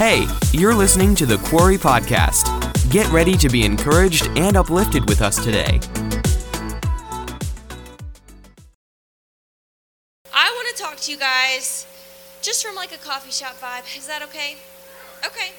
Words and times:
Hey, 0.00 0.26
you're 0.54 0.74
listening 0.74 1.14
to 1.16 1.26
the 1.26 1.36
Quarry 1.36 1.76
Podcast. 1.76 2.48
Get 2.90 3.06
ready 3.12 3.34
to 3.36 3.50
be 3.50 3.66
encouraged 3.66 4.28
and 4.28 4.56
uplifted 4.56 5.06
with 5.06 5.20
us 5.20 5.36
today. 5.44 5.78
I 10.32 10.48
want 10.54 10.74
to 10.74 10.82
talk 10.82 10.96
to 10.96 11.12
you 11.12 11.18
guys 11.18 11.86
just 12.40 12.64
from 12.64 12.76
like 12.76 12.94
a 12.94 12.96
coffee 12.96 13.30
shop 13.30 13.60
vibe. 13.60 13.94
Is 13.94 14.06
that 14.06 14.22
okay? 14.22 14.56
Okay. 15.26 15.50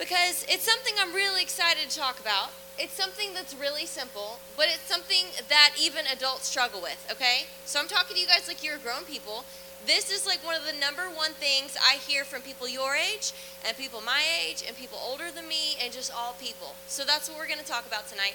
Because 0.00 0.44
it's 0.48 0.64
something 0.64 0.94
I'm 0.98 1.14
really 1.14 1.42
excited 1.42 1.88
to 1.88 1.96
talk 1.96 2.18
about. 2.18 2.50
It's 2.80 2.92
something 2.92 3.34
that's 3.34 3.54
really 3.54 3.86
simple, 3.86 4.40
but 4.56 4.66
it's 4.66 4.90
something 4.90 5.26
that 5.48 5.74
even 5.80 6.06
adults 6.12 6.48
struggle 6.48 6.82
with, 6.82 7.06
okay? 7.12 7.44
So 7.66 7.78
I'm 7.78 7.86
talking 7.86 8.16
to 8.16 8.20
you 8.20 8.26
guys 8.26 8.48
like 8.48 8.64
you're 8.64 8.78
grown 8.78 9.04
people. 9.04 9.44
This 9.84 10.10
is 10.10 10.26
like 10.26 10.44
one 10.44 10.54
of 10.56 10.64
the 10.64 10.78
number 10.80 11.02
one 11.02 11.32
things 11.32 11.76
I 11.80 11.96
hear 11.96 12.24
from 12.24 12.42
people 12.42 12.68
your 12.68 12.94
age 12.96 13.32
and 13.66 13.76
people 13.76 14.00
my 14.00 14.22
age 14.44 14.64
and 14.66 14.76
people 14.76 14.98
older 15.00 15.30
than 15.34 15.46
me 15.46 15.76
and 15.82 15.92
just 15.92 16.12
all 16.14 16.34
people. 16.40 16.74
So 16.88 17.04
that's 17.04 17.28
what 17.28 17.38
we're 17.38 17.46
going 17.46 17.60
to 17.60 17.64
talk 17.64 17.86
about 17.86 18.08
tonight. 18.08 18.34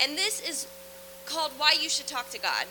And 0.00 0.16
this 0.16 0.40
is 0.40 0.66
called 1.26 1.52
Why 1.56 1.74
You 1.80 1.88
Should 1.88 2.06
Talk 2.06 2.30
to 2.30 2.38
God. 2.38 2.66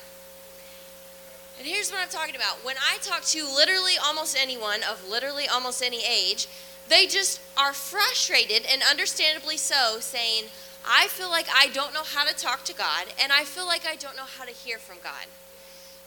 And 1.58 1.68
here's 1.68 1.92
what 1.92 2.02
I'm 2.02 2.10
talking 2.10 2.36
about. 2.36 2.64
When 2.64 2.76
I 2.78 2.98
talk 3.02 3.24
to 3.26 3.46
literally 3.46 3.94
almost 4.04 4.38
anyone 4.40 4.82
of 4.90 5.08
literally 5.10 5.48
almost 5.48 5.84
any 5.84 6.02
age, 6.06 6.48
they 6.90 7.06
just 7.08 7.40
are 7.58 7.74
frustrated 7.74 8.66
and 8.70 8.82
understandably 8.90 9.58
so, 9.58 10.00
saying, 10.00 10.46
I 10.88 11.08
feel 11.08 11.30
like 11.30 11.48
I 11.54 11.68
don't 11.68 11.94
know 11.94 12.04
how 12.04 12.26
to 12.26 12.36
talk 12.36 12.64
to 12.66 12.74
God, 12.74 13.08
and 13.22 13.32
I 13.32 13.44
feel 13.44 13.66
like 13.66 13.86
I 13.86 13.96
don't 13.96 14.18
know 14.18 14.26
how 14.38 14.46
to 14.46 14.52
hear 14.52 14.78
from 14.78 14.98
God. 15.04 15.28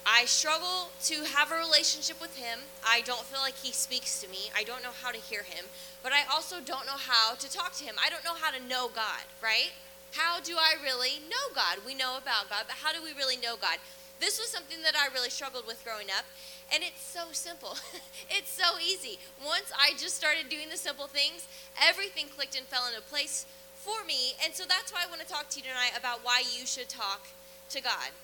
I 0.08 0.24
struggle 0.26 0.90
to 1.10 1.24
have 1.34 1.50
a 1.50 1.56
relationship 1.56 2.20
with 2.20 2.36
Him. 2.36 2.60
I 2.86 3.00
don't 3.02 3.24
feel 3.26 3.40
like 3.40 3.56
He 3.58 3.72
speaks 3.72 4.20
to 4.22 4.28
me. 4.28 4.54
I 4.54 4.62
don't 4.62 4.84
know 4.84 4.94
how 5.02 5.10
to 5.10 5.18
hear 5.18 5.42
Him, 5.42 5.64
but 6.00 6.12
I 6.12 6.22
also 6.32 6.56
don't 6.62 6.86
know 6.86 6.96
how 6.96 7.34
to 7.34 7.50
talk 7.50 7.74
to 7.78 7.84
Him. 7.84 7.96
I 7.98 8.08
don't 8.08 8.24
know 8.24 8.38
how 8.38 8.52
to 8.52 8.62
know 8.62 8.88
God, 8.94 9.26
right? 9.42 9.74
How 10.12 10.38
do 10.38 10.54
I 10.54 10.76
really 10.80 11.18
know 11.28 11.50
God? 11.54 11.82
We 11.84 11.94
know 11.94 12.16
about 12.16 12.48
God, 12.48 12.70
but 12.70 12.76
how 12.78 12.92
do 12.92 13.02
we 13.02 13.18
really 13.18 13.36
know 13.36 13.56
God? 13.60 13.78
This 14.20 14.38
was 14.38 14.48
something 14.48 14.78
that 14.84 14.94
I 14.94 15.12
really 15.12 15.28
struggled 15.28 15.66
with 15.66 15.82
growing 15.84 16.06
up, 16.16 16.24
and 16.72 16.84
it's 16.84 17.02
so 17.02 17.26
simple. 17.32 17.76
it's 18.30 18.50
so 18.50 18.78
easy. 18.78 19.18
Once 19.44 19.72
I 19.74 19.90
just 19.98 20.14
started 20.14 20.48
doing 20.48 20.70
the 20.70 20.78
simple 20.78 21.08
things, 21.08 21.48
everything 21.82 22.26
clicked 22.30 22.56
and 22.56 22.64
fell 22.66 22.86
into 22.86 23.02
place 23.02 23.44
for 23.74 24.06
me. 24.06 24.38
And 24.42 24.54
so 24.54 24.64
that's 24.66 24.92
why 24.92 25.02
I 25.04 25.10
want 25.10 25.20
to 25.20 25.26
talk 25.26 25.50
to 25.50 25.58
you 25.58 25.66
tonight 25.66 25.98
about 25.98 26.22
why 26.22 26.44
you 26.46 26.64
should 26.64 26.88
talk 26.88 27.26
to 27.70 27.82
God. 27.82 28.14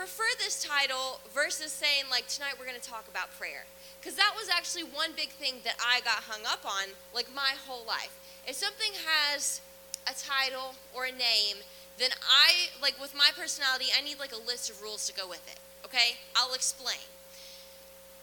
Prefer 0.00 0.24
this 0.38 0.64
title 0.64 1.20
versus 1.34 1.70
saying, 1.70 2.04
like, 2.10 2.26
tonight 2.26 2.54
we're 2.58 2.64
going 2.64 2.80
to 2.80 2.88
talk 2.88 3.04
about 3.06 3.30
prayer. 3.38 3.66
Because 4.00 4.16
that 4.16 4.32
was 4.34 4.48
actually 4.48 4.84
one 4.84 5.10
big 5.14 5.28
thing 5.28 5.56
that 5.64 5.76
I 5.76 6.00
got 6.00 6.24
hung 6.24 6.40
up 6.48 6.64
on, 6.64 6.96
like, 7.14 7.28
my 7.34 7.52
whole 7.68 7.84
life. 7.86 8.08
If 8.48 8.56
something 8.56 8.92
has 9.04 9.60
a 10.08 10.16
title 10.16 10.72
or 10.96 11.04
a 11.04 11.12
name, 11.12 11.60
then 11.98 12.08
I, 12.24 12.72
like 12.80 12.98
with 12.98 13.14
my 13.14 13.28
personality, 13.36 13.92
I 13.94 14.00
need 14.00 14.18
like 14.18 14.32
a 14.32 14.40
list 14.48 14.70
of 14.70 14.80
rules 14.80 15.06
to 15.06 15.12
go 15.12 15.28
with 15.28 15.46
it. 15.52 15.60
Okay? 15.84 16.16
I'll 16.34 16.54
explain. 16.54 17.04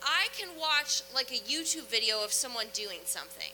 I 0.01 0.29
can 0.35 0.49
watch 0.59 1.03
like 1.13 1.29
a 1.29 1.37
YouTube 1.45 1.85
video 1.85 2.23
of 2.23 2.33
someone 2.33 2.73
doing 2.73 3.05
something. 3.05 3.53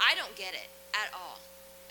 I 0.00 0.16
don't 0.16 0.34
get 0.34 0.54
it 0.54 0.66
at 0.92 1.14
all. 1.14 1.38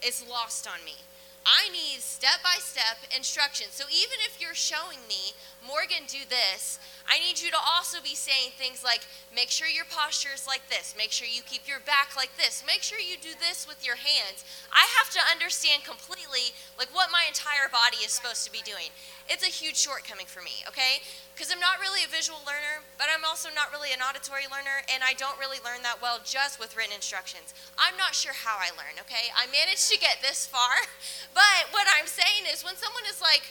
It's 0.03 0.27
lost 0.27 0.67
on 0.67 0.83
me. 0.83 0.95
I 1.45 1.69
need 1.73 2.01
step 2.01 2.37
by 2.43 2.61
step 2.61 3.01
instructions. 3.15 3.73
So 3.73 3.85
even 3.89 4.21
if 4.29 4.37
you're 4.37 4.53
showing 4.53 5.01
me, 5.09 5.33
Morgan, 5.65 6.05
do 6.05 6.21
this, 6.29 6.77
I 7.09 7.17
need 7.17 7.41
you 7.41 7.49
to 7.49 7.57
also 7.57 7.97
be 8.01 8.13
saying 8.13 8.53
things 8.57 8.85
like 8.85 9.05
make 9.33 9.49
sure 9.49 9.67
your 9.67 9.89
posture 9.89 10.33
is 10.33 10.45
like 10.45 10.61
this, 10.69 10.93
make 10.97 11.11
sure 11.11 11.25
you 11.25 11.41
keep 11.41 11.65
your 11.65 11.81
back 11.81 12.13
like 12.15 12.33
this, 12.37 12.63
make 12.65 12.85
sure 12.85 13.01
you 13.01 13.17
do 13.17 13.33
this 13.37 13.65
with 13.65 13.81
your 13.85 13.97
hands. 13.97 14.45
I 14.69 14.85
have 15.01 15.09
to 15.17 15.21
understand 15.33 15.83
completely 15.83 16.53
like 16.77 16.93
what 16.93 17.09
my 17.09 17.25
entire 17.27 17.69
body 17.73 18.05
is 18.05 18.13
supposed 18.13 18.45
to 18.45 18.53
be 18.53 18.61
doing. 18.61 18.93
It's 19.29 19.45
a 19.45 19.51
huge 19.51 19.77
shortcoming 19.77 20.25
for 20.25 20.41
me, 20.41 20.63
okay? 20.67 21.01
Because 21.33 21.51
I'm 21.51 21.59
not 21.59 21.79
really 21.79 22.03
a 22.03 22.11
visual 22.11 22.39
learner, 22.45 22.85
but 22.97 23.07
I'm 23.09 23.25
also 23.25 23.49
not 23.53 23.71
really 23.71 23.93
an 23.93 24.01
auditory 24.01 24.45
learner, 24.49 24.83
and 24.89 25.03
I 25.03 25.13
don't 25.13 25.37
really 25.37 25.61
learn 25.61 25.81
that 25.83 26.01
well 26.01 26.19
just 26.23 26.59
with 26.59 26.75
written 26.75 26.93
instructions. 26.93 27.53
I'm 27.77 27.95
not 27.97 28.13
sure 28.13 28.33
how 28.33 28.57
I 28.57 28.73
learn, 28.73 28.97
okay? 29.05 29.29
I 29.33 29.45
managed 29.49 29.89
to 29.91 29.97
get 29.97 30.19
this 30.21 30.45
far, 30.45 30.73
but 31.37 31.71
what 31.71 31.87
I'm 31.93 32.07
saying 32.07 32.49
is 32.49 32.65
when 32.65 32.75
someone 32.75 33.05
is 33.09 33.21
like, 33.21 33.45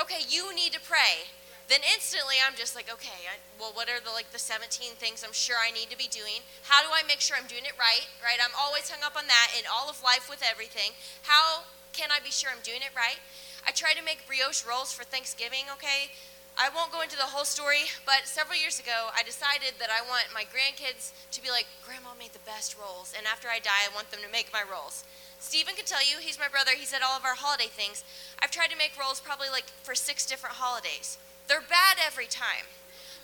okay, 0.00 0.22
you 0.28 0.54
need 0.54 0.72
to 0.72 0.82
pray, 0.82 1.28
then 1.68 1.82
instantly 1.82 2.38
I'm 2.38 2.54
just 2.54 2.78
like, 2.78 2.86
okay, 2.86 3.26
I, 3.26 3.42
well, 3.58 3.74
what 3.74 3.90
are 3.90 3.98
the 3.98 4.14
like 4.14 4.30
the 4.30 4.38
17 4.38 4.94
things 5.02 5.26
I'm 5.26 5.34
sure 5.34 5.58
I 5.58 5.74
need 5.74 5.90
to 5.90 5.98
be 5.98 6.06
doing? 6.06 6.46
How 6.62 6.82
do 6.86 6.94
I 6.94 7.02
make 7.10 7.18
sure 7.18 7.34
I'm 7.34 7.50
doing 7.50 7.66
it 7.66 7.74
right? 7.74 8.06
Right? 8.22 8.38
I'm 8.38 8.54
always 8.54 8.86
hung 8.86 9.02
up 9.02 9.18
on 9.18 9.26
that 9.26 9.50
in 9.58 9.66
all 9.66 9.90
of 9.90 9.98
life 10.02 10.30
with 10.30 10.46
everything. 10.46 10.94
How 11.26 11.66
can 11.90 12.14
I 12.14 12.22
be 12.22 12.30
sure 12.30 12.54
I'm 12.54 12.62
doing 12.62 12.86
it 12.86 12.94
right? 12.94 13.18
I 13.66 13.72
try 13.72 13.92
to 13.94 14.04
make 14.04 14.26
brioche 14.26 14.64
rolls 14.64 14.92
for 14.92 15.02
Thanksgiving, 15.02 15.66
okay? 15.74 16.14
I 16.56 16.70
won't 16.72 16.92
go 16.94 17.02
into 17.02 17.20
the 17.20 17.28
whole 17.34 17.44
story, 17.44 17.90
but 18.06 18.24
several 18.24 18.56
years 18.56 18.80
ago, 18.80 19.12
I 19.12 19.22
decided 19.22 19.76
that 19.76 19.92
I 19.92 20.00
want 20.08 20.32
my 20.32 20.48
grandkids 20.48 21.12
to 21.32 21.42
be 21.42 21.50
like, 21.50 21.66
Grandma 21.84 22.16
made 22.16 22.32
the 22.32 22.48
best 22.48 22.78
rolls, 22.80 23.12
and 23.12 23.26
after 23.26 23.48
I 23.48 23.58
die, 23.58 23.84
I 23.84 23.94
want 23.94 24.10
them 24.10 24.24
to 24.24 24.32
make 24.32 24.48
my 24.54 24.64
rolls. 24.64 25.04
Stephen 25.38 25.74
can 25.74 25.84
tell 25.84 26.00
you, 26.00 26.16
he's 26.16 26.38
my 26.38 26.48
brother, 26.48 26.72
he 26.72 26.86
said 26.86 27.04
all 27.04 27.18
of 27.18 27.26
our 27.26 27.36
holiday 27.36 27.68
things. 27.68 28.04
I've 28.40 28.50
tried 28.50 28.72
to 28.72 28.80
make 28.80 28.96
rolls 28.96 29.20
probably 29.20 29.52
like 29.52 29.68
for 29.82 29.94
six 29.94 30.24
different 30.24 30.56
holidays. 30.56 31.18
They're 31.46 31.60
bad 31.60 32.00
every 32.00 32.26
time. 32.26 32.64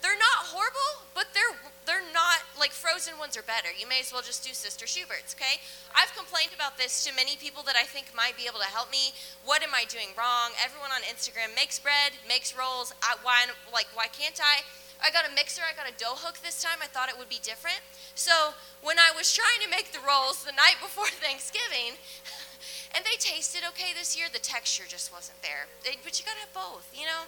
They're 0.03 0.19
not 0.19 0.53
horrible, 0.53 1.09
but 1.15 1.33
they're 1.33 1.72
they're 1.87 2.07
not 2.15 2.47
like 2.59 2.71
frozen 2.71 3.19
ones 3.19 3.37
are 3.37 3.43
better. 3.43 3.69
You 3.75 3.89
may 3.89 4.01
as 4.01 4.13
well 4.13 4.23
just 4.23 4.47
do 4.47 4.55
Sister 4.55 4.87
Schubert's, 4.87 5.35
okay? 5.35 5.59
I've 5.95 6.15
complained 6.15 6.55
about 6.55 6.79
this 6.79 7.03
to 7.05 7.15
many 7.15 7.35
people 7.37 7.63
that 7.65 7.75
I 7.75 7.83
think 7.83 8.15
might 8.15 8.37
be 8.39 8.47
able 8.47 8.61
to 8.61 8.71
help 8.71 8.91
me. 8.91 9.13
What 9.45 9.63
am 9.63 9.75
I 9.75 9.85
doing 9.91 10.15
wrong? 10.15 10.55
Everyone 10.63 10.95
on 10.95 11.03
Instagram 11.03 11.55
makes 11.55 11.79
bread, 11.79 12.15
makes 12.29 12.55
rolls. 12.55 12.95
I, 13.03 13.17
why 13.23 13.51
like 13.73 13.91
why 13.95 14.07
can't 14.07 14.39
I? 14.39 14.63
I 15.03 15.11
got 15.11 15.27
a 15.27 15.35
mixer, 15.35 15.63
I 15.67 15.75
got 15.75 15.91
a 15.91 15.97
dough 15.99 16.15
hook 16.15 16.39
this 16.47 16.63
time. 16.63 16.79
I 16.79 16.87
thought 16.87 17.11
it 17.11 17.19
would 17.19 17.29
be 17.29 17.43
different. 17.43 17.83
So, 18.15 18.55
when 18.87 19.03
I 19.03 19.11
was 19.11 19.35
trying 19.35 19.59
to 19.67 19.69
make 19.69 19.91
the 19.91 19.99
rolls 19.99 20.47
the 20.47 20.55
night 20.55 20.79
before 20.79 21.11
Thanksgiving, 21.19 21.99
and 22.95 23.03
they 23.03 23.19
tasted 23.19 23.67
okay 23.75 23.91
this 23.99 24.15
year, 24.15 24.31
the 24.31 24.39
texture 24.39 24.85
just 24.87 25.11
wasn't 25.11 25.43
there. 25.43 25.67
But 25.83 26.15
you 26.19 26.25
got 26.25 26.39
to 26.39 26.47
have 26.47 26.55
both, 26.55 26.87
you 26.95 27.11
know? 27.11 27.27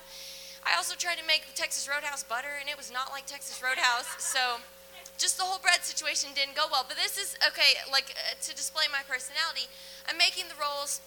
I 0.65 0.77
also 0.77 0.97
tried 0.97 1.19
to 1.19 1.27
make 1.27 1.45
Texas 1.55 1.89
Roadhouse 1.89 2.25
butter, 2.25 2.57
and 2.61 2.69
it 2.69 2.77
was 2.77 2.91
not 2.91 3.13
like 3.13 3.27
Texas 3.27 3.63
Roadhouse. 3.63 4.09
So 4.19 4.61
just 5.19 5.37
the 5.37 5.45
whole 5.45 5.61
bread 5.61 5.85
situation 5.85 6.31
didn't 6.35 6.57
go 6.57 6.67
well. 6.71 6.85
But 6.89 6.97
this 6.97 7.19
is 7.19 7.37
okay, 7.47 7.79
like 7.93 8.17
uh, 8.17 8.35
to 8.41 8.51
display 8.57 8.85
my 8.91 9.05
personality. 9.07 9.69
I'm 10.09 10.19
making 10.19 10.49
the 10.49 10.59
rolls. 10.59 11.01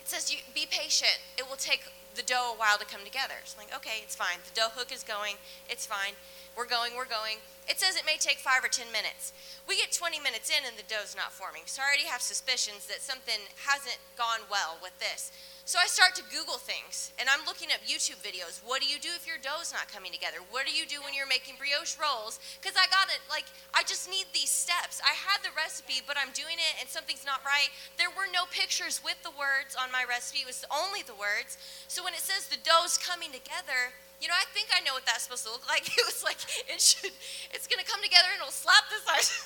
It 0.00 0.08
says 0.08 0.30
you 0.30 0.38
be 0.54 0.66
patient. 0.66 1.18
It 1.38 1.48
will 1.48 1.56
take 1.56 1.86
the 2.14 2.22
dough 2.22 2.54
a 2.54 2.58
while 2.58 2.78
to 2.78 2.86
come 2.86 3.04
together. 3.04 3.38
It's 3.40 3.56
like 3.56 3.70
okay, 3.74 4.02
it's 4.02 4.16
fine. 4.16 4.42
The 4.42 4.54
dough 4.58 4.74
hook 4.74 4.92
is 4.92 5.02
going. 5.02 5.38
It's 5.70 5.86
fine. 5.86 6.18
We're 6.56 6.68
going. 6.68 6.96
We're 6.96 7.08
going. 7.08 7.38
It 7.68 7.78
says 7.78 7.96
it 7.96 8.06
may 8.06 8.16
take 8.16 8.38
five 8.38 8.64
or 8.64 8.68
ten 8.68 8.90
minutes. 8.90 9.32
We 9.68 9.76
get 9.76 9.90
20 9.90 10.20
minutes 10.22 10.48
in 10.48 10.62
and 10.62 10.78
the 10.78 10.86
dough's 10.86 11.18
not 11.18 11.34
forming. 11.34 11.66
So 11.66 11.82
I 11.82 11.90
already 11.90 12.06
have 12.06 12.22
suspicions 12.22 12.86
that 12.86 13.02
something 13.02 13.50
hasn't 13.66 13.98
gone 14.16 14.46
well 14.48 14.78
with 14.80 14.96
this. 15.02 15.34
So 15.66 15.82
I 15.82 15.90
start 15.90 16.14
to 16.14 16.22
Google 16.30 16.62
things 16.62 17.10
and 17.18 17.26
I'm 17.26 17.42
looking 17.42 17.74
up 17.74 17.82
YouTube 17.82 18.22
videos. 18.22 18.62
What 18.62 18.78
do 18.78 18.86
you 18.86 19.02
do 19.02 19.10
if 19.18 19.26
your 19.26 19.42
dough's 19.42 19.74
not 19.74 19.90
coming 19.90 20.14
together? 20.14 20.38
What 20.54 20.62
do 20.62 20.70
you 20.70 20.86
do 20.86 21.02
when 21.02 21.10
you're 21.10 21.26
making 21.26 21.58
brioche 21.58 21.98
rolls? 21.98 22.38
Because 22.62 22.78
I 22.78 22.86
got 22.86 23.10
it, 23.10 23.18
like, 23.26 23.50
I 23.74 23.82
just 23.82 24.06
need 24.06 24.30
these 24.30 24.46
steps. 24.46 25.02
I 25.02 25.10
had 25.10 25.42
the 25.42 25.50
recipe, 25.58 26.06
but 26.06 26.14
I'm 26.14 26.30
doing 26.38 26.54
it 26.54 26.78
and 26.78 26.86
something's 26.86 27.26
not 27.26 27.42
right. 27.42 27.74
There 27.98 28.14
were 28.14 28.30
no 28.30 28.46
pictures 28.54 29.02
with 29.02 29.18
the 29.26 29.34
words 29.34 29.74
on 29.74 29.90
my 29.90 30.06
recipe, 30.06 30.46
it 30.46 30.46
was 30.46 30.62
only 30.70 31.02
the 31.02 31.18
words. 31.18 31.58
So 31.90 32.06
when 32.06 32.14
it 32.14 32.22
says 32.22 32.46
the 32.46 32.62
dough's 32.62 32.94
coming 32.94 33.34
together, 33.34 33.90
you 34.22 34.30
know, 34.30 34.38
I 34.38 34.46
think 34.54 34.70
I 34.72 34.80
know 34.86 34.94
what 34.94 35.04
that's 35.04 35.26
supposed 35.26 35.44
to 35.44 35.52
look 35.52 35.66
like. 35.66 35.82
It 35.98 36.04
was 36.06 36.22
like 36.22 36.38
it 36.70 36.78
should, 36.78 37.10
it's 37.50 37.66
gonna 37.66 37.82
come 37.82 38.00
together 38.06 38.30
and 38.32 38.38
it'll 38.38 38.54
slap 38.54 38.86
the 38.86 39.02
sides, 39.02 39.34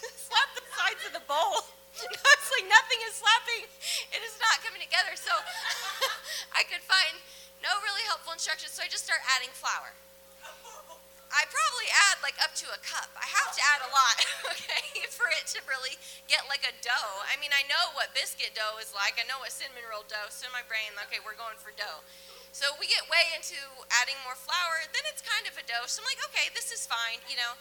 like 16.60 16.76
a 16.76 16.84
dough. 16.84 17.24
I 17.24 17.40
mean, 17.40 17.56
I 17.56 17.64
know 17.72 17.96
what 17.96 18.12
biscuit 18.12 18.52
dough 18.52 18.76
is 18.84 18.92
like. 18.92 19.16
I 19.16 19.24
know 19.24 19.40
what 19.40 19.48
cinnamon 19.48 19.88
roll 19.88 20.04
dough. 20.04 20.28
So 20.28 20.44
in 20.44 20.52
my 20.52 20.60
brain, 20.68 20.92
okay, 21.08 21.16
we're 21.24 21.38
going 21.40 21.56
for 21.56 21.72
dough. 21.72 22.04
So 22.52 22.68
we 22.76 22.84
get 22.84 23.08
way 23.08 23.32
into 23.32 23.56
adding 23.88 24.20
more 24.28 24.36
flour. 24.36 24.84
Then 24.92 25.08
it's 25.08 25.24
kind 25.24 25.48
of 25.48 25.56
a 25.56 25.64
dough. 25.64 25.88
So 25.88 26.04
I'm 26.04 26.08
like, 26.12 26.20
okay, 26.28 26.52
this 26.52 26.68
is 26.68 26.84
fine, 26.84 27.24
you 27.24 27.40
know. 27.40 27.56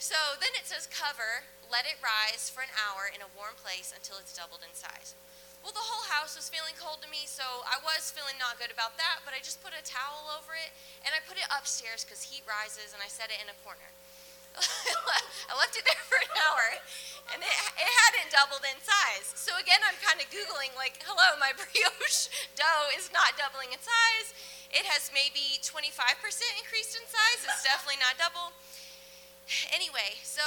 So 0.00 0.16
then 0.40 0.48
it 0.56 0.64
says 0.64 0.88
cover, 0.88 1.44
let 1.68 1.84
it 1.84 2.00
rise 2.00 2.48
for 2.48 2.64
an 2.64 2.72
hour 2.72 3.12
in 3.12 3.20
a 3.20 3.28
warm 3.36 3.52
place 3.60 3.92
until 3.92 4.16
it's 4.16 4.32
doubled 4.32 4.64
in 4.64 4.72
size. 4.72 5.12
Well, 5.60 5.74
the 5.74 5.84
whole 5.84 6.06
house 6.08 6.38
was 6.38 6.48
feeling 6.48 6.78
cold 6.78 7.02
to 7.02 7.10
me, 7.10 7.26
so 7.26 7.42
I 7.66 7.82
was 7.82 8.14
feeling 8.14 8.38
not 8.38 8.62
good 8.62 8.70
about 8.70 8.94
that, 8.96 9.26
but 9.26 9.34
I 9.34 9.42
just 9.42 9.58
put 9.58 9.74
a 9.74 9.82
towel 9.82 10.30
over 10.38 10.54
it 10.54 10.70
and 11.02 11.10
I 11.10 11.20
put 11.26 11.36
it 11.36 11.50
upstairs 11.50 12.06
because 12.06 12.22
heat 12.22 12.46
rises 12.46 12.94
and 12.94 13.02
I 13.02 13.10
set 13.10 13.34
it 13.34 13.42
in 13.42 13.50
a 13.50 13.58
corner. 13.66 13.90
I 15.48 15.52
left 15.56 15.74
it 15.78 15.84
there 15.86 16.04
for 16.06 16.18
an 16.18 16.32
hour. 16.34 16.64
and 17.34 17.40
it, 17.44 17.54
it 17.76 17.90
hadn't 18.08 18.28
doubled 18.32 18.64
in 18.64 18.78
size. 18.80 19.32
So 19.36 19.52
again, 19.60 19.80
I'm 19.84 19.96
kind 20.00 20.20
of 20.20 20.26
Googling, 20.32 20.72
like, 20.76 21.00
hello, 21.04 21.36
my 21.36 21.52
brioche 21.58 22.32
dough 22.56 22.88
is 22.96 23.12
not 23.12 23.36
doubling 23.36 23.72
in 23.72 23.80
size. 23.80 24.32
It 24.72 24.84
has 24.84 25.08
maybe 25.12 25.60
25% 25.64 25.88
increased 26.60 26.96
in 26.96 27.04
size. 27.08 27.40
It's 27.44 27.64
definitely 27.64 28.00
not 28.00 28.20
double. 28.20 28.52
Anyway, 29.72 30.20
so 30.20 30.44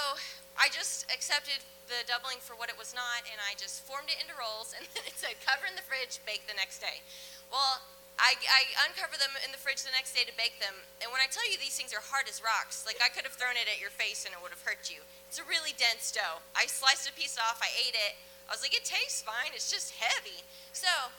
I 0.57 0.69
just 0.69 1.09
accepted 1.09 1.61
the 1.89 2.05
doubling 2.05 2.37
for 2.37 2.53
what 2.53 2.69
it 2.69 2.77
was 2.77 2.93
not, 2.93 3.25
and 3.25 3.41
I 3.41 3.57
just 3.57 3.81
formed 3.81 4.13
it 4.13 4.21
into 4.21 4.37
rolls, 4.37 4.73
and 4.77 4.85
then 4.93 5.03
it 5.09 5.17
said 5.17 5.37
cover 5.41 5.65
in 5.65 5.73
the 5.73 5.85
fridge, 5.85 6.21
bake 6.23 6.45
the 6.45 6.57
next 6.57 6.79
day. 6.79 7.01
Well, 7.49 7.81
I, 8.21 8.37
I 8.37 8.61
uncover 8.85 9.17
them 9.17 9.33
in 9.41 9.49
the 9.49 9.57
fridge 9.57 9.81
the 9.81 9.89
next 9.97 10.13
day 10.13 10.21
to 10.29 10.35
bake 10.37 10.61
them, 10.61 10.77
and 11.01 11.09
when 11.09 11.17
I 11.17 11.27
tell 11.27 11.43
you 11.49 11.57
these 11.57 11.73
things 11.73 11.89
are 11.89 12.05
hard 12.05 12.29
as 12.29 12.37
rocks, 12.37 12.85
like 12.85 13.01
I 13.01 13.09
could 13.09 13.25
have 13.25 13.33
thrown 13.33 13.57
it 13.57 13.65
at 13.65 13.81
your 13.81 13.89
face 13.89 14.29
and 14.29 14.31
it 14.31 14.39
would 14.45 14.53
have 14.53 14.61
hurt 14.61 14.93
you. 14.93 15.01
It's 15.25 15.41
a 15.41 15.47
really 15.49 15.73
dense 15.73 16.13
dough. 16.13 16.45
I 16.53 16.69
sliced 16.69 17.09
a 17.09 17.13
piece 17.17 17.41
off, 17.41 17.57
I 17.57 17.73
ate 17.81 17.97
it. 17.97 18.13
I 18.45 18.53
was 18.53 18.61
like, 18.61 18.77
it 18.77 18.85
tastes 18.85 19.25
fine, 19.25 19.57
it's 19.57 19.73
just 19.73 19.97
heavy. 19.97 20.45
So, 20.69 21.09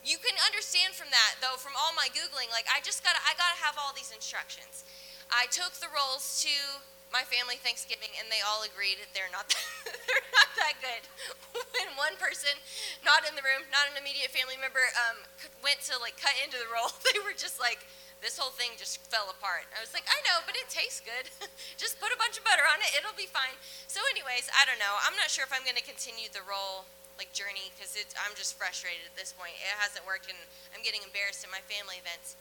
you 0.00 0.16
can 0.16 0.32
understand 0.48 0.96
from 0.96 1.12
that, 1.12 1.36
though, 1.44 1.60
from 1.60 1.76
all 1.76 1.92
my 1.92 2.08
Googling, 2.16 2.48
like 2.48 2.64
I 2.72 2.80
just 2.80 3.04
gotta, 3.04 3.20
I 3.28 3.36
gotta 3.36 3.60
have 3.60 3.76
all 3.76 3.92
these 3.92 4.08
instructions. 4.08 4.88
I 5.28 5.44
took 5.52 5.76
the 5.76 5.92
rolls 5.92 6.40
to 6.48 6.80
my 7.10 7.26
family 7.26 7.58
Thanksgiving, 7.58 8.10
and 8.18 8.30
they 8.30 8.42
all 8.42 8.62
agreed 8.62 9.02
they're 9.12 9.30
not 9.34 9.50
that, 9.50 9.66
they're 10.06 10.30
not 10.30 10.50
that 10.58 10.74
good. 10.78 11.02
when 11.74 11.90
one 11.98 12.14
person, 12.16 12.54
not 13.02 13.26
in 13.26 13.34
the 13.34 13.42
room, 13.42 13.66
not 13.74 13.90
an 13.90 13.98
immediate 13.98 14.30
family 14.30 14.58
member, 14.58 14.82
um, 15.10 15.26
went 15.62 15.82
to 15.90 15.98
like 15.98 16.14
cut 16.18 16.34
into 16.38 16.58
the 16.58 16.70
roll, 16.70 16.90
they 17.10 17.18
were 17.22 17.34
just 17.34 17.58
like, 17.58 17.86
this 18.20 18.36
whole 18.36 18.52
thing 18.52 18.76
just 18.76 19.00
fell 19.08 19.32
apart. 19.32 19.64
I 19.72 19.80
was 19.80 19.96
like, 19.96 20.04
I 20.04 20.20
know, 20.28 20.44
but 20.44 20.52
it 20.52 20.68
tastes 20.68 21.00
good. 21.00 21.32
just 21.80 21.96
put 21.96 22.12
a 22.12 22.18
bunch 22.20 22.36
of 22.36 22.44
butter 22.44 22.64
on 22.68 22.76
it; 22.84 22.92
it'll 23.00 23.16
be 23.16 23.24
fine. 23.24 23.56
So, 23.88 23.96
anyways, 24.12 24.52
I 24.52 24.68
don't 24.68 24.76
know. 24.76 24.92
I'm 25.08 25.16
not 25.16 25.32
sure 25.32 25.40
if 25.40 25.52
I'm 25.56 25.64
going 25.64 25.80
to 25.80 25.84
continue 25.88 26.28
the 26.28 26.44
roll 26.44 26.84
like 27.16 27.32
journey 27.36 27.72
because 27.76 27.96
I'm 28.20 28.32
just 28.32 28.60
frustrated 28.60 29.04
at 29.08 29.16
this 29.16 29.32
point. 29.32 29.56
It 29.56 29.72
hasn't 29.80 30.04
worked, 30.04 30.28
and 30.28 30.36
I'm 30.72 30.84
getting 30.84 31.00
embarrassed 31.00 31.44
at 31.44 31.52
my 31.52 31.64
family 31.64 31.96
events. 31.96 32.36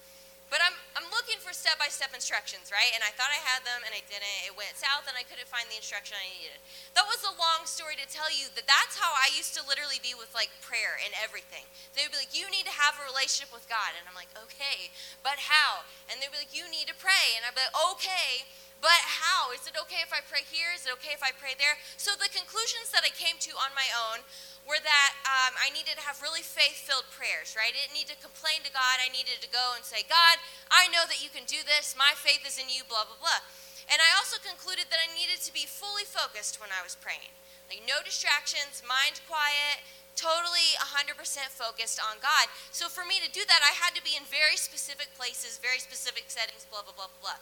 But 0.50 0.66
I'm, 0.66 0.74
I'm 0.98 1.06
looking 1.14 1.38
for 1.38 1.54
step 1.54 1.78
by 1.78 1.94
step 1.94 2.10
instructions, 2.18 2.74
right? 2.74 2.90
And 2.98 3.06
I 3.06 3.14
thought 3.14 3.30
I 3.30 3.38
had 3.46 3.62
them 3.62 3.86
and 3.86 3.94
I 3.94 4.02
didn't. 4.10 4.50
It 4.50 4.58
went 4.58 4.74
south 4.74 5.06
and 5.06 5.14
I 5.14 5.22
couldn't 5.22 5.46
find 5.46 5.70
the 5.70 5.78
instruction 5.78 6.18
I 6.18 6.26
needed. 6.42 6.58
That 6.98 7.06
was 7.06 7.22
a 7.22 7.34
long 7.38 7.70
story 7.70 7.94
to 8.02 8.10
tell 8.10 8.34
you 8.34 8.50
that 8.58 8.66
that's 8.66 8.98
how 8.98 9.14
I 9.14 9.30
used 9.38 9.54
to 9.58 9.62
literally 9.70 10.02
be 10.02 10.18
with 10.18 10.34
like 10.34 10.50
prayer 10.66 10.98
and 11.06 11.14
everything. 11.22 11.70
They 11.94 12.02
would 12.02 12.14
be 12.14 12.22
like, 12.26 12.34
You 12.34 12.50
need 12.50 12.66
to 12.66 12.74
have 12.74 12.98
a 12.98 13.06
relationship 13.06 13.54
with 13.54 13.70
God. 13.70 13.94
And 13.94 14.10
I'm 14.10 14.18
like, 14.18 14.34
Okay, 14.50 14.90
but 15.22 15.38
how? 15.38 15.86
And 16.10 16.18
they'd 16.18 16.34
be 16.34 16.42
like, 16.42 16.54
You 16.54 16.66
need 16.66 16.90
to 16.90 16.98
pray. 16.98 17.38
And 17.38 17.46
I'd 17.46 17.54
be 17.54 17.62
like, 17.62 17.78
Okay, 17.94 18.50
but 18.82 19.02
how? 19.06 19.52
Is 19.52 19.68
it 19.68 19.76
okay 19.86 20.00
if 20.02 20.16
I 20.16 20.24
pray 20.24 20.48
here? 20.48 20.72
Is 20.72 20.88
it 20.88 20.96
okay 20.98 21.12
if 21.12 21.20
I 21.20 21.36
pray 21.36 21.54
there? 21.60 21.76
So 22.00 22.16
the 22.16 22.32
conclusions 22.32 22.90
that 22.96 23.04
I 23.04 23.12
came 23.12 23.36
to 23.44 23.52
on 23.60 23.76
my 23.76 23.86
own 23.92 24.24
were 24.70 24.78
that 24.78 25.12
um, 25.26 25.58
I 25.58 25.74
needed 25.74 25.98
to 25.98 26.06
have 26.06 26.22
really 26.22 26.46
faith 26.46 26.78
filled 26.86 27.10
prayers, 27.10 27.58
right? 27.58 27.74
I 27.74 27.76
didn't 27.76 27.98
need 27.98 28.06
to 28.14 28.18
complain 28.22 28.62
to 28.62 28.70
God. 28.70 29.02
I 29.02 29.10
needed 29.10 29.42
to 29.42 29.50
go 29.50 29.74
and 29.74 29.82
say, 29.82 30.06
God, 30.06 30.38
I 30.70 30.86
know 30.94 31.10
that 31.10 31.26
you 31.26 31.34
can 31.34 31.50
do 31.50 31.66
this. 31.66 31.98
My 31.98 32.14
faith 32.14 32.46
is 32.46 32.62
in 32.62 32.70
you, 32.70 32.86
blah, 32.86 33.10
blah, 33.10 33.18
blah. 33.18 33.42
And 33.90 33.98
I 33.98 34.14
also 34.22 34.38
concluded 34.38 34.94
that 34.94 35.02
I 35.02 35.10
needed 35.18 35.42
to 35.42 35.52
be 35.52 35.66
fully 35.66 36.06
focused 36.06 36.62
when 36.62 36.70
I 36.70 36.86
was 36.86 36.94
praying. 36.94 37.34
Like, 37.66 37.82
no 37.90 38.06
distractions, 38.06 38.86
mind 38.86 39.26
quiet, 39.26 39.82
totally 40.14 40.78
100% 40.78 41.18
focused 41.50 41.98
on 41.98 42.22
God. 42.22 42.46
So, 42.70 42.86
for 42.86 43.02
me 43.02 43.18
to 43.26 43.30
do 43.34 43.42
that, 43.50 43.66
I 43.66 43.74
had 43.74 43.98
to 43.98 44.06
be 44.06 44.14
in 44.14 44.26
very 44.30 44.58
specific 44.58 45.10
places, 45.18 45.58
very 45.58 45.82
specific 45.82 46.30
settings, 46.30 46.70
blah, 46.70 46.86
blah, 46.86 46.94
blah, 46.94 47.10
blah 47.18 47.42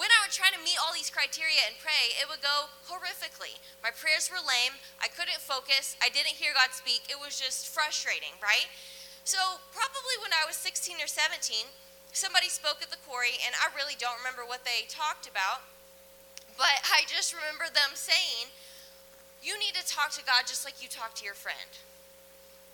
when 0.00 0.08
I 0.08 0.24
would 0.24 0.32
try 0.32 0.48
to 0.48 0.60
meet 0.64 0.80
all 0.80 0.96
these 0.96 1.12
criteria 1.12 1.68
and 1.68 1.76
pray, 1.76 2.16
it 2.16 2.24
would 2.24 2.40
go 2.40 2.72
horrifically. 2.88 3.60
My 3.84 3.92
prayers 3.92 4.32
were 4.32 4.40
lame. 4.40 4.80
I 4.96 5.12
couldn't 5.12 5.44
focus. 5.44 6.00
I 6.00 6.08
didn't 6.08 6.40
hear 6.40 6.56
God 6.56 6.72
speak. 6.72 7.04
It 7.12 7.20
was 7.20 7.36
just 7.36 7.68
frustrating, 7.68 8.32
right? 8.40 8.72
So, 9.22 9.38
probably 9.70 10.16
when 10.18 10.34
I 10.34 10.48
was 10.48 10.58
16 10.58 10.98
or 10.98 11.06
17, 11.06 11.70
somebody 12.10 12.50
spoke 12.50 12.82
at 12.82 12.90
the 12.90 12.98
quarry, 13.06 13.38
and 13.44 13.54
I 13.60 13.70
really 13.70 13.94
don't 13.94 14.18
remember 14.18 14.42
what 14.42 14.66
they 14.66 14.88
talked 14.90 15.30
about, 15.30 15.62
but 16.58 16.82
I 16.90 17.06
just 17.06 17.30
remember 17.30 17.70
them 17.70 17.94
saying, 17.94 18.50
You 19.44 19.54
need 19.60 19.78
to 19.78 19.84
talk 19.86 20.10
to 20.18 20.24
God 20.24 20.48
just 20.50 20.66
like 20.66 20.82
you 20.82 20.88
talk 20.88 21.14
to 21.20 21.24
your 21.24 21.38
friend. 21.38 21.70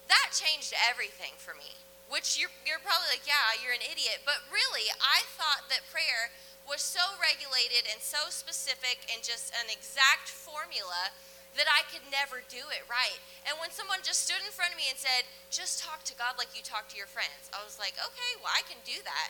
That 0.09 0.33
changed 0.33 0.73
everything 0.89 1.37
for 1.37 1.53
me, 1.53 1.77
which 2.09 2.41
you're, 2.41 2.55
you're 2.65 2.81
probably 2.81 3.13
like, 3.13 3.29
Yeah, 3.29 3.59
you're 3.61 3.77
an 3.77 3.85
idiot. 3.85 4.25
But 4.25 4.41
really, 4.49 4.89
I 5.05 5.29
thought 5.37 5.69
that 5.69 5.85
prayer 5.93 6.33
was 6.69 6.85
so 6.85 7.03
regulated 7.17 7.89
and 7.89 7.99
so 7.99 8.29
specific 8.29 9.09
and 9.09 9.25
just 9.25 9.51
an 9.57 9.73
exact 9.73 10.29
formula 10.29 11.11
that 11.57 11.67
I 11.67 11.83
could 11.89 12.05
never 12.13 12.45
do 12.47 12.61
it 12.71 12.85
right. 12.87 13.19
And 13.49 13.57
when 13.59 13.73
someone 13.73 14.05
just 14.05 14.29
stood 14.29 14.39
in 14.45 14.53
front 14.53 14.71
of 14.71 14.79
me 14.79 14.87
and 14.93 15.01
said, 15.01 15.25
just 15.49 15.81
talk 15.81 16.05
to 16.07 16.15
God 16.15 16.37
like 16.37 16.53
you 16.53 16.61
talk 16.61 16.87
to 16.93 16.97
your 17.01 17.09
friends, 17.09 17.49
I 17.57 17.65
was 17.65 17.81
like, 17.81 17.97
okay, 17.97 18.33
well, 18.39 18.53
I 18.53 18.63
can 18.69 18.79
do 18.85 19.01
that. 19.03 19.29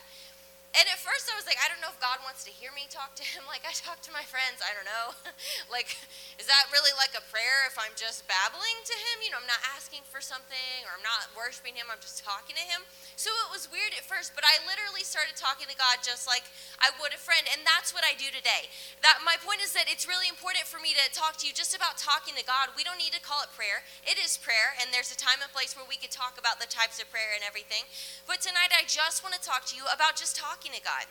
And 0.77 0.85
at 0.85 1.01
first 1.01 1.25
I 1.25 1.33
was 1.33 1.49
like, 1.49 1.57
I 1.57 1.65
don't 1.65 1.81
know 1.81 1.89
if 1.89 1.97
God 1.97 2.21
wants 2.21 2.45
to 2.45 2.53
hear 2.53 2.69
me 2.77 2.85
talk 2.93 3.17
to 3.17 3.25
him 3.25 3.41
like 3.53 3.65
I 3.65 3.73
talk 3.73 4.05
to 4.05 4.13
my 4.13 4.21
friends. 4.21 4.61
I 4.61 4.69
don't 4.77 4.85
know. 4.85 5.17
like, 5.75 5.97
is 6.37 6.45
that 6.45 6.69
really 6.69 6.93
like 6.93 7.17
a 7.17 7.25
prayer 7.33 7.65
if 7.65 7.73
I'm 7.81 7.93
just 7.97 8.29
babbling 8.29 8.77
to 8.85 8.95
him? 8.95 9.15
You 9.25 9.33
know, 9.33 9.41
I'm 9.41 9.49
not 9.49 9.61
asking 9.73 10.05
for 10.05 10.21
something 10.21 10.85
or 10.85 10.93
I'm 10.93 11.05
not 11.05 11.33
worshiping 11.33 11.73
him, 11.73 11.89
I'm 11.89 12.01
just 12.01 12.21
talking 12.21 12.53
to 12.53 12.65
him. 12.69 12.85
So 13.17 13.33
it 13.49 13.49
was 13.49 13.65
weird 13.73 13.97
at 13.97 14.05
first, 14.05 14.37
but 14.37 14.45
I 14.45 14.61
literally 14.69 15.01
started 15.01 15.33
talking 15.33 15.65
to 15.67 15.75
God 15.75 16.05
just 16.05 16.29
like 16.29 16.45
I 16.77 16.93
would 17.01 17.17
a 17.17 17.19
friend. 17.19 17.41
And 17.49 17.65
that's 17.65 17.89
what 17.89 18.05
I 18.05 18.13
do 18.13 18.29
today. 18.29 18.69
That 19.01 19.25
my 19.25 19.41
point 19.41 19.65
is 19.65 19.73
that 19.73 19.89
it's 19.89 20.05
really 20.05 20.29
important 20.29 20.69
for 20.69 20.77
me 20.77 20.93
to 20.93 21.03
talk 21.17 21.41
to 21.41 21.49
you 21.49 21.53
just 21.55 21.73
about 21.73 21.97
talking 21.97 22.37
to 22.37 22.45
God. 22.45 22.77
We 22.77 22.85
don't 22.85 23.01
need 23.01 23.17
to 23.17 23.23
call 23.25 23.41
it 23.41 23.49
prayer. 23.57 23.81
It 24.05 24.21
is 24.21 24.37
prayer, 24.37 24.77
and 24.77 24.93
there's 24.93 25.09
a 25.09 25.17
time 25.17 25.41
and 25.41 25.49
place 25.49 25.73
where 25.73 25.87
we 25.89 25.97
could 25.97 26.13
talk 26.13 26.37
about 26.37 26.61
the 26.61 26.69
types 26.69 27.01
of 27.01 27.09
prayer 27.09 27.33
and 27.33 27.41
everything. 27.41 27.89
But 28.29 28.45
tonight 28.45 28.69
I 28.69 28.85
just 28.85 29.25
want 29.25 29.33
to 29.33 29.41
talk 29.41 29.65
to 29.73 29.75
you 29.75 29.83
about 29.89 30.13
just 30.13 30.37
talking 30.37 30.58
talking 30.59 30.75
to 30.75 30.83
God. 30.83 31.07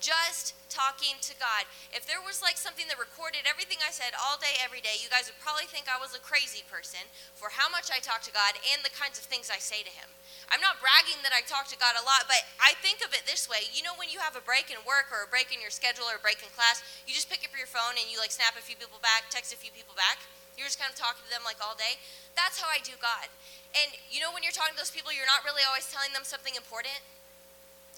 Just 0.00 0.56
talking 0.72 1.20
to 1.20 1.36
God. 1.36 1.68
If 1.92 2.08
there 2.08 2.18
was 2.18 2.40
like 2.40 2.56
something 2.56 2.88
that 2.88 2.96
recorded 2.96 3.44
everything 3.44 3.78
I 3.84 3.92
said 3.92 4.16
all 4.16 4.40
day, 4.40 4.56
every 4.58 4.80
day, 4.80 4.96
you 4.98 5.12
guys 5.12 5.28
would 5.28 5.38
probably 5.44 5.68
think 5.68 5.86
I 5.86 6.00
was 6.00 6.16
a 6.16 6.24
crazy 6.24 6.64
person 6.66 7.04
for 7.36 7.52
how 7.52 7.68
much 7.68 7.92
I 7.92 8.00
talk 8.00 8.24
to 8.26 8.34
God 8.34 8.56
and 8.72 8.80
the 8.80 8.90
kinds 8.90 9.20
of 9.20 9.28
things 9.28 9.52
I 9.52 9.60
say 9.60 9.84
to 9.84 9.92
Him. 9.92 10.08
I'm 10.48 10.64
not 10.64 10.82
bragging 10.82 11.20
that 11.22 11.36
I 11.36 11.44
talk 11.44 11.68
to 11.70 11.78
God 11.78 11.94
a 11.94 12.02
lot, 12.02 12.26
but 12.26 12.40
I 12.58 12.74
think 12.80 13.04
of 13.04 13.14
it 13.14 13.28
this 13.28 13.46
way. 13.46 13.68
You 13.70 13.84
know, 13.84 13.94
when 13.94 14.10
you 14.10 14.18
have 14.24 14.34
a 14.34 14.42
break 14.42 14.72
in 14.72 14.80
work 14.82 15.12
or 15.12 15.22
a 15.22 15.30
break 15.30 15.52
in 15.54 15.62
your 15.62 15.70
schedule 15.70 16.08
or 16.08 16.18
a 16.18 16.24
break 16.24 16.42
in 16.42 16.50
class, 16.56 16.82
you 17.06 17.12
just 17.12 17.28
pick 17.28 17.44
up 17.44 17.54
your 17.54 17.70
phone 17.70 17.94
and 18.00 18.08
you 18.08 18.18
like 18.18 18.34
snap 18.34 18.56
a 18.56 18.64
few 18.64 18.74
people 18.74 18.98
back, 19.04 19.28
text 19.30 19.54
a 19.54 19.60
few 19.60 19.70
people 19.70 19.94
back. 19.94 20.18
You're 20.58 20.66
just 20.66 20.82
kind 20.82 20.90
of 20.90 20.98
talking 20.98 21.22
to 21.22 21.30
them 21.30 21.46
like 21.46 21.62
all 21.62 21.78
day. 21.78 22.00
That's 22.34 22.58
how 22.58 22.66
I 22.66 22.82
do 22.82 22.98
God. 22.98 23.30
And 23.76 23.94
you 24.10 24.18
know, 24.18 24.34
when 24.34 24.42
you're 24.42 24.56
talking 24.56 24.74
to 24.74 24.80
those 24.82 24.90
people, 24.90 25.14
you're 25.14 25.30
not 25.30 25.46
really 25.46 25.62
always 25.62 25.86
telling 25.94 26.10
them 26.10 26.26
something 26.26 26.58
important 26.58 26.98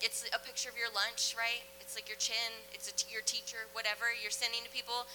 it's 0.05 0.29
a 0.37 0.39
picture 0.39 0.69
of 0.69 0.77
your 0.77 0.93
lunch, 0.93 1.33
right? 1.33 1.65
It's 1.81 1.97
like 1.97 2.13
your 2.13 2.21
chin, 2.21 2.53
it's 2.77 2.93
your 3.09 3.25
teacher, 3.25 3.73
whatever 3.73 4.13
you're 4.21 4.31
sending 4.31 4.61
to 4.61 4.69
people. 4.69 5.09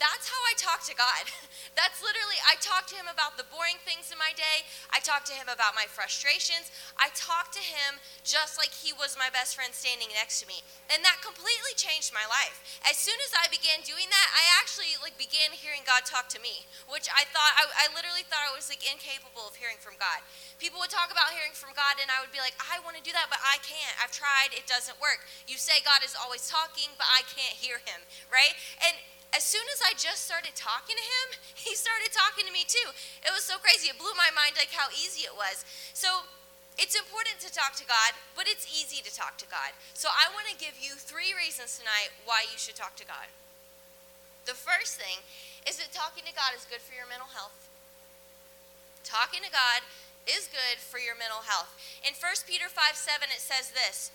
That's 0.00 0.32
how 0.32 0.40
I 0.48 0.56
talk 0.56 0.80
to 0.88 0.96
God. 0.96 1.28
That's 1.78 2.00
literally, 2.00 2.40
I 2.48 2.56
talk 2.56 2.88
to 2.88 2.96
Him 2.96 3.12
about 3.12 3.36
the 3.36 3.44
boring 3.52 3.76
things 3.84 4.08
in 4.08 4.16
my 4.16 4.32
day. 4.32 4.64
I 4.88 4.98
talk 5.04 5.28
to 5.28 5.36
Him 5.36 5.52
about 5.52 5.76
my 5.76 5.84
frustrations. 5.84 6.72
I 6.96 7.12
talk 7.12 7.52
to 7.52 7.60
Him 7.60 8.00
just 8.24 8.56
like 8.56 8.72
He 8.72 8.96
was 8.96 9.20
my 9.20 9.28
best 9.28 9.60
friend 9.60 9.76
standing 9.76 10.08
next 10.16 10.40
to 10.40 10.48
me. 10.48 10.64
And 10.88 11.04
that 11.04 11.20
completely 11.20 11.76
changed 11.76 12.16
my 12.16 12.24
life. 12.32 12.80
As 12.88 12.96
soon 12.96 13.20
as 13.28 13.36
I 13.36 13.52
began 13.52 13.84
doing 13.84 14.08
that, 14.08 14.28
I 14.32 14.42
actually 14.56 14.96
like 15.04 15.20
began 15.20 15.52
hearing 15.52 15.84
God 15.84 16.08
talk 16.08 16.32
to 16.32 16.40
me, 16.40 16.64
which 16.88 17.12
I 17.12 17.28
thought, 17.28 17.52
I, 17.60 17.68
I 17.68 17.86
literally 17.92 18.24
thought 18.24 18.48
I 18.48 18.56
was 18.56 18.72
like 18.72 18.80
incapable 18.88 19.44
of 19.44 19.54
hearing 19.60 19.78
from 19.84 20.00
God. 20.00 20.24
People 20.56 20.80
would 20.80 20.92
talk 20.92 21.12
about 21.12 21.36
hearing 21.36 21.52
from 21.52 21.76
God, 21.76 22.00
and 22.00 22.08
I 22.08 22.24
would 22.24 22.32
be 22.32 22.40
like, 22.40 22.56
I 22.56 22.80
want 22.88 22.96
to 22.96 23.04
do 23.04 23.12
that, 23.12 23.28
but 23.28 23.40
I 23.44 23.60
can't. 23.60 23.96
I've 24.00 24.12
tried, 24.16 24.56
it 24.56 24.64
doesn't 24.64 24.96
work. 24.96 25.28
You 25.44 25.60
say 25.60 25.84
God 25.84 26.00
is 26.00 26.16
always 26.16 26.48
talking, 26.48 26.88
but 26.96 27.04
I 27.04 27.20
can't 27.28 27.52
hear 27.52 27.84
Him, 27.84 28.00
right? 28.32 28.56
And 28.80 28.96
as 29.30 29.46
soon 29.46 29.62
as 29.70 29.80
I 29.86 29.94
just 29.94 30.26
started 30.26 30.54
talking 30.58 30.98
to 30.98 31.06
him, 31.06 31.26
he 31.66 31.78
started 31.78 32.10
talking 32.10 32.46
to 32.46 32.52
me 32.54 32.66
too. 32.66 32.90
It 33.22 33.30
was 33.30 33.46
so 33.46 33.58
crazy. 33.62 33.90
It 33.90 33.98
blew 33.98 34.12
my 34.18 34.30
mind 34.34 34.58
like 34.58 34.74
how 34.74 34.90
easy 34.90 35.26
it 35.26 35.34
was. 35.34 35.62
So 35.94 36.26
it's 36.78 36.98
important 36.98 37.38
to 37.44 37.50
talk 37.52 37.76
to 37.78 37.86
God, 37.86 38.16
but 38.34 38.50
it's 38.50 38.66
easy 38.66 39.04
to 39.04 39.12
talk 39.12 39.38
to 39.38 39.46
God. 39.46 39.76
So 39.94 40.10
I 40.10 40.32
want 40.34 40.48
to 40.50 40.56
give 40.56 40.80
you 40.80 40.96
three 40.96 41.36
reasons 41.36 41.78
tonight 41.78 42.10
why 42.26 42.48
you 42.48 42.58
should 42.58 42.78
talk 42.78 42.96
to 42.98 43.06
God. 43.06 43.30
The 44.48 44.56
first 44.56 44.96
thing 44.96 45.20
is 45.68 45.76
that 45.78 45.92
talking 45.92 46.24
to 46.24 46.34
God 46.34 46.56
is 46.56 46.66
good 46.66 46.80
for 46.80 46.96
your 46.96 47.06
mental 47.06 47.30
health. 47.36 47.68
Talking 49.04 49.44
to 49.44 49.52
God 49.52 49.84
is 50.24 50.48
good 50.48 50.80
for 50.80 50.98
your 50.98 51.14
mental 51.14 51.44
health. 51.44 51.70
In 52.02 52.16
1 52.16 52.48
Peter 52.48 52.66
5 52.66 52.96
7, 52.96 53.28
it 53.28 53.44
says 53.44 53.70
this 53.76 54.10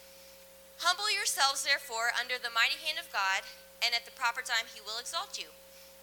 Humble 0.84 1.08
yourselves, 1.08 1.64
therefore, 1.64 2.12
under 2.18 2.36
the 2.36 2.52
mighty 2.52 2.82
hand 2.82 3.00
of 3.00 3.08
God 3.14 3.46
and 3.84 3.96
at 3.96 4.06
the 4.06 4.16
proper 4.16 4.44
time 4.44 4.68
he 4.72 4.84
will 4.84 5.00
exalt 5.00 5.40
you. 5.40 5.52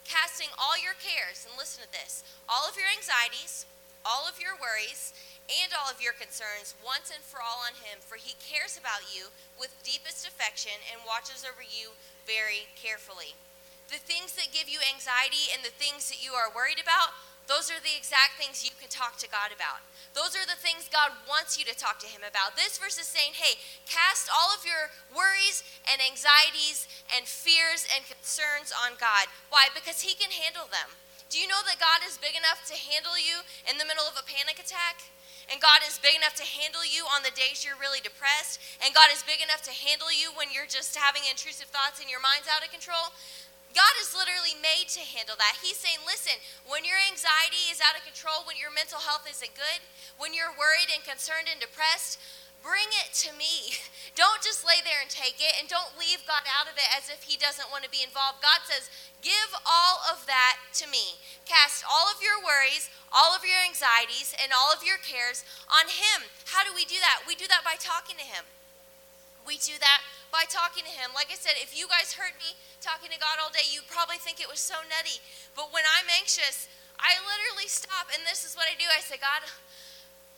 Casting 0.02 0.50
all 0.58 0.74
your 0.74 0.98
cares, 0.98 1.46
and 1.46 1.54
listen 1.54 1.84
to 1.86 1.90
this, 1.94 2.26
all 2.50 2.66
of 2.66 2.74
your 2.74 2.90
anxieties, 2.90 3.64
all 4.02 4.26
of 4.26 4.42
your 4.42 4.58
worries, 4.58 5.14
and 5.46 5.70
all 5.70 5.86
of 5.86 6.02
your 6.02 6.14
concerns 6.14 6.74
once 6.82 7.10
and 7.10 7.22
for 7.22 7.38
all 7.38 7.62
on 7.62 7.78
him, 7.82 8.02
for 8.02 8.18
he 8.18 8.34
cares 8.42 8.74
about 8.74 9.06
you 9.14 9.30
with 9.58 9.70
deepest 9.86 10.26
affection 10.26 10.74
and 10.90 11.06
watches 11.06 11.46
over 11.46 11.62
you 11.62 11.94
very 12.26 12.66
carefully. 12.74 13.38
the 13.92 14.00
things 14.00 14.32
that 14.32 14.48
give 14.56 14.72
you 14.72 14.80
anxiety 14.88 15.52
and 15.52 15.60
the 15.60 15.76
things 15.76 16.08
that 16.08 16.24
you 16.24 16.32
are 16.32 16.48
worried 16.48 16.80
about, 16.80 17.12
those 17.50 17.70
are 17.70 17.82
the 17.82 17.94
exact 17.96 18.38
things 18.38 18.62
you 18.62 18.74
can 18.78 18.88
talk 18.88 19.18
to 19.18 19.28
God 19.28 19.50
about. 19.50 19.82
Those 20.14 20.36
are 20.38 20.46
the 20.46 20.58
things 20.58 20.92
God 20.92 21.12
wants 21.24 21.58
you 21.58 21.64
to 21.66 21.74
talk 21.74 21.98
to 22.04 22.10
Him 22.10 22.22
about. 22.22 22.54
This 22.54 22.78
verse 22.78 23.00
is 23.00 23.08
saying, 23.08 23.34
hey, 23.34 23.58
cast 23.88 24.30
all 24.30 24.54
of 24.54 24.62
your 24.62 24.92
worries 25.10 25.64
and 25.88 25.98
anxieties 25.98 26.86
and 27.10 27.26
fears 27.26 27.88
and 27.90 28.04
concerns 28.04 28.70
on 28.70 29.00
God. 29.00 29.32
Why? 29.50 29.72
Because 29.72 30.04
He 30.04 30.14
can 30.14 30.30
handle 30.30 30.70
them. 30.70 30.94
Do 31.32 31.40
you 31.40 31.48
know 31.48 31.64
that 31.64 31.80
God 31.80 32.04
is 32.04 32.20
big 32.20 32.36
enough 32.36 32.60
to 32.68 32.76
handle 32.76 33.16
you 33.16 33.40
in 33.64 33.80
the 33.80 33.88
middle 33.88 34.04
of 34.04 34.20
a 34.20 34.28
panic 34.28 34.60
attack? 34.60 35.08
And 35.50 35.58
God 35.60 35.82
is 35.82 35.98
big 35.98 36.14
enough 36.14 36.36
to 36.38 36.46
handle 36.46 36.86
you 36.86 37.08
on 37.10 37.26
the 37.26 37.34
days 37.34 37.66
you're 37.66 37.80
really 37.80 38.04
depressed. 38.04 38.62
And 38.84 38.94
God 38.94 39.10
is 39.10 39.26
big 39.26 39.42
enough 39.42 39.64
to 39.66 39.74
handle 39.74 40.12
you 40.12 40.30
when 40.36 40.54
you're 40.54 40.70
just 40.70 40.94
having 40.94 41.26
intrusive 41.26 41.72
thoughts 41.72 41.98
and 41.98 42.06
your 42.06 42.22
mind's 42.22 42.46
out 42.46 42.62
of 42.62 42.70
control. 42.70 43.10
God 43.72 43.94
is 44.04 44.12
literally 44.12 44.56
made 44.60 44.88
to 44.96 45.02
handle 45.02 45.36
that. 45.40 45.60
He's 45.64 45.80
saying, 45.80 46.04
listen, 46.04 46.36
when 46.68 46.84
your 46.84 47.00
anxiety 47.08 47.72
is 47.72 47.80
out 47.80 47.96
of 47.96 48.04
control, 48.04 48.44
when 48.44 48.60
your 48.60 48.72
mental 48.72 49.00
health 49.00 49.24
isn't 49.24 49.56
good, 49.56 49.80
when 50.20 50.36
you're 50.36 50.52
worried 50.52 50.92
and 50.92 51.00
concerned 51.00 51.48
and 51.48 51.56
depressed, 51.56 52.20
bring 52.60 52.86
it 53.02 53.10
to 53.26 53.32
me. 53.34 53.74
Don't 54.20 54.44
just 54.44 54.62
lay 54.62 54.84
there 54.84 55.00
and 55.00 55.08
take 55.08 55.40
it, 55.40 55.56
and 55.56 55.72
don't 55.72 55.96
leave 55.96 56.20
God 56.28 56.44
out 56.44 56.68
of 56.68 56.76
it 56.76 56.84
as 56.92 57.08
if 57.08 57.24
He 57.24 57.40
doesn't 57.40 57.72
want 57.72 57.80
to 57.80 57.88
be 57.88 58.04
involved. 58.04 58.44
God 58.44 58.60
says, 58.68 58.92
give 59.24 59.50
all 59.64 60.04
of 60.04 60.28
that 60.28 60.60
to 60.78 60.86
me. 60.86 61.16
Cast 61.48 61.80
all 61.88 62.12
of 62.12 62.20
your 62.20 62.36
worries, 62.36 62.92
all 63.08 63.32
of 63.32 63.40
your 63.40 63.56
anxieties, 63.64 64.36
and 64.36 64.52
all 64.52 64.68
of 64.68 64.84
your 64.84 65.00
cares 65.00 65.48
on 65.64 65.88
Him. 65.88 66.28
How 66.52 66.60
do 66.60 66.76
we 66.76 66.84
do 66.84 67.00
that? 67.00 67.24
We 67.24 67.34
do 67.34 67.48
that 67.48 67.64
by 67.64 67.80
talking 67.80 68.20
to 68.20 68.26
Him. 68.28 68.44
We 69.42 69.58
do 69.58 69.74
that 69.82 70.00
by 70.30 70.46
talking 70.48 70.86
to 70.86 70.94
Him. 70.94 71.10
Like 71.12 71.28
I 71.28 71.38
said, 71.38 71.58
if 71.58 71.76
you 71.76 71.90
guys 71.90 72.14
heard 72.14 72.34
me 72.38 72.54
talking 72.80 73.10
to 73.10 73.20
God 73.20 73.42
all 73.42 73.50
day, 73.50 73.66
you 73.68 73.82
probably 73.90 74.18
think 74.18 74.38
it 74.38 74.50
was 74.50 74.62
so 74.62 74.80
nutty. 74.86 75.18
But 75.54 75.74
when 75.74 75.84
I'm 75.84 76.08
anxious, 76.08 76.70
I 77.02 77.18
literally 77.22 77.66
stop, 77.66 78.08
and 78.14 78.22
this 78.22 78.46
is 78.46 78.54
what 78.54 78.70
I 78.70 78.78
do. 78.78 78.86
I 78.86 79.02
say, 79.02 79.18
God, 79.18 79.42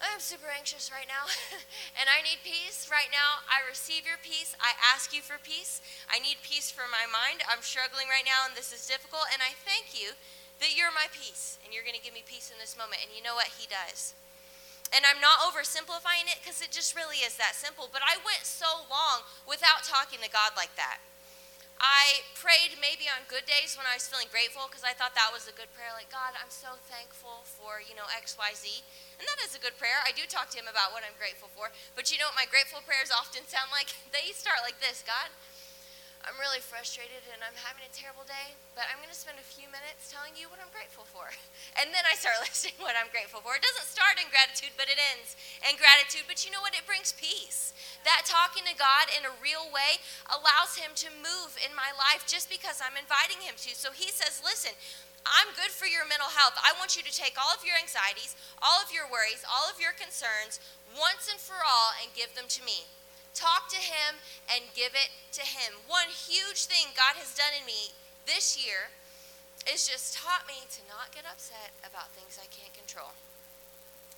I'm 0.01 0.21
super 0.21 0.49
anxious 0.49 0.89
right 0.89 1.09
now, 1.09 1.29
and 2.01 2.09
I 2.09 2.25
need 2.25 2.41
peace 2.43 2.89
right 2.89 3.13
now. 3.13 3.45
I 3.47 3.65
receive 3.69 4.09
your 4.09 4.21
peace. 4.21 4.57
I 4.59 4.73
ask 4.93 5.13
you 5.13 5.21
for 5.21 5.37
peace. 5.41 5.85
I 6.09 6.19
need 6.21 6.41
peace 6.41 6.73
for 6.73 6.89
my 6.89 7.05
mind. 7.09 7.45
I'm 7.47 7.63
struggling 7.63 8.09
right 8.09 8.27
now, 8.27 8.49
and 8.49 8.57
this 8.57 8.73
is 8.73 8.89
difficult, 8.89 9.29
and 9.33 9.45
I 9.45 9.53
thank 9.65 9.93
you 9.93 10.17
that 10.61 10.73
you're 10.73 10.93
my 10.93 11.13
peace, 11.13 11.61
and 11.63 11.73
you're 11.73 11.85
going 11.85 11.97
to 11.97 12.03
give 12.03 12.17
me 12.17 12.25
peace 12.25 12.49
in 12.49 12.57
this 12.57 12.77
moment. 12.81 13.05
And 13.05 13.13
you 13.13 13.23
know 13.23 13.37
what? 13.37 13.53
He 13.61 13.69
does. 13.69 14.17
And 14.93 15.03
I'm 15.09 15.19
not 15.19 15.43
oversimplifying 15.49 16.29
it 16.29 16.39
because 16.45 16.61
it 16.61 16.71
just 16.71 16.95
really 16.95 17.25
is 17.25 17.39
that 17.41 17.57
simple. 17.57 17.89
But 17.91 18.05
I 18.05 18.21
went 18.23 18.45
so 18.45 18.85
long 18.91 19.25
without 19.49 19.83
talking 19.83 20.21
to 20.23 20.31
God 20.31 20.53
like 20.55 20.75
that. 20.77 21.01
I 21.83 22.23
prayed 22.39 22.79
maybe 22.79 23.11
on 23.11 23.27
good 23.27 23.45
days 23.51 23.75
when 23.75 23.83
I 23.85 23.99
was 23.99 24.07
feeling 24.07 24.31
grateful 24.31 24.71
because 24.71 24.87
I 24.87 24.95
thought 24.95 25.13
that 25.19 25.35
was 25.35 25.51
a 25.51 25.55
good 25.59 25.71
prayer. 25.75 25.91
Like, 25.91 26.09
God, 26.09 26.33
I'm 26.39 26.51
so 26.51 26.79
thankful 26.87 27.43
for, 27.45 27.83
you 27.83 27.99
know, 27.99 28.07
X, 28.15 28.39
Y, 28.39 28.51
Z. 28.55 28.71
And 29.19 29.27
that 29.27 29.43
is 29.43 29.59
a 29.59 29.61
good 29.61 29.75
prayer. 29.75 29.99
I 30.07 30.15
do 30.15 30.23
talk 30.31 30.55
to 30.55 30.59
Him 30.59 30.71
about 30.71 30.95
what 30.95 31.03
I'm 31.03 31.17
grateful 31.19 31.51
for. 31.51 31.75
But 31.99 32.15
you 32.15 32.17
know 32.17 32.31
what 32.31 32.39
my 32.39 32.47
grateful 32.47 32.79
prayers 32.87 33.11
often 33.11 33.43
sound 33.51 33.75
like? 33.75 33.91
They 34.15 34.31
start 34.31 34.63
like 34.63 34.79
this 34.79 35.03
God, 35.03 35.27
I'm 36.25 36.41
really 36.41 36.65
frustrated 36.65 37.21
and 37.37 37.45
I'm 37.45 37.57
having 37.61 37.85
a 37.85 37.93
terrible 37.93 38.25
day, 38.25 38.57
but 38.73 38.89
I'm 38.89 38.97
going 38.97 39.13
to 39.13 39.17
spend 39.17 39.37
a 39.37 39.45
few 39.45 39.69
minutes 39.69 40.09
telling 40.09 40.33
you 40.33 40.49
what 40.49 40.57
I'm 40.57 40.73
grateful 40.73 41.05
for. 41.05 41.29
And 41.81 41.91
then 41.91 42.07
I 42.07 42.15
start 42.15 42.39
listing 42.47 42.73
what 42.81 42.95
I'm 42.97 43.11
grateful 43.11 43.43
for. 43.45 43.59
It 43.59 43.65
doesn't 43.67 43.91
start 43.91 44.17
in 44.17 44.31
gratitude, 44.31 44.73
but 44.79 44.87
it 44.89 44.97
ends 44.97 45.35
in 45.67 45.75
gratitude. 45.77 46.25
But 46.31 46.47
you 46.47 46.55
know 46.55 46.63
what? 46.63 46.73
It 46.73 46.87
brings 46.87 47.13
peace. 47.19 47.75
That 48.07 48.25
talking 48.25 48.63
to 48.65 48.79
God 48.79 49.11
in 49.13 49.27
a 49.27 49.35
real 49.43 49.69
way 49.75 49.99
allows 50.31 50.79
Him 50.79 50.95
to 51.03 51.09
move 51.21 51.59
in 51.61 51.75
my 51.75 51.91
life 51.99 52.25
just 52.31 52.47
because 52.47 52.79
I'm 52.79 52.95
inviting 52.95 53.43
Him 53.43 53.59
to. 53.59 53.75
So 53.75 53.91
He 53.91 54.09
says, 54.15 54.39
listen, 54.41 54.73
I'm 55.27 55.51
good 55.59 55.75
for 55.75 55.91
your 55.91 56.07
mental 56.07 56.31
health. 56.31 56.55
I 56.63 56.73
want 56.79 56.95
you 56.95 57.03
to 57.03 57.13
take 57.13 57.35
all 57.37 57.53
of 57.53 57.67
your 57.67 57.75
anxieties, 57.75 58.39
all 58.63 58.79
of 58.79 58.95
your 58.95 59.11
worries, 59.11 59.43
all 59.45 59.67
of 59.67 59.83
your 59.83 59.93
concerns 59.93 60.63
once 60.95 61.27
and 61.27 61.43
for 61.43 61.59
all 61.59 61.91
and 61.99 62.13
give 62.15 62.33
them 62.39 62.47
to 62.49 62.63
me 62.63 62.87
talk 63.35 63.69
to 63.71 63.79
Him, 63.79 64.23
and 64.49 64.63
give 64.73 64.95
it 64.95 65.11
to 65.37 65.43
Him. 65.43 65.75
One 65.91 66.09
huge 66.09 66.71
thing 66.71 66.95
God 66.95 67.19
has 67.19 67.35
done 67.35 67.53
in 67.59 67.67
me 67.67 67.93
this 68.25 68.57
year 68.57 68.95
is 69.69 69.87
just 69.91 70.17
taught 70.17 70.47
me 70.47 70.65
to 70.73 70.81
not 70.89 71.13
get 71.13 71.27
upset 71.27 71.75
about 71.83 72.15
things 72.15 72.39
I 72.39 72.49
can't 72.49 72.73
control. 72.73 73.13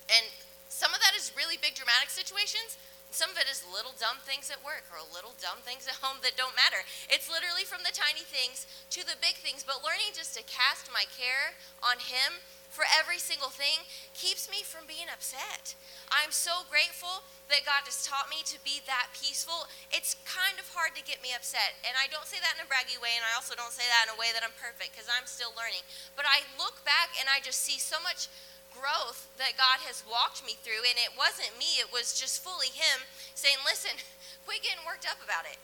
And 0.07 0.29
some 0.69 0.93
of 0.93 0.99
that 1.03 1.15
is 1.15 1.35
really 1.35 1.57
big 1.59 1.75
dramatic 1.75 2.11
situations. 2.11 2.77
Some 3.11 3.31
of 3.31 3.39
it 3.39 3.47
is 3.47 3.63
little 3.63 3.95
dumb 3.95 4.19
things 4.27 4.51
at 4.51 4.59
work 4.59 4.83
or 4.91 4.99
little 5.15 5.31
dumb 5.39 5.63
things 5.63 5.87
at 5.87 5.95
home 6.03 6.19
that 6.27 6.35
don't 6.35 6.55
matter. 6.59 6.83
It's 7.07 7.31
literally 7.31 7.63
from 7.63 7.87
the 7.87 7.95
tiny 7.95 8.27
things 8.27 8.67
to 8.91 9.01
the 9.07 9.15
big 9.23 9.39
things. 9.39 9.63
But 9.63 9.79
learning 9.79 10.11
just 10.11 10.35
to 10.35 10.43
cast 10.43 10.91
my 10.91 11.07
care 11.15 11.55
on 11.79 12.03
Him 12.03 12.43
for 12.77 12.85
every 12.93 13.17
single 13.17 13.49
thing 13.49 13.81
keeps 14.13 14.45
me 14.45 14.61
from 14.61 14.85
being 14.85 15.09
upset. 15.09 15.73
I'm 16.13 16.29
so 16.29 16.61
grateful 16.69 17.25
that 17.49 17.65
God 17.65 17.89
has 17.89 18.05
taught 18.05 18.29
me 18.29 18.45
to 18.53 18.61
be 18.61 18.85
that 18.85 19.09
peaceful. 19.17 19.65
It's 19.89 20.13
kind 20.29 20.61
of 20.61 20.69
hard 20.77 20.93
to 20.93 21.01
get 21.01 21.17
me 21.25 21.33
upset. 21.33 21.73
And 21.81 21.97
I 21.97 22.05
don't 22.13 22.29
say 22.29 22.37
that 22.37 22.53
in 22.53 22.61
a 22.61 22.69
braggy 22.69 23.01
way, 23.01 23.17
and 23.17 23.25
I 23.25 23.33
also 23.33 23.57
don't 23.57 23.73
say 23.73 23.81
that 23.89 24.05
in 24.05 24.13
a 24.13 24.21
way 24.21 24.29
that 24.37 24.45
I'm 24.45 24.53
perfect 24.61 24.93
because 24.93 25.09
I'm 25.09 25.25
still 25.25 25.57
learning. 25.57 25.81
But 26.13 26.29
I 26.29 26.45
look 26.61 26.85
back 26.85 27.17
and 27.17 27.25
I 27.25 27.41
just 27.41 27.65
see 27.65 27.81
so 27.81 27.97
much 28.05 28.29
growth 28.69 29.25
that 29.41 29.57
God 29.57 29.81
has 29.89 30.05
walked 30.05 30.45
me 30.45 30.53
through. 30.61 30.85
And 30.85 31.01
it 31.01 31.17
wasn't 31.17 31.57
me, 31.57 31.81
it 31.81 31.89
was 31.89 32.13
just 32.13 32.45
fully 32.45 32.69
Him 32.69 33.01
saying, 33.33 33.57
Listen, 33.65 33.97
quit 34.45 34.61
getting 34.61 34.85
worked 34.85 35.09
up 35.09 35.17
about 35.25 35.49
it. 35.49 35.57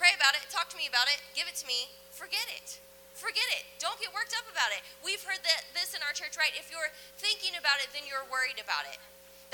Pray 0.00 0.16
about 0.16 0.32
it, 0.32 0.48
talk 0.48 0.72
to 0.72 0.80
me 0.80 0.88
about 0.88 1.12
it, 1.12 1.20
give 1.36 1.44
it 1.44 1.60
to 1.60 1.68
me, 1.68 1.92
forget 2.08 2.48
it 2.48 2.80
forget 3.14 3.46
it. 3.56 3.64
Don't 3.78 3.96
get 4.02 4.10
worked 4.12 4.34
up 4.34 4.44
about 4.50 4.74
it. 4.74 4.82
We've 5.00 5.22
heard 5.22 5.40
that 5.42 5.70
this 5.72 5.94
in 5.94 6.02
our 6.02 6.12
church, 6.12 6.34
right? 6.36 6.52
If 6.58 6.68
you're 6.68 6.90
thinking 7.16 7.54
about 7.56 7.78
it, 7.80 7.88
then 7.94 8.04
you're 8.04 8.26
worried 8.28 8.58
about 8.58 8.84
it. 8.90 8.98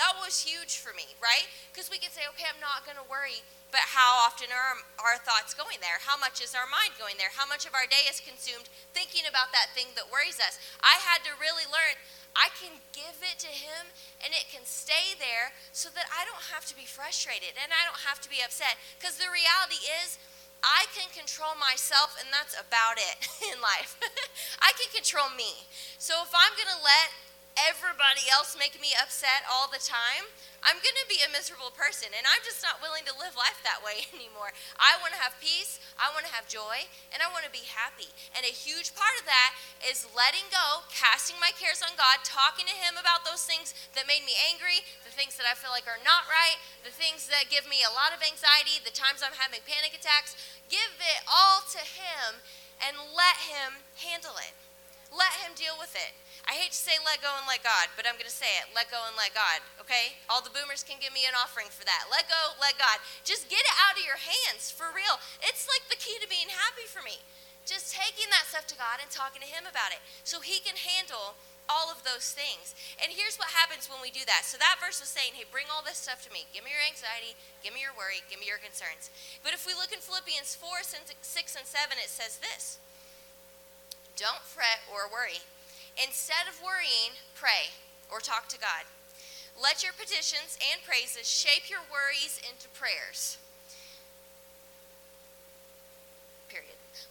That 0.01 0.17
was 0.17 0.41
huge 0.41 0.81
for 0.81 0.97
me, 0.97 1.05
right? 1.21 1.45
Because 1.69 1.93
we 1.93 2.01
could 2.01 2.15
say, 2.15 2.25
okay, 2.33 2.49
I'm 2.49 2.57
not 2.57 2.89
going 2.89 2.97
to 2.97 3.05
worry, 3.05 3.45
but 3.69 3.85
how 3.85 4.25
often 4.25 4.49
are 4.49 4.81
our 4.97 5.21
thoughts 5.21 5.53
going 5.53 5.77
there? 5.85 6.01
How 6.01 6.17
much 6.17 6.41
is 6.41 6.57
our 6.57 6.65
mind 6.65 6.97
going 6.97 7.21
there? 7.21 7.29
How 7.37 7.45
much 7.45 7.69
of 7.69 7.77
our 7.77 7.85
day 7.85 8.09
is 8.09 8.17
consumed 8.17 8.73
thinking 8.97 9.29
about 9.29 9.53
that 9.53 9.77
thing 9.77 9.93
that 10.01 10.09
worries 10.09 10.41
us? 10.41 10.57
I 10.81 10.97
had 11.05 11.21
to 11.29 11.37
really 11.37 11.69
learn 11.69 12.01
I 12.39 12.49
can 12.57 12.79
give 12.95 13.19
it 13.21 13.43
to 13.43 13.51
Him 13.51 13.91
and 14.23 14.31
it 14.31 14.47
can 14.49 14.63
stay 14.63 15.19
there 15.19 15.51
so 15.75 15.91
that 15.93 16.07
I 16.15 16.23
don't 16.25 16.55
have 16.55 16.63
to 16.71 16.77
be 16.79 16.87
frustrated 16.87 17.59
and 17.59 17.75
I 17.75 17.83
don't 17.85 18.07
have 18.07 18.23
to 18.23 18.31
be 18.31 18.39
upset. 18.41 18.79
Because 18.99 19.19
the 19.19 19.31
reality 19.31 19.83
is, 20.03 20.17
I 20.63 20.89
can 20.93 21.09
control 21.13 21.57
myself, 21.57 22.17
and 22.21 22.29
that's 22.29 22.57
about 22.57 23.01
it 23.01 23.29
in 23.53 23.61
life. 23.61 23.97
I 24.67 24.73
can 24.77 24.93
control 24.93 25.33
me. 25.33 25.67
So 25.97 26.21
if 26.25 26.33
I'm 26.33 26.53
going 26.57 26.71
to 26.71 26.83
let 26.83 27.13
everybody 27.59 28.31
else 28.31 28.55
make 28.57 28.79
me 28.79 28.95
upset 28.97 29.45
all 29.51 29.69
the 29.69 29.83
time, 29.83 30.29
I'm 30.61 30.77
going 30.81 30.99
to 31.01 31.09
be 31.09 31.25
a 31.25 31.33
miserable 31.33 31.73
person. 31.73 32.13
And 32.13 32.25
I'm 32.29 32.41
just 32.45 32.61
not 32.61 32.85
willing 32.85 33.05
to 33.09 33.17
live 33.17 33.33
life 33.37 33.59
that 33.65 33.81
way 33.81 34.05
anymore. 34.17 34.53
I 34.77 35.01
want 35.01 35.17
to 35.17 35.21
have 35.21 35.37
peace, 35.41 35.81
I 35.97 36.13
want 36.13 36.29
to 36.29 36.33
have 36.37 36.49
joy, 36.49 36.89
and 37.13 37.25
I 37.25 37.33
want 37.33 37.49
to 37.49 37.53
be 37.53 37.65
happy. 37.65 38.13
And 38.37 38.45
a 38.45 38.53
huge 38.53 38.93
part 38.93 39.17
of 39.21 39.25
that 39.25 39.57
is 39.85 40.09
letting 40.13 40.45
go, 40.53 40.85
casting 40.93 41.41
my 41.41 41.53
cares 41.57 41.81
on 41.81 41.97
God, 41.97 42.21
talking 42.23 42.69
to 42.69 42.77
Him 42.77 43.01
about 43.01 43.25
those 43.25 43.45
things 43.45 43.73
that 43.97 44.09
made 44.09 44.25
me 44.25 44.37
angry, 44.53 44.85
things 45.21 45.37
that 45.37 45.45
I 45.45 45.53
feel 45.53 45.69
like 45.69 45.85
are 45.85 46.01
not 46.01 46.25
right, 46.33 46.57
the 46.81 46.89
things 46.89 47.29
that 47.29 47.53
give 47.53 47.69
me 47.69 47.85
a 47.85 47.93
lot 47.93 48.17
of 48.17 48.25
anxiety, 48.25 48.81
the 48.81 48.97
times 48.97 49.21
I'm 49.21 49.37
having 49.37 49.61
panic 49.69 49.93
attacks. 49.93 50.33
Give 50.73 50.97
it 50.97 51.21
all 51.29 51.61
to 51.77 51.83
Him 51.85 52.41
and 52.81 52.97
let 53.13 53.37
Him 53.45 53.85
handle 54.01 54.41
it. 54.41 54.57
Let 55.13 55.37
Him 55.45 55.53
deal 55.53 55.77
with 55.77 55.93
it. 55.93 56.17
I 56.49 56.57
hate 56.57 56.73
to 56.73 56.81
say 56.81 56.97
let 57.05 57.21
go 57.21 57.29
and 57.37 57.45
let 57.45 57.61
God, 57.61 57.93
but 58.01 58.09
I'm 58.09 58.17
going 58.17 58.33
to 58.33 58.33
say 58.33 58.49
it. 58.65 58.73
Let 58.73 58.89
go 58.89 58.97
and 59.05 59.13
let 59.13 59.37
God, 59.37 59.61
okay? 59.85 60.17
All 60.33 60.41
the 60.41 60.55
boomers 60.57 60.81
can 60.81 60.97
give 60.97 61.13
me 61.13 61.29
an 61.29 61.37
offering 61.37 61.69
for 61.69 61.85
that. 61.85 62.09
Let 62.09 62.25
go, 62.25 62.57
let 62.57 62.81
God. 62.81 62.97
Just 63.21 63.53
get 63.53 63.61
it 63.61 63.77
out 63.77 64.01
of 64.01 64.03
your 64.03 64.17
hands 64.17 64.73
for 64.73 64.89
real. 64.89 65.21
It's 65.45 65.69
like 65.69 65.85
the 65.93 66.01
key 66.01 66.17
to 66.25 66.29
being 66.33 66.49
happy 66.49 66.89
for 66.89 67.05
me. 67.05 67.21
Just 67.69 67.93
taking 67.93 68.33
that 68.33 68.49
stuff 68.49 68.65
to 68.73 68.77
God 68.81 69.05
and 69.05 69.13
talking 69.13 69.45
to 69.45 69.51
Him 69.51 69.69
about 69.69 69.93
it 69.93 70.01
so 70.25 70.41
He 70.41 70.65
can 70.65 70.81
handle 70.81 71.37
all 71.71 71.87
of 71.87 72.03
those 72.03 72.35
things. 72.35 72.75
And 72.99 73.15
here's 73.15 73.39
what 73.39 73.55
happens 73.55 73.87
when 73.87 74.03
we 74.03 74.11
do 74.11 74.27
that. 74.27 74.43
So 74.43 74.59
that 74.59 74.83
verse 74.83 74.99
was 74.99 75.09
saying, 75.09 75.39
hey, 75.39 75.47
bring 75.47 75.71
all 75.71 75.87
this 75.87 76.03
stuff 76.03 76.27
to 76.27 76.35
me. 76.35 76.51
Give 76.51 76.67
me 76.67 76.75
your 76.75 76.83
anxiety, 76.83 77.39
give 77.63 77.71
me 77.71 77.87
your 77.87 77.95
worry, 77.95 78.27
give 78.27 78.43
me 78.43 78.51
your 78.51 78.59
concerns. 78.59 79.15
But 79.47 79.55
if 79.55 79.63
we 79.63 79.79
look 79.79 79.95
in 79.95 80.03
Philippians 80.03 80.59
4, 80.59 80.83
6, 80.83 81.07
and 81.23 81.67
7, 81.67 82.03
it 82.03 82.11
says 82.11 82.43
this 82.43 82.83
Don't 84.19 84.43
fret 84.43 84.83
or 84.91 85.07
worry. 85.07 85.39
Instead 85.95 86.51
of 86.51 86.59
worrying, 86.59 87.15
pray 87.39 87.71
or 88.11 88.19
talk 88.19 88.51
to 88.51 88.59
God. 88.59 88.85
Let 89.55 89.83
your 89.87 89.93
petitions 89.93 90.59
and 90.59 90.83
praises 90.83 91.29
shape 91.29 91.71
your 91.71 91.85
worries 91.91 92.41
into 92.43 92.67
prayers. 92.75 93.39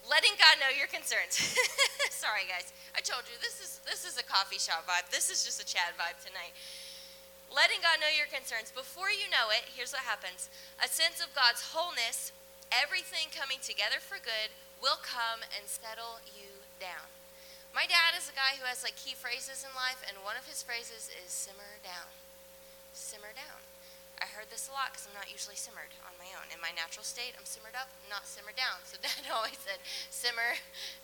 Letting 0.09 0.33
God 0.41 0.57
know 0.57 0.73
your 0.73 0.89
concerns. 0.89 1.37
Sorry 2.09 2.49
guys. 2.49 2.73
I 2.97 3.01
told 3.05 3.29
you 3.29 3.37
this 3.37 3.61
is 3.61 3.77
this 3.85 4.09
is 4.09 4.17
a 4.17 4.25
coffee 4.25 4.57
shop 4.57 4.89
vibe. 4.89 5.05
This 5.13 5.29
is 5.29 5.45
just 5.45 5.61
a 5.61 5.67
Chad 5.69 5.93
vibe 6.01 6.17
tonight. 6.25 6.57
Letting 7.53 7.81
God 7.81 8.01
know 8.01 8.09
your 8.09 8.29
concerns. 8.29 8.73
Before 8.73 9.09
you 9.09 9.25
know 9.29 9.49
it, 9.53 9.65
here's 9.69 9.93
what 9.93 10.05
happens. 10.05 10.49
A 10.81 10.89
sense 10.89 11.17
of 11.17 11.33
God's 11.33 11.61
wholeness, 11.73 12.33
everything 12.69 13.33
coming 13.33 13.57
together 13.61 13.97
for 13.97 14.21
good, 14.21 14.53
will 14.77 15.01
come 15.01 15.41
and 15.57 15.65
settle 15.65 16.21
you 16.29 16.61
down. 16.77 17.09
My 17.73 17.89
dad 17.89 18.13
is 18.13 18.29
a 18.29 18.37
guy 18.37 18.57
who 18.61 18.65
has 18.69 18.85
like 18.85 18.97
key 18.97 19.17
phrases 19.17 19.65
in 19.65 19.73
life, 19.73 20.01
and 20.05 20.17
one 20.21 20.37
of 20.37 20.45
his 20.45 20.61
phrases 20.61 21.09
is 21.09 21.29
simmer 21.33 21.81
down. 21.81 22.09
Simmer 22.93 23.33
down. 23.33 23.48
Heard 24.39 24.55
this 24.55 24.71
a 24.71 24.75
lot 24.79 24.95
because 24.95 25.03
I'm 25.03 25.19
not 25.19 25.27
usually 25.27 25.59
simmered 25.59 25.91
on 26.07 26.15
my 26.15 26.31
own. 26.31 26.47
In 26.47 26.63
my 26.63 26.71
natural 26.71 27.03
state, 27.03 27.35
I'm 27.35 27.43
simmered 27.43 27.75
up, 27.75 27.91
not 28.07 28.23
simmered 28.23 28.55
down. 28.55 28.79
So 28.87 28.95
dad 29.03 29.27
always 29.27 29.59
said, 29.59 29.83
simmer 30.07 30.55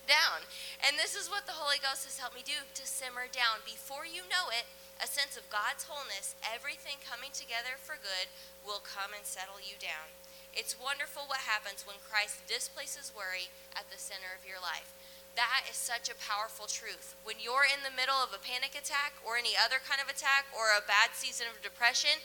down. 0.08 0.40
And 0.80 0.96
this 0.96 1.12
is 1.12 1.28
what 1.28 1.44
the 1.44 1.52
Holy 1.52 1.76
Ghost 1.76 2.08
has 2.08 2.16
helped 2.16 2.32
me 2.32 2.40
do 2.40 2.64
to 2.64 2.84
simmer 2.88 3.28
down. 3.28 3.60
Before 3.68 4.08
you 4.08 4.24
know 4.32 4.48
it, 4.56 4.64
a 4.96 5.04
sense 5.04 5.36
of 5.36 5.52
God's 5.52 5.84
wholeness, 5.84 6.32
everything 6.48 6.96
coming 7.04 7.28
together 7.36 7.76
for 7.76 8.00
good, 8.00 8.32
will 8.64 8.80
come 8.80 9.12
and 9.12 9.28
settle 9.28 9.60
you 9.60 9.76
down. 9.76 10.08
It's 10.56 10.72
wonderful 10.72 11.28
what 11.28 11.44
happens 11.44 11.84
when 11.84 12.00
Christ 12.00 12.40
displaces 12.48 13.12
worry 13.12 13.52
at 13.76 13.92
the 13.92 14.00
center 14.00 14.32
of 14.32 14.48
your 14.48 14.64
life. 14.64 14.96
That 15.36 15.68
is 15.68 15.76
such 15.76 16.08
a 16.08 16.16
powerful 16.16 16.64
truth. 16.64 17.12
When 17.20 17.36
you're 17.36 17.68
in 17.68 17.84
the 17.84 17.92
middle 17.92 18.16
of 18.16 18.32
a 18.32 18.40
panic 18.40 18.72
attack 18.72 19.12
or 19.20 19.36
any 19.36 19.52
other 19.52 19.76
kind 19.84 20.00
of 20.00 20.08
attack 20.08 20.48
or 20.56 20.72
a 20.72 20.80
bad 20.88 21.12
season 21.12 21.44
of 21.52 21.60
depression, 21.60 22.16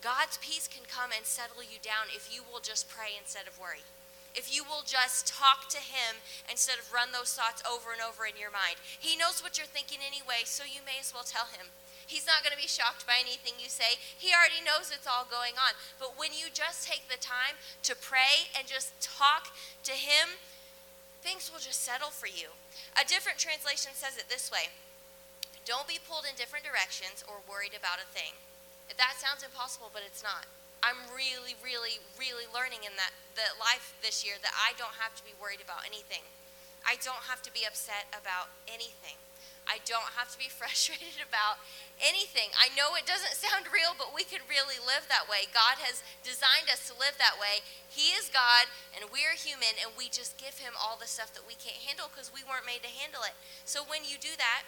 God's 0.00 0.40
peace 0.40 0.64
can 0.64 0.88
come 0.88 1.12
and 1.12 1.28
settle 1.28 1.60
you 1.60 1.76
down 1.84 2.08
if 2.08 2.32
you 2.32 2.40
will 2.40 2.60
just 2.60 2.88
pray 2.88 3.12
instead 3.20 3.44
of 3.44 3.60
worry. 3.60 3.84
If 4.32 4.48
you 4.48 4.64
will 4.64 4.86
just 4.86 5.28
talk 5.28 5.68
to 5.74 5.82
Him 5.82 6.22
instead 6.48 6.78
of 6.78 6.92
run 6.94 7.12
those 7.12 7.34
thoughts 7.34 7.60
over 7.66 7.92
and 7.92 8.00
over 8.00 8.24
in 8.24 8.38
your 8.40 8.54
mind. 8.54 8.78
He 8.80 9.18
knows 9.18 9.42
what 9.42 9.58
you're 9.58 9.68
thinking 9.68 9.98
anyway, 10.00 10.46
so 10.46 10.62
you 10.64 10.80
may 10.86 11.02
as 11.02 11.12
well 11.12 11.26
tell 11.26 11.50
Him. 11.50 11.68
He's 12.06 12.26
not 12.26 12.42
going 12.42 12.54
to 12.54 12.58
be 12.58 12.70
shocked 12.70 13.06
by 13.06 13.22
anything 13.22 13.58
you 13.58 13.70
say. 13.70 13.98
He 13.98 14.34
already 14.34 14.62
knows 14.62 14.90
it's 14.90 15.06
all 15.06 15.26
going 15.26 15.54
on. 15.58 15.78
But 15.98 16.18
when 16.18 16.34
you 16.34 16.50
just 16.50 16.86
take 16.86 17.06
the 17.06 17.20
time 17.20 17.58
to 17.86 17.94
pray 17.94 18.50
and 18.50 18.66
just 18.66 18.94
talk 18.98 19.54
to 19.86 19.94
Him, 19.94 20.40
things 21.22 21.50
will 21.50 21.62
just 21.62 21.82
settle 21.82 22.10
for 22.10 22.26
you. 22.26 22.54
A 22.98 23.06
different 23.06 23.38
translation 23.38 23.94
says 23.94 24.18
it 24.18 24.30
this 24.30 24.50
way 24.50 24.74
Don't 25.66 25.86
be 25.86 26.02
pulled 26.02 26.26
in 26.26 26.38
different 26.38 26.66
directions 26.66 27.22
or 27.26 27.46
worried 27.46 27.78
about 27.78 28.02
a 28.02 28.10
thing. 28.10 28.34
That 28.98 29.18
sounds 29.18 29.42
impossible, 29.42 29.90
but 29.92 30.02
it's 30.06 30.22
not. 30.22 30.46
I'm 30.80 30.96
really, 31.12 31.54
really, 31.60 32.00
really 32.16 32.48
learning 32.48 32.88
in 32.88 32.96
that 32.96 33.12
the 33.36 33.52
life 33.60 33.92
this 34.00 34.24
year 34.24 34.40
that 34.40 34.52
I 34.56 34.72
don't 34.80 34.96
have 34.96 35.12
to 35.16 35.24
be 35.24 35.36
worried 35.36 35.60
about 35.60 35.84
anything. 35.84 36.24
I 36.82 36.96
don't 37.04 37.28
have 37.28 37.44
to 37.44 37.52
be 37.52 37.68
upset 37.68 38.08
about 38.16 38.48
anything. 38.64 39.20
I 39.68 39.78
don't 39.84 40.16
have 40.16 40.32
to 40.32 40.38
be 40.40 40.48
frustrated 40.58 41.20
about 41.20 41.60
anything. 42.00 42.50
I 42.56 42.72
know 42.72 42.96
it 42.96 43.04
doesn't 43.04 43.36
sound 43.36 43.68
real, 43.68 43.92
but 43.94 44.16
we 44.16 44.24
can 44.24 44.40
really 44.48 44.80
live 44.80 45.06
that 45.12 45.28
way. 45.28 45.46
God 45.52 45.78
has 45.84 46.00
designed 46.24 46.72
us 46.72 46.88
to 46.88 46.96
live 46.96 47.20
that 47.20 47.36
way. 47.36 47.60
He 47.86 48.16
is 48.16 48.32
God, 48.32 48.72
and 48.96 49.12
we're 49.12 49.36
human, 49.36 49.76
and 49.78 49.92
we 49.94 50.08
just 50.08 50.40
give 50.40 50.58
Him 50.58 50.72
all 50.74 50.96
the 50.96 51.06
stuff 51.06 51.36
that 51.36 51.44
we 51.44 51.54
can't 51.60 51.84
handle 51.84 52.08
because 52.08 52.32
we 52.32 52.42
weren't 52.42 52.66
made 52.66 52.82
to 52.82 52.90
handle 52.90 53.22
it. 53.22 53.36
So 53.68 53.84
when 53.84 54.08
you 54.08 54.16
do 54.16 54.32
that, 54.40 54.64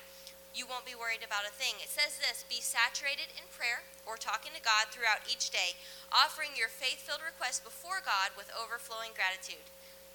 you 0.53 0.69
won't 0.69 0.85
be 0.85 0.97
worried 0.97 1.25
about 1.25 1.49
a 1.49 1.53
thing. 1.57 1.81
It 1.81 1.89
says 1.89 2.21
this 2.21 2.45
be 2.45 2.61
saturated 2.61 3.33
in 3.33 3.49
prayer 3.49 3.89
or 4.05 4.21
talking 4.21 4.53
to 4.53 4.61
God 4.61 4.93
throughout 4.93 5.25
each 5.25 5.49
day, 5.49 5.77
offering 6.13 6.53
your 6.53 6.69
faith 6.69 7.01
filled 7.01 7.25
requests 7.25 7.65
before 7.65 8.05
God 8.05 8.37
with 8.37 8.53
overflowing 8.53 9.17
gratitude. 9.17 9.65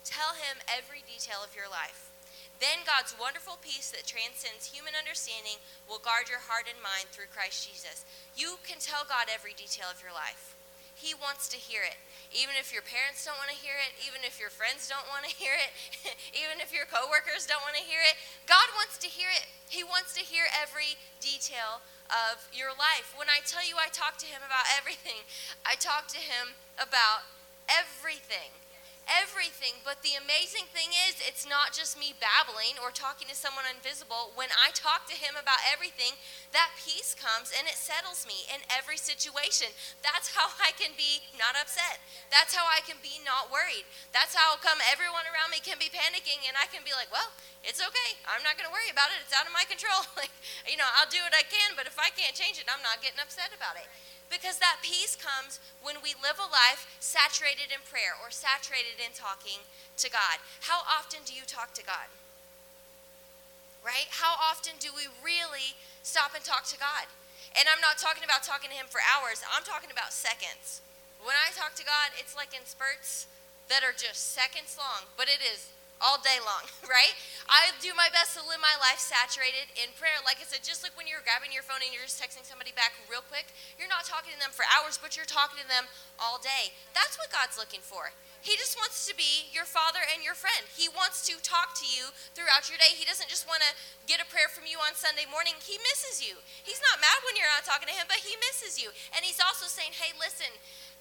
Tell 0.05 0.37
Him 0.37 0.61
every 0.69 1.01
detail 1.01 1.41
of 1.41 1.57
your 1.57 1.67
life. 1.67 2.13
Then 2.57 2.85
God's 2.85 3.13
wonderful 3.17 3.61
peace 3.61 3.93
that 3.93 4.09
transcends 4.09 4.73
human 4.73 4.97
understanding 4.97 5.61
will 5.85 6.01
guard 6.01 6.25
your 6.25 6.41
heart 6.41 6.65
and 6.65 6.81
mind 6.81 7.13
through 7.13 7.29
Christ 7.29 7.69
Jesus. 7.69 8.01
You 8.33 8.57
can 8.65 8.81
tell 8.81 9.05
God 9.05 9.29
every 9.29 9.53
detail 9.53 9.89
of 9.93 10.01
your 10.01 10.13
life. 10.13 10.57
He 10.97 11.13
wants 11.13 11.45
to 11.53 11.61
hear 11.61 11.85
it. 11.85 12.01
Even 12.35 12.59
if 12.59 12.75
your 12.75 12.83
parents 12.83 13.23
don't 13.23 13.39
want 13.39 13.51
to 13.51 13.57
hear 13.57 13.75
it, 13.79 13.95
even 14.03 14.23
if 14.27 14.39
your 14.39 14.51
friends 14.51 14.87
don't 14.91 15.07
want 15.07 15.23
to 15.23 15.31
hear 15.31 15.55
it, 15.55 15.71
even 16.43 16.59
if 16.59 16.75
your 16.75 16.83
coworkers 16.87 17.47
don't 17.47 17.63
want 17.63 17.79
to 17.79 17.85
hear 17.85 18.03
it, 18.03 18.19
God 18.45 18.67
wants 18.75 18.99
to 18.99 19.07
hear 19.07 19.31
it. 19.31 19.47
He 19.71 19.83
wants 19.83 20.11
to 20.19 20.23
hear 20.23 20.47
every 20.51 20.99
detail 21.23 21.79
of 22.11 22.43
your 22.51 22.75
life. 22.75 23.15
When 23.15 23.31
I 23.31 23.43
tell 23.43 23.63
you 23.63 23.79
I 23.79 23.91
talk 23.91 24.19
to 24.23 24.27
him 24.27 24.43
about 24.43 24.67
everything, 24.75 25.23
I 25.63 25.79
talk 25.79 26.07
to 26.15 26.21
him 26.21 26.55
about 26.79 27.27
everything 27.67 28.51
everything. 29.07 29.79
But 29.81 30.03
the 30.03 30.19
amazing 30.19 30.67
thing 30.71 30.91
is, 31.07 31.19
it's 31.23 31.47
not 31.47 31.71
just 31.71 31.95
me 31.95 32.13
babbling 32.19 32.77
or 32.79 32.91
talking 32.91 33.27
to 33.31 33.35
someone 33.35 33.65
invisible. 33.67 34.35
When 34.35 34.51
I 34.53 34.75
talk 34.75 35.07
to 35.09 35.17
him 35.17 35.39
about 35.39 35.63
everything, 35.65 36.19
that 36.51 36.75
peace 36.77 37.15
comes 37.15 37.55
and 37.55 37.65
it 37.65 37.79
settles 37.79 38.27
me 38.27 38.45
in 38.51 38.63
every 38.67 38.99
situation. 38.99 39.71
That's 40.03 40.31
how 40.31 40.51
I 40.61 40.75
can 40.75 40.93
be 40.95 41.23
not 41.39 41.55
upset. 41.57 42.03
That's 42.29 42.53
how 42.53 42.67
I 42.67 42.83
can 42.83 42.99
be 42.99 43.19
not 43.23 43.49
worried. 43.49 43.87
That's 44.11 44.35
how 44.35 44.59
come 44.59 44.79
everyone 44.91 45.25
around 45.31 45.51
me 45.51 45.63
can 45.63 45.79
be 45.79 45.89
panicking 45.89 46.43
and 46.45 46.55
I 46.59 46.67
can 46.69 46.83
be 46.83 46.93
like, 46.93 47.09
well, 47.09 47.31
it's 47.65 47.81
okay. 47.83 48.11
I'm 48.27 48.43
not 48.45 48.55
going 48.55 48.67
to 48.67 48.75
worry 48.75 48.91
about 48.93 49.11
it. 49.11 49.23
It's 49.23 49.35
out 49.35 49.47
of 49.47 49.55
my 49.55 49.67
control. 49.67 50.03
like, 50.19 50.31
you 50.67 50.79
know, 50.79 50.87
I'll 50.99 51.09
do 51.09 51.19
what 51.23 51.33
I 51.33 51.43
can, 51.47 51.75
but 51.75 51.87
if 51.87 51.97
I 51.99 52.13
can't 52.13 52.35
change 52.35 52.59
it, 52.59 52.67
I'm 52.69 52.83
not 52.83 53.03
getting 53.03 53.19
upset 53.19 53.51
about 53.55 53.75
it. 53.79 53.87
Because 54.27 54.59
that 54.59 54.83
peace 54.83 55.15
comes 55.15 55.59
when 55.79 56.03
we 56.03 56.11
live 56.19 56.35
a 56.35 56.49
life 56.51 56.83
saturated 56.99 57.71
in 57.71 57.79
prayer 57.87 58.11
or 58.19 58.27
saturated 58.27 58.99
in 58.99 59.15
talking 59.15 59.63
to 60.03 60.07
God. 60.11 60.43
How 60.67 60.83
often 60.83 61.23
do 61.23 61.31
you 61.31 61.47
talk 61.47 61.71
to 61.79 61.83
God? 61.83 62.11
Right? 63.79 64.11
How 64.11 64.35
often 64.35 64.75
do 64.83 64.91
we 64.91 65.07
really 65.23 65.79
stop 66.03 66.35
and 66.35 66.43
talk 66.43 66.67
to 66.75 66.79
God? 66.79 67.07
And 67.55 67.71
I'm 67.71 67.79
not 67.79 67.95
talking 67.95 68.27
about 68.27 68.43
talking 68.43 68.67
to 68.67 68.75
Him 68.75 68.91
for 68.91 68.99
hours, 68.99 69.39
I'm 69.47 69.63
talking 69.63 69.89
about 69.89 70.11
seconds. 70.11 70.83
When 71.23 71.33
I 71.33 71.55
talk 71.55 71.73
to 71.79 71.87
God, 71.87 72.11
it's 72.19 72.35
like 72.35 72.51
in 72.51 72.67
spurts 72.67 73.31
that 73.71 73.81
are 73.81 73.95
just 73.95 74.35
seconds 74.35 74.75
long, 74.75 75.07
but 75.15 75.31
it 75.31 75.39
is 75.39 75.71
all 76.01 76.21
day 76.21 76.37
long, 76.43 76.65
right? 76.85 77.15
I 77.47 77.71
do 77.79 77.95
my 77.95 78.11
best 78.11 78.35
to 78.35 78.41
live 78.43 78.59
my 78.59 78.75
life 78.83 78.99
saturated 78.99 79.71
in 79.79 79.93
prayer. 79.95 80.19
Like 80.27 80.43
I 80.43 80.45
said, 80.45 80.61
just 80.61 80.83
like 80.83 80.93
when 80.99 81.07
you're 81.07 81.23
grabbing 81.23 81.55
your 81.55 81.63
phone 81.63 81.79
and 81.79 81.89
you're 81.89 82.05
just 82.05 82.19
texting 82.19 82.43
somebody 82.43 82.75
back 82.75 82.93
real 83.07 83.23
quick, 83.25 83.49
you're 83.79 83.89
not 83.89 84.03
talking 84.03 84.35
to 84.35 84.39
them 84.39 84.51
for 84.51 84.67
hours, 84.67 84.99
but 84.99 85.15
you're 85.15 85.27
talking 85.27 85.57
to 85.61 85.67
them 85.67 85.87
all 86.19 86.37
day. 86.37 86.75
That's 86.91 87.15
what 87.15 87.31
God's 87.31 87.55
looking 87.55 87.81
for. 87.81 88.11
He 88.47 88.55
just 88.55 88.77
wants 88.77 89.09
to 89.09 89.13
be 89.17 89.49
your 89.49 89.65
father 89.65 89.99
and 90.13 90.21
your 90.21 90.37
friend. 90.37 90.63
He 90.71 90.87
wants 90.87 91.25
to 91.27 91.35
talk 91.41 91.73
to 91.81 91.87
you 91.89 92.13
throughout 92.37 92.69
your 92.69 92.77
day. 92.77 92.93
He 92.93 93.03
doesn't 93.03 93.27
just 93.27 93.49
want 93.49 93.65
to 93.65 93.71
get 94.05 94.21
a 94.21 94.27
prayer 94.29 94.47
from 94.47 94.69
you 94.69 94.77
on 94.79 94.93
Sunday 94.93 95.25
morning. 95.27 95.57
He 95.59 95.75
misses 95.83 96.21
you. 96.21 96.37
He's 96.63 96.79
not 96.79 97.01
mad 97.03 97.19
when 97.25 97.35
you're 97.35 97.49
not 97.49 97.65
talking 97.67 97.89
to 97.89 97.95
him, 97.97 98.07
but 98.07 98.21
he 98.21 98.37
misses 98.39 98.77
you. 98.77 98.93
And 99.17 99.25
he's 99.25 99.41
also 99.41 99.65
saying, 99.67 99.97
hey, 99.97 100.13
listen, 100.15 100.47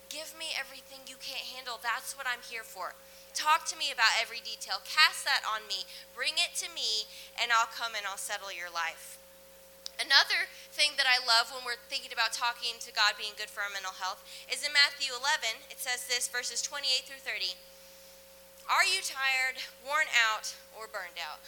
give 0.08 0.32
me 0.34 0.56
everything 0.56 1.04
you 1.06 1.20
can't 1.20 1.44
handle. 1.54 1.78
That's 1.82 2.16
what 2.16 2.26
I'm 2.26 2.42
here 2.42 2.64
for. 2.64 2.96
Talk 3.36 3.68
to 3.68 3.76
me 3.76 3.92
about 3.92 4.16
every 4.16 4.40
detail. 4.40 4.80
Cast 4.88 5.28
that 5.28 5.44
on 5.44 5.68
me. 5.68 5.84
Bring 6.16 6.40
it 6.40 6.56
to 6.64 6.72
me, 6.72 7.04
and 7.36 7.52
I'll 7.52 7.68
come 7.68 7.92
and 7.92 8.08
I'll 8.08 8.16
settle 8.16 8.48
your 8.48 8.72
life. 8.72 9.20
Another 10.00 10.48
thing 10.72 10.96
that 10.96 11.04
I 11.04 11.20
love 11.20 11.52
when 11.52 11.60
we're 11.60 11.80
thinking 11.92 12.16
about 12.16 12.32
talking 12.32 12.80
to 12.80 12.96
God 12.96 13.20
being 13.20 13.36
good 13.36 13.52
for 13.52 13.60
our 13.60 13.72
mental 13.72 13.96
health 13.96 14.24
is 14.48 14.64
in 14.64 14.72
Matthew 14.72 15.12
11. 15.12 15.68
It 15.68 15.76
says 15.76 16.08
this, 16.08 16.32
verses 16.32 16.64
28 16.64 17.04
through 17.04 17.20
30. 17.20 17.60
Are 18.72 18.88
you 18.88 19.04
tired, 19.04 19.60
worn 19.84 20.08
out, 20.16 20.56
or 20.72 20.88
burned 20.88 21.20
out? 21.20 21.44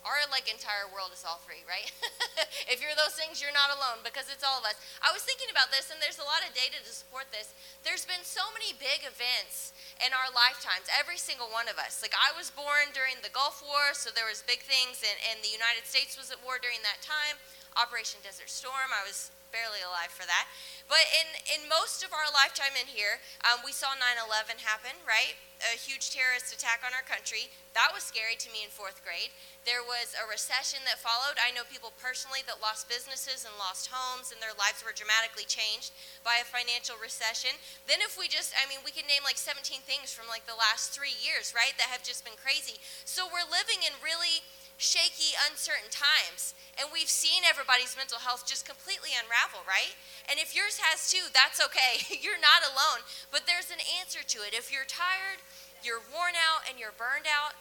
Our 0.00 0.24
like 0.32 0.48
entire 0.48 0.88
world 0.88 1.12
is 1.12 1.28
all 1.28 1.44
free, 1.44 1.60
right? 1.68 1.92
if 2.72 2.80
you're 2.80 2.96
those 2.96 3.12
things, 3.20 3.36
you're 3.36 3.52
not 3.52 3.68
alone 3.68 4.00
because 4.00 4.32
it's 4.32 4.40
all 4.40 4.56
of 4.56 4.64
us. 4.64 4.80
I 5.04 5.12
was 5.12 5.20
thinking 5.28 5.52
about 5.52 5.68
this, 5.68 5.92
and 5.92 6.00
there's 6.00 6.16
a 6.16 6.24
lot 6.24 6.40
of 6.40 6.56
data 6.56 6.80
to 6.80 6.92
support 6.92 7.28
this. 7.28 7.52
There's 7.84 8.08
been 8.08 8.24
so 8.24 8.48
many 8.56 8.72
big 8.80 9.04
events 9.04 9.76
in 10.00 10.16
our 10.16 10.32
lifetimes, 10.32 10.88
every 10.88 11.20
single 11.20 11.52
one 11.52 11.68
of 11.68 11.76
us. 11.76 12.00
Like 12.00 12.16
I 12.16 12.32
was 12.32 12.48
born 12.48 12.96
during 12.96 13.20
the 13.20 13.32
Gulf 13.32 13.60
War, 13.60 13.92
so 13.92 14.08
there 14.08 14.24
was 14.24 14.40
big 14.40 14.64
things, 14.64 15.04
and, 15.04 15.18
and 15.28 15.44
the 15.44 15.52
United 15.52 15.84
States 15.84 16.16
was 16.16 16.32
at 16.32 16.40
war 16.40 16.56
during 16.56 16.80
that 16.80 17.04
time. 17.04 17.36
Operation 17.76 18.24
Desert 18.24 18.48
Storm, 18.48 18.90
I 18.90 19.04
was 19.04 19.28
barely 19.52 19.82
alive 19.84 20.10
for 20.10 20.24
that. 20.24 20.48
But 20.88 21.04
in, 21.12 21.28
in 21.60 21.68
most 21.68 22.02
of 22.02 22.10
our 22.14 22.26
lifetime 22.32 22.74
in 22.78 22.88
here, 22.88 23.22
um, 23.46 23.62
we 23.62 23.74
saw 23.74 23.92
9 23.94 24.00
11 24.00 24.62
happen, 24.62 24.94
right? 25.04 25.36
A 25.60 25.76
huge 25.76 26.08
terrorist 26.08 26.56
attack 26.56 26.80
on 26.80 26.96
our 26.96 27.04
country. 27.04 27.52
That 27.76 27.92
was 27.92 28.00
scary 28.00 28.32
to 28.40 28.48
me 28.48 28.64
in 28.64 28.72
fourth 28.72 29.04
grade. 29.04 29.28
There 29.68 29.84
was 29.84 30.16
a 30.16 30.24
recession 30.24 30.80
that 30.88 30.96
followed. 30.96 31.36
I 31.36 31.52
know 31.52 31.68
people 31.68 31.92
personally 32.00 32.40
that 32.48 32.64
lost 32.64 32.88
businesses 32.88 33.44
and 33.44 33.52
lost 33.60 33.92
homes, 33.92 34.32
and 34.32 34.40
their 34.40 34.56
lives 34.56 34.80
were 34.80 34.96
dramatically 34.96 35.44
changed 35.44 35.92
by 36.24 36.40
a 36.40 36.48
financial 36.48 36.96
recession. 36.96 37.52
Then, 37.84 38.00
if 38.00 38.16
we 38.16 38.24
just, 38.24 38.56
I 38.56 38.64
mean, 38.72 38.80
we 38.82 38.90
can 38.90 39.04
name 39.04 39.20
like 39.20 39.36
17 39.36 39.84
things 39.84 40.10
from 40.10 40.32
like 40.32 40.48
the 40.48 40.56
last 40.56 40.96
three 40.96 41.14
years, 41.20 41.52
right, 41.52 41.76
that 41.76 41.92
have 41.92 42.00
just 42.00 42.24
been 42.24 42.40
crazy. 42.40 42.80
So 43.04 43.28
we're 43.28 43.44
living 43.44 43.84
in 43.84 43.92
really 44.00 44.40
shaky, 44.80 45.36
uncertain 45.36 45.92
times. 45.92 46.56
And 46.80 46.88
we've 46.88 47.12
seen 47.12 47.44
everybody's 47.44 48.00
mental 48.00 48.24
health 48.24 48.48
just 48.48 48.64
completely 48.64 49.12
unravel, 49.12 49.60
right? 49.68 49.92
And 50.24 50.40
if 50.40 50.56
yours 50.56 50.80
has 50.80 51.12
too, 51.12 51.28
that's 51.36 51.60
okay. 51.60 52.00
you're 52.24 52.40
not 52.40 52.64
alone. 52.64 53.04
But 53.28 53.44
there's 53.44 53.68
an 53.68 53.84
answer 54.00 54.24
to 54.24 54.40
it. 54.40 54.56
If 54.56 54.72
you're 54.72 54.88
tired, 54.88 55.44
you're 55.84 56.00
worn 56.00 56.32
out, 56.36 56.64
and 56.64 56.80
you're 56.80 56.96
burned 56.96 57.28
out, 57.28 57.56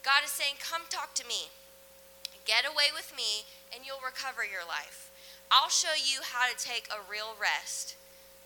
God 0.00 0.24
is 0.24 0.32
saying, 0.32 0.56
Come 0.60 0.88
talk 0.88 1.12
to 1.20 1.28
me. 1.28 1.52
Get 2.44 2.64
away 2.64 2.92
with 2.92 3.12
me, 3.16 3.48
and 3.72 3.84
you'll 3.84 4.04
recover 4.04 4.44
your 4.44 4.64
life. 4.64 5.12
I'll 5.52 5.72
show 5.72 5.96
you 5.96 6.24
how 6.24 6.48
to 6.48 6.56
take 6.56 6.88
a 6.88 7.00
real 7.04 7.36
rest. 7.36 7.96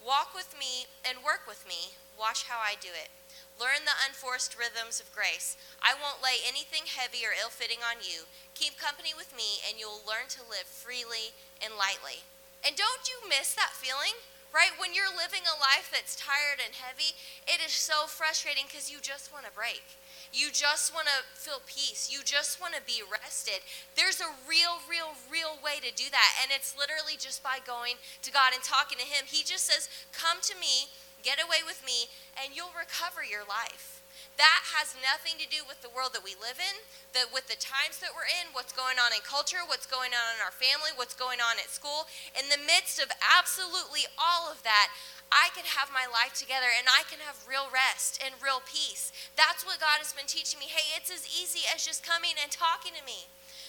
Walk 0.03 0.35
with 0.35 0.55
me 0.59 0.87
and 1.03 1.27
work 1.27 1.47
with 1.47 1.67
me. 1.67 1.99
Watch 2.19 2.47
how 2.47 2.59
I 2.59 2.75
do 2.79 2.91
it. 2.95 3.11
Learn 3.59 3.83
the 3.83 3.99
unforced 4.07 4.55
rhythms 4.55 5.03
of 5.03 5.11
grace. 5.11 5.59
I 5.83 5.99
won't 5.99 6.23
lay 6.23 6.39
anything 6.47 6.87
heavy 6.87 7.27
or 7.27 7.35
ill 7.35 7.51
fitting 7.51 7.83
on 7.83 8.07
you. 8.07 8.31
Keep 8.55 8.79
company 8.79 9.11
with 9.11 9.35
me, 9.35 9.59
and 9.67 9.83
you'll 9.83 10.07
learn 10.07 10.31
to 10.39 10.47
live 10.47 10.71
freely 10.71 11.35
and 11.59 11.75
lightly. 11.75 12.23
And 12.63 12.79
don't 12.79 13.11
you 13.11 13.19
miss 13.27 13.59
that 13.59 13.75
feeling? 13.75 14.15
Right? 14.49 14.73
When 14.81 14.97
you're 14.97 15.13
living 15.13 15.45
a 15.45 15.61
life 15.61 15.93
that's 15.93 16.17
tired 16.17 16.63
and 16.63 16.73
heavy, 16.73 17.13
it 17.45 17.61
is 17.61 17.75
so 17.75 18.09
frustrating 18.09 18.65
because 18.65 18.89
you 18.89 18.97
just 19.03 19.29
want 19.29 19.45
to 19.45 19.53
break. 19.53 19.85
You 20.33 20.49
just 20.53 20.93
want 20.93 21.09
to 21.09 21.25
feel 21.37 21.61
peace. 21.69 22.09
You 22.13 22.21
just 22.25 22.61
want 22.61 22.73
to 22.73 22.85
be 22.85 23.05
rested. 23.05 23.61
There's 23.97 24.21
a 24.21 24.33
real, 24.49 24.81
real, 24.89 25.17
real 25.29 25.57
way 25.61 25.81
to 25.81 25.93
do 25.93 26.09
that. 26.13 26.31
And 26.41 26.53
it's 26.53 26.77
literally 26.77 27.17
just 27.21 27.45
by 27.45 27.61
going 27.65 28.01
to 28.23 28.33
God 28.33 28.53
and 28.53 28.65
talking 28.65 28.97
to 28.97 29.05
Him. 29.05 29.29
He 29.29 29.45
just 29.45 29.69
says, 29.69 29.89
Come 30.13 30.41
to 30.49 30.57
me, 30.57 30.89
get 31.23 31.43
away 31.43 31.67
with 31.67 31.83
me, 31.85 32.11
and 32.39 32.55
you'll 32.55 32.75
recover 32.75 33.23
your 33.25 33.45
life. 33.45 33.99
That 34.39 34.71
has 34.79 34.95
nothing 35.03 35.35
to 35.43 35.51
do 35.51 35.67
with 35.67 35.83
the 35.83 35.91
world 35.91 36.15
that 36.15 36.23
we 36.23 36.39
live 36.39 36.63
in, 36.63 36.77
the, 37.11 37.27
with 37.35 37.51
the 37.51 37.59
times 37.59 37.99
that 37.99 38.15
we're 38.15 38.31
in, 38.31 38.55
what's 38.55 38.71
going 38.71 38.95
on 39.03 39.11
in 39.11 39.19
culture, 39.27 39.67
what's 39.67 39.87
going 39.87 40.15
on 40.15 40.39
in 40.39 40.41
our 40.43 40.55
family, 40.55 40.95
what's 40.95 41.19
going 41.19 41.43
on 41.43 41.59
at 41.59 41.75
school. 41.75 42.07
In 42.39 42.47
the 42.47 42.63
midst 42.63 43.03
of 43.03 43.11
absolutely 43.19 44.07
all 44.15 44.47
of 44.47 44.63
that, 44.63 44.95
I 45.35 45.51
can 45.59 45.67
have 45.67 45.91
my 45.91 46.07
life 46.07 46.39
together 46.39 46.71
and 46.71 46.87
I 46.87 47.03
can 47.11 47.19
have 47.27 47.51
real 47.51 47.67
rest 47.69 48.23
and 48.23 48.39
real 48.39 48.63
peace. 48.63 49.11
That's 49.35 49.67
what 49.67 49.83
God 49.83 49.99
has 49.99 50.15
been 50.15 50.31
teaching 50.31 50.63
me. 50.63 50.71
Hey, 50.71 50.95
it's 50.95 51.11
as 51.11 51.27
easy 51.27 51.67
as 51.69 51.83
just 51.83 52.07
coming 52.07 52.39
and 52.39 52.49
talking 52.49 52.95
to 52.95 53.05
me. 53.05 53.27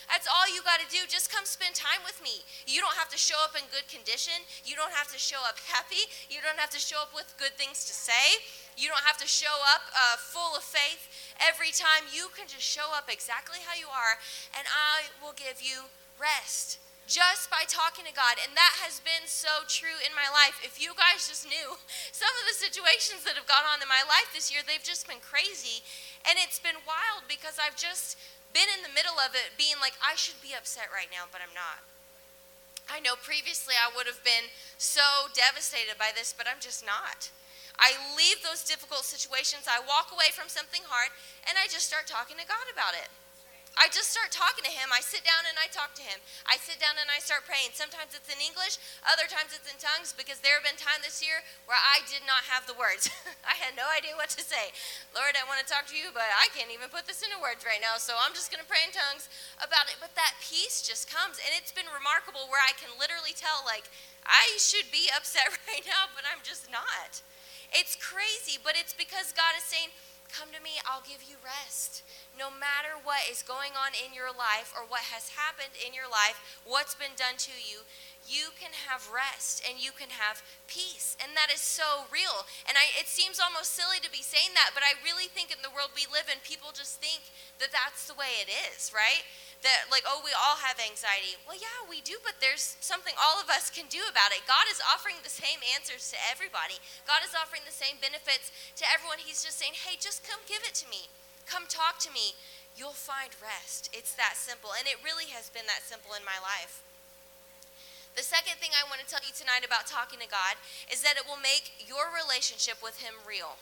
That's 0.09 0.25
all 0.25 0.49
you 0.49 0.65
got 0.65 0.81
to 0.81 0.89
do. 0.89 1.05
Just 1.05 1.29
come 1.29 1.45
spend 1.45 1.77
time 1.77 2.01
with 2.01 2.17
me. 2.19 2.41
You 2.65 2.81
don't 2.81 2.97
have 2.97 3.13
to 3.13 3.17
show 3.17 3.37
up 3.45 3.53
in 3.53 3.63
good 3.69 3.85
condition. 3.85 4.35
You 4.65 4.73
don't 4.73 4.91
have 4.91 5.07
to 5.13 5.21
show 5.21 5.39
up 5.45 5.61
happy. 5.69 6.09
You 6.33 6.41
don't 6.41 6.57
have 6.57 6.73
to 6.73 6.81
show 6.81 6.97
up 6.99 7.13
with 7.13 7.29
good 7.37 7.53
things 7.55 7.85
to 7.85 7.93
say. 7.93 8.41
You 8.73 8.89
don't 8.89 9.05
have 9.05 9.21
to 9.21 9.29
show 9.29 9.53
up 9.69 9.85
uh, 9.93 10.17
full 10.17 10.57
of 10.57 10.65
faith 10.65 11.07
every 11.37 11.69
time. 11.69 12.09
You 12.09 12.33
can 12.33 12.49
just 12.49 12.65
show 12.65 12.89
up 12.91 13.05
exactly 13.05 13.61
how 13.61 13.77
you 13.77 13.87
are, 13.87 14.17
and 14.57 14.65
I 14.65 15.13
will 15.21 15.37
give 15.37 15.61
you 15.61 15.93
rest 16.17 16.81
just 17.09 17.49
by 17.49 17.65
talking 17.65 18.05
to 18.05 18.13
God. 18.13 18.37
And 18.37 18.53
that 18.53 18.77
has 18.85 19.01
been 19.01 19.25
so 19.25 19.65
true 19.65 19.97
in 20.05 20.13
my 20.13 20.29
life. 20.29 20.61
If 20.61 20.77
you 20.77 20.93
guys 20.93 21.25
just 21.25 21.49
knew 21.49 21.73
some 22.13 22.29
of 22.29 22.45
the 22.45 22.55
situations 22.55 23.25
that 23.25 23.33
have 23.33 23.49
gone 23.49 23.65
on 23.65 23.81
in 23.81 23.89
my 23.89 24.05
life 24.05 24.29
this 24.31 24.53
year, 24.53 24.61
they've 24.61 24.85
just 24.85 25.09
been 25.09 25.19
crazy. 25.19 25.81
And 26.29 26.37
it's 26.37 26.61
been 26.61 26.77
wild 26.85 27.25
because 27.25 27.57
I've 27.57 27.75
just 27.75 28.15
been 28.53 28.69
in 28.71 28.81
the 28.81 28.93
middle 28.93 29.17
of 29.21 29.37
it 29.37 29.55
being 29.57 29.77
like, 29.81 29.93
I 30.01 30.17
should 30.17 30.39
be 30.41 30.57
upset 30.57 30.89
right 30.89 31.09
now, 31.13 31.29
but 31.29 31.41
I'm 31.41 31.53
not. 31.53 31.85
I 32.89 32.97
know 32.99 33.13
previously 33.13 33.77
I 33.77 33.93
would 33.93 34.09
have 34.09 34.23
been 34.25 34.49
so 34.81 35.29
devastated 35.37 36.01
by 36.01 36.09
this, 36.15 36.33
but 36.33 36.49
I'm 36.49 36.59
just 36.59 36.81
not. 36.81 37.29
I 37.77 37.95
leave 38.17 38.41
those 38.43 38.65
difficult 38.65 39.07
situations, 39.07 39.69
I 39.69 39.79
walk 39.79 40.11
away 40.11 40.33
from 40.35 40.49
something 40.49 40.83
hard, 40.89 41.13
and 41.47 41.55
I 41.55 41.69
just 41.71 41.87
start 41.87 42.09
talking 42.09 42.35
to 42.35 42.43
God 42.43 42.67
about 42.73 42.97
it. 42.97 43.07
I 43.79 43.87
just 43.87 44.11
start 44.11 44.27
talking 44.27 44.67
to 44.67 44.73
him. 44.75 44.91
I 44.91 44.99
sit 44.99 45.23
down 45.23 45.47
and 45.47 45.55
I 45.55 45.71
talk 45.71 45.95
to 45.95 46.03
him. 46.03 46.19
I 46.43 46.59
sit 46.59 46.83
down 46.83 46.99
and 46.99 47.07
I 47.07 47.23
start 47.23 47.47
praying. 47.47 47.71
Sometimes 47.71 48.11
it's 48.11 48.27
in 48.27 48.43
English, 48.43 48.75
other 49.07 49.23
times 49.23 49.55
it's 49.55 49.71
in 49.71 49.79
tongues 49.79 50.11
because 50.11 50.43
there 50.43 50.59
have 50.59 50.67
been 50.67 50.75
times 50.75 51.07
this 51.07 51.23
year 51.23 51.39
where 51.63 51.79
I 51.79 52.03
did 52.11 52.27
not 52.27 52.43
have 52.51 52.67
the 52.67 52.75
words. 52.75 53.07
I 53.47 53.55
had 53.55 53.79
no 53.79 53.87
idea 53.87 54.19
what 54.19 54.35
to 54.35 54.43
say. 54.43 54.75
Lord, 55.15 55.39
I 55.39 55.47
want 55.47 55.63
to 55.63 55.67
talk 55.67 55.87
to 55.89 55.95
you, 55.95 56.11
but 56.11 56.27
I 56.27 56.51
can't 56.51 56.75
even 56.75 56.91
put 56.91 57.07
this 57.07 57.23
into 57.23 57.39
words 57.39 57.63
right 57.63 57.79
now, 57.79 57.95
so 57.95 58.19
I'm 58.19 58.35
just 58.35 58.51
going 58.51 58.59
to 58.59 58.67
pray 58.67 58.83
in 58.83 58.91
tongues 58.91 59.31
about 59.63 59.87
it. 59.87 59.95
But 60.03 60.11
that 60.19 60.35
peace 60.43 60.83
just 60.83 61.07
comes, 61.07 61.39
and 61.39 61.55
it's 61.55 61.71
been 61.71 61.87
remarkable 61.87 62.51
where 62.51 62.59
I 62.59 62.75
can 62.75 62.91
literally 62.99 63.31
tell, 63.31 63.63
like, 63.63 63.87
I 64.27 64.59
should 64.59 64.91
be 64.91 65.07
upset 65.17 65.55
right 65.71 65.87
now, 65.87 66.11
but 66.11 66.27
I'm 66.27 66.43
just 66.43 66.67
not. 66.67 67.23
It's 67.71 67.95
crazy, 67.95 68.59
but 68.59 68.75
it's 68.75 68.97
because 68.97 69.31
God 69.31 69.55
is 69.55 69.63
saying, 69.63 69.93
Come 70.29 70.49
to 70.53 70.61
me, 70.61 70.77
I'll 70.85 71.03
give 71.03 71.25
you 71.25 71.35
rest 71.43 72.03
no 72.39 72.47
matter 72.47 72.95
what 73.03 73.27
is 73.27 73.43
going 73.43 73.75
on 73.75 73.91
in 73.91 74.15
your 74.15 74.31
life 74.31 74.71
or 74.71 74.87
what 74.87 75.11
has 75.11 75.35
happened 75.35 75.75
in 75.75 75.91
your 75.91 76.07
life, 76.07 76.39
what's 76.63 76.95
been 76.95 77.19
done 77.19 77.35
to 77.35 77.51
you, 77.59 77.83
you 78.23 78.55
can 78.55 78.71
have 78.87 79.11
rest 79.11 79.59
and 79.67 79.75
you 79.75 79.91
can 79.91 80.15
have 80.15 80.39
peace. 80.71 81.19
And 81.19 81.35
that 81.35 81.51
is 81.51 81.59
so 81.59 82.07
real. 82.07 82.47
And 82.63 82.79
I, 82.79 82.87
it 82.95 83.11
seems 83.11 83.43
almost 83.43 83.75
silly 83.75 83.99
to 83.99 84.07
be 84.07 84.23
saying 84.23 84.55
that, 84.55 84.71
but 84.71 84.87
I 84.87 84.95
really 85.03 85.27
think 85.27 85.51
in 85.51 85.59
the 85.59 85.73
world 85.73 85.91
we 85.91 86.07
live 86.07 86.31
in, 86.31 86.39
people 86.47 86.71
just 86.71 87.03
think 87.03 87.27
that 87.59 87.75
that's 87.75 88.07
the 88.07 88.15
way 88.15 88.39
it 88.39 88.47
is, 88.47 88.95
right? 88.95 89.27
That, 89.59 89.91
like, 89.91 90.07
oh, 90.07 90.23
we 90.23 90.31
all 90.31 90.55
have 90.63 90.79
anxiety. 90.79 91.35
Well, 91.43 91.59
yeah, 91.59 91.83
we 91.83 91.99
do, 91.99 92.15
but 92.23 92.39
there's 92.39 92.79
something 92.79 93.11
all 93.19 93.43
of 93.43 93.51
us 93.51 93.67
can 93.67 93.91
do 93.91 93.99
about 94.07 94.31
it. 94.31 94.47
God 94.47 94.71
is 94.71 94.79
offering 94.79 95.19
the 95.19 95.31
same 95.31 95.59
answers 95.75 96.15
to 96.15 96.17
everybody, 96.31 96.79
God 97.03 97.27
is 97.27 97.35
offering 97.35 97.67
the 97.67 97.75
same 97.75 97.99
benefits 97.99 98.55
to 98.79 98.87
everyone. 98.87 99.19
He's 99.19 99.43
just 99.43 99.59
saying, 99.59 99.75
hey, 99.75 99.99
just 99.99 100.23
come 100.23 100.39
give 100.47 100.63
it 100.63 100.75
to 100.79 100.87
me. 100.87 101.11
Come 101.43 101.67
talk 101.67 101.99
to 102.07 102.13
me. 102.15 102.39
You'll 102.79 102.95
find 102.95 103.35
rest. 103.43 103.91
It's 103.91 104.15
that 104.15 104.39
simple. 104.39 104.71
And 104.77 104.87
it 104.87 105.03
really 105.03 105.27
has 105.35 105.51
been 105.51 105.67
that 105.67 105.83
simple 105.83 106.15
in 106.15 106.23
my 106.23 106.39
life. 106.39 106.79
The 108.15 108.23
second 108.23 108.61
thing 108.63 108.71
I 108.71 108.87
want 108.87 109.03
to 109.03 109.09
tell 109.09 109.23
you 109.23 109.35
tonight 109.35 109.67
about 109.67 109.89
talking 109.89 110.19
to 110.23 110.29
God 110.29 110.55
is 110.87 111.03
that 111.03 111.19
it 111.19 111.27
will 111.27 111.41
make 111.41 111.83
your 111.83 112.07
relationship 112.11 112.79
with 112.79 113.03
Him 113.03 113.15
real. 113.27 113.59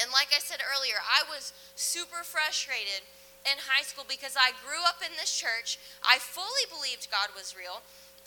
And 0.00 0.10
like 0.10 0.30
I 0.30 0.40
said 0.40 0.62
earlier, 0.62 0.98
I 1.02 1.26
was 1.26 1.52
super 1.76 2.24
frustrated 2.24 3.04
in 3.42 3.66
high 3.66 3.82
school 3.82 4.06
because 4.06 4.38
I 4.38 4.54
grew 4.62 4.82
up 4.86 5.02
in 5.02 5.14
this 5.18 5.34
church. 5.34 5.78
I 6.02 6.22
fully 6.22 6.66
believed 6.70 7.10
God 7.10 7.34
was 7.34 7.58
real. 7.58 7.82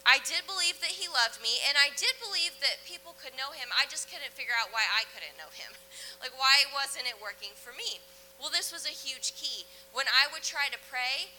I 0.06 0.22
did 0.22 0.46
believe 0.46 0.78
that 0.86 1.02
He 1.02 1.10
loved 1.10 1.42
me, 1.42 1.58
and 1.66 1.74
I 1.82 1.90
did 1.98 2.14
believe 2.22 2.54
that 2.62 2.86
people 2.86 3.18
could 3.18 3.34
know 3.34 3.58
Him. 3.58 3.74
I 3.74 3.90
just 3.90 4.06
couldn't 4.06 4.38
figure 4.38 4.54
out 4.54 4.70
why 4.70 4.86
I 4.86 5.10
couldn't 5.10 5.40
know 5.40 5.50
Him. 5.52 5.74
Like, 6.24 6.32
why 6.40 6.66
wasn't 6.72 7.06
it 7.06 7.22
working 7.22 7.54
for 7.54 7.76
me? 7.76 8.02
Well, 8.40 8.50
this 8.50 8.72
was 8.72 8.88
a 8.88 8.96
huge 8.96 9.36
key. 9.36 9.68
When 9.94 10.08
I 10.10 10.32
would 10.32 10.42
try 10.42 10.72
to 10.74 10.80
pray, 10.90 11.30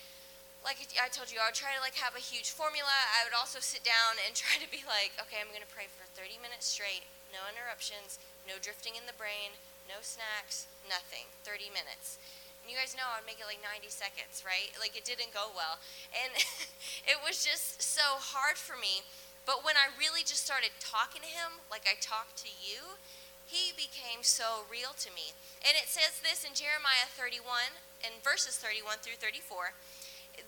like 0.62 0.82
I 0.98 1.06
told 1.06 1.30
you, 1.30 1.38
I 1.38 1.50
would 1.50 1.58
try 1.58 1.74
to 1.74 1.82
like 1.82 1.94
have 1.98 2.18
a 2.18 2.22
huge 2.22 2.50
formula. 2.50 2.92
I 3.14 3.22
would 3.22 3.34
also 3.34 3.58
sit 3.58 3.86
down 3.86 4.18
and 4.22 4.34
try 4.38 4.58
to 4.58 4.68
be 4.70 4.82
like, 4.86 5.14
okay, 5.26 5.38
I'm 5.38 5.50
going 5.50 5.64
to 5.64 5.74
pray 5.74 5.86
for 5.90 6.06
30 6.18 6.38
minutes 6.42 6.66
straight, 6.66 7.06
no 7.30 7.46
interruptions, 7.46 8.18
no 8.46 8.58
drifting 8.58 8.98
in 8.98 9.06
the 9.06 9.16
brain, 9.16 9.54
no 9.86 10.02
snacks, 10.02 10.66
nothing. 10.90 11.30
30 11.46 11.70
minutes. 11.70 12.18
And 12.66 12.74
you 12.74 12.82
guys 12.82 12.98
know 12.98 13.06
I'd 13.14 13.22
make 13.22 13.38
it 13.38 13.46
like 13.46 13.62
90 13.62 13.86
seconds, 13.94 14.42
right? 14.42 14.74
Like 14.82 14.98
it 14.98 15.06
didn't 15.06 15.30
go 15.30 15.54
well. 15.54 15.78
And 16.10 16.34
it 17.12 17.14
was 17.22 17.46
just 17.46 17.78
so 17.78 18.18
hard 18.18 18.58
for 18.58 18.74
me. 18.74 19.06
But 19.46 19.62
when 19.62 19.78
I 19.78 19.94
really 19.94 20.26
just 20.26 20.42
started 20.42 20.74
talking 20.82 21.22
to 21.22 21.30
him, 21.30 21.62
like 21.70 21.86
I 21.86 21.94
talked 22.02 22.34
to 22.42 22.50
you, 22.50 22.98
he 23.46 23.70
became 23.78 24.26
so 24.26 24.66
real 24.66 24.98
to 24.98 25.14
me. 25.14 25.30
And 25.62 25.78
it 25.78 25.86
says 25.86 26.18
this 26.26 26.42
in 26.42 26.58
Jeremiah 26.58 27.06
31, 27.14 27.70
in 28.02 28.18
verses 28.26 28.58
31 28.58 28.98
through 28.98 29.22
34. 29.22 29.70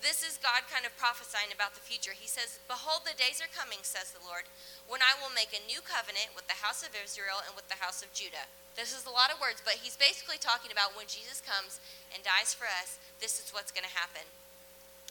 This 0.03 0.27
is 0.27 0.43
God 0.43 0.67
kind 0.67 0.83
of 0.83 0.99
prophesying 0.99 1.55
about 1.55 1.79
the 1.79 1.87
future. 1.87 2.19
He 2.19 2.27
says, 2.27 2.59
Behold, 2.67 3.07
the 3.07 3.15
days 3.15 3.39
are 3.39 3.55
coming, 3.55 3.87
says 3.87 4.11
the 4.11 4.27
Lord, 4.27 4.51
when 4.91 5.07
I 5.07 5.15
will 5.23 5.31
make 5.31 5.55
a 5.55 5.63
new 5.71 5.87
covenant 5.87 6.35
with 6.35 6.51
the 6.51 6.59
house 6.59 6.83
of 6.83 6.99
Israel 6.99 7.47
and 7.47 7.55
with 7.55 7.71
the 7.71 7.79
house 7.79 8.03
of 8.03 8.11
Judah. 8.11 8.51
This 8.79 8.95
is 8.95 9.11
a 9.11 9.13
lot 9.13 9.35
of 9.35 9.43
words, 9.43 9.59
but 9.59 9.83
he's 9.83 9.99
basically 9.99 10.39
talking 10.39 10.71
about 10.71 10.95
when 10.95 11.11
Jesus 11.11 11.43
comes 11.43 11.83
and 12.15 12.23
dies 12.23 12.55
for 12.55 12.71
us, 12.79 13.03
this 13.19 13.43
is 13.43 13.51
what's 13.51 13.75
going 13.75 13.83
to 13.83 13.99
happen. 13.99 14.23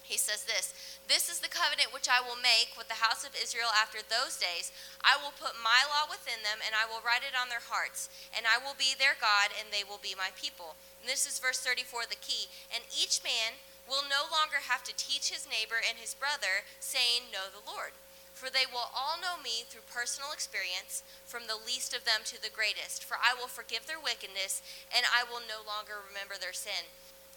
He 0.08 0.16
says 0.16 0.48
this 0.48 0.72
This 1.12 1.28
is 1.28 1.44
the 1.44 1.52
covenant 1.52 1.92
which 1.92 2.08
I 2.08 2.24
will 2.24 2.40
make 2.40 2.80
with 2.80 2.88
the 2.88 3.04
house 3.04 3.28
of 3.28 3.36
Israel 3.36 3.68
after 3.76 4.00
those 4.00 4.40
days. 4.40 4.72
I 5.04 5.20
will 5.20 5.36
put 5.36 5.60
my 5.60 5.84
law 5.92 6.08
within 6.08 6.48
them, 6.48 6.64
and 6.64 6.72
I 6.80 6.88
will 6.88 7.04
write 7.04 7.28
it 7.28 7.36
on 7.36 7.52
their 7.52 7.68
hearts. 7.68 8.08
And 8.32 8.48
I 8.48 8.56
will 8.56 8.80
be 8.80 8.96
their 8.96 9.20
God, 9.20 9.52
and 9.52 9.68
they 9.68 9.84
will 9.84 10.00
be 10.00 10.16
my 10.16 10.32
people. 10.40 10.80
And 11.04 11.12
this 11.12 11.28
is 11.28 11.44
verse 11.44 11.60
34, 11.60 12.08
the 12.08 12.24
key. 12.24 12.48
And 12.72 12.88
each 12.88 13.20
man 13.20 13.60
will 13.84 14.08
no 14.08 14.32
longer 14.32 14.64
have 14.64 14.88
to 14.88 14.96
teach 14.96 15.28
his 15.28 15.44
neighbor 15.44 15.84
and 15.84 16.00
his 16.00 16.16
brother, 16.16 16.64
saying, 16.80 17.28
Know 17.36 17.52
the 17.52 17.68
Lord. 17.68 17.92
For 18.38 18.54
they 18.54 18.70
will 18.70 18.94
all 18.94 19.18
know 19.18 19.42
me 19.42 19.66
through 19.66 19.90
personal 19.90 20.30
experience, 20.30 21.02
from 21.26 21.50
the 21.50 21.58
least 21.58 21.98
of 21.98 22.06
them 22.06 22.22
to 22.30 22.38
the 22.38 22.54
greatest. 22.54 23.02
For 23.02 23.18
I 23.18 23.34
will 23.34 23.50
forgive 23.50 23.90
their 23.90 23.98
wickedness, 23.98 24.62
and 24.94 25.10
I 25.10 25.26
will 25.26 25.42
no 25.42 25.66
longer 25.66 25.98
remember 25.98 26.38
their 26.38 26.54
sin. 26.54 26.86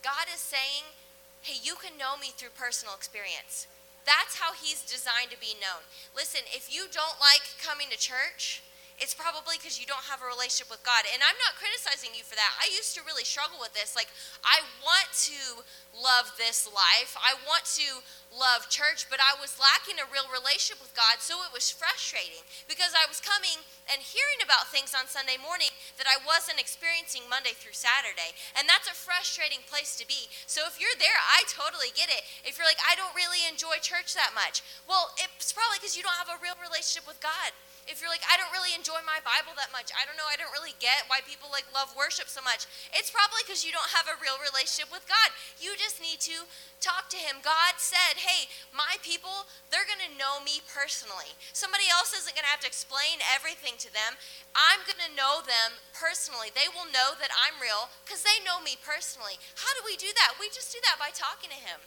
God 0.05 0.29
is 0.29 0.45
saying, 0.45 0.93
hey, 1.41 1.57
you 1.57 1.81
can 1.81 1.97
know 1.97 2.21
me 2.21 2.37
through 2.37 2.53
personal 2.53 2.93
experience. 2.93 3.65
That's 4.05 4.37
how 4.37 4.53
he's 4.53 4.85
designed 4.85 5.33
to 5.33 5.41
be 5.41 5.57
known. 5.57 5.89
Listen, 6.13 6.45
if 6.53 6.69
you 6.69 6.85
don't 6.93 7.17
like 7.17 7.57
coming 7.57 7.89
to 7.89 7.97
church, 7.97 8.61
it's 9.01 9.17
probably 9.17 9.57
because 9.57 9.81
you 9.81 9.89
don't 9.89 10.05
have 10.07 10.21
a 10.21 10.29
relationship 10.29 10.69
with 10.69 10.85
God. 10.85 11.09
And 11.09 11.25
I'm 11.25 11.41
not 11.41 11.57
criticizing 11.57 12.13
you 12.13 12.23
for 12.23 12.37
that. 12.37 12.53
I 12.61 12.69
used 12.69 12.93
to 12.95 13.03
really 13.09 13.25
struggle 13.25 13.57
with 13.57 13.73
this. 13.73 13.97
Like, 13.97 14.13
I 14.45 14.61
want 14.85 15.09
to 15.27 15.65
love 15.97 16.37
this 16.39 16.69
life, 16.71 17.19
I 17.19 17.35
want 17.49 17.67
to 17.81 18.05
love 18.31 18.71
church, 18.71 19.11
but 19.11 19.19
I 19.19 19.35
was 19.43 19.59
lacking 19.59 19.99
a 19.99 20.07
real 20.07 20.31
relationship 20.31 20.79
with 20.79 20.95
God, 20.95 21.19
so 21.19 21.43
it 21.43 21.51
was 21.51 21.67
frustrating 21.67 22.47
because 22.71 22.95
I 22.95 23.11
was 23.11 23.19
coming 23.19 23.59
and 23.91 23.99
hearing 23.99 24.39
about 24.39 24.71
things 24.71 24.95
on 24.95 25.11
Sunday 25.11 25.35
morning 25.35 25.75
that 25.99 26.07
I 26.07 26.23
wasn't 26.23 26.63
experiencing 26.63 27.27
Monday 27.27 27.59
through 27.59 27.75
Saturday. 27.75 28.39
And 28.55 28.71
that's 28.71 28.87
a 28.87 28.95
frustrating 28.95 29.67
place 29.67 29.99
to 29.99 30.07
be. 30.07 30.31
So 30.47 30.63
if 30.71 30.79
you're 30.79 30.95
there, 31.03 31.19
I 31.19 31.43
totally 31.51 31.91
get 31.91 32.07
it. 32.07 32.23
If 32.47 32.55
you're 32.55 32.71
like, 32.71 32.81
I 32.87 32.95
don't 32.95 33.17
really 33.19 33.43
enjoy 33.51 33.83
church 33.83 34.15
that 34.15 34.31
much, 34.31 34.63
well, 34.87 35.11
it's 35.19 35.51
probably 35.51 35.83
because 35.83 35.99
you 35.99 36.07
don't 36.07 36.17
have 36.23 36.31
a 36.31 36.39
real 36.39 36.57
relationship 36.63 37.11
with 37.11 37.19
God. 37.19 37.51
If 37.89 38.03
you're 38.03 38.13
like, 38.13 38.25
I 38.29 38.37
don't 38.37 38.53
really 38.53 38.75
enjoy 38.77 39.01
my 39.07 39.23
Bible 39.25 39.57
that 39.57 39.73
much, 39.73 39.93
I 39.95 40.05
don't 40.05 40.19
know, 40.21 40.29
I 40.29 40.37
don't 40.37 40.53
really 40.53 40.77
get 40.83 41.09
why 41.09 41.25
people 41.25 41.49
like 41.49 41.65
love 41.73 41.93
worship 41.97 42.29
so 42.29 42.45
much, 42.45 42.69
it's 42.93 43.09
probably 43.09 43.41
because 43.47 43.63
you 43.63 43.73
don't 43.73 43.89
have 43.95 44.09
a 44.09 44.17
real 44.21 44.37
relationship 44.41 44.93
with 44.93 45.05
God. 45.09 45.33
You 45.63 45.73
just 45.79 46.01
need 46.03 46.21
to 46.29 46.45
talk 46.81 47.13
to 47.13 47.21
Him. 47.21 47.45
God 47.45 47.77
said, 47.77 48.21
hey, 48.21 48.49
my 48.73 48.97
people, 49.05 49.49
they're 49.69 49.89
going 49.89 50.03
to 50.03 50.19
know 50.19 50.41
me 50.41 50.65
personally. 50.69 51.37
Somebody 51.53 51.89
else 51.93 52.17
isn't 52.17 52.33
going 52.33 52.45
to 52.45 52.53
have 52.53 52.65
to 52.65 52.71
explain 52.71 53.21
everything 53.29 53.77
to 53.85 53.91
them. 53.93 54.17
I'm 54.57 54.83
going 54.89 55.01
to 55.01 55.13
know 55.13 55.45
them 55.45 55.79
personally. 55.93 56.49
They 56.51 56.69
will 56.73 56.89
know 56.89 57.15
that 57.21 57.31
I'm 57.33 57.61
real 57.61 57.93
because 58.03 58.25
they 58.25 58.41
know 58.43 58.59
me 58.59 58.81
personally. 58.81 59.37
How 59.61 59.71
do 59.77 59.85
we 59.85 59.95
do 60.01 60.11
that? 60.17 60.41
We 60.41 60.49
just 60.51 60.73
do 60.73 60.81
that 60.89 60.97
by 60.97 61.13
talking 61.13 61.53
to 61.53 61.61
Him. 61.61 61.79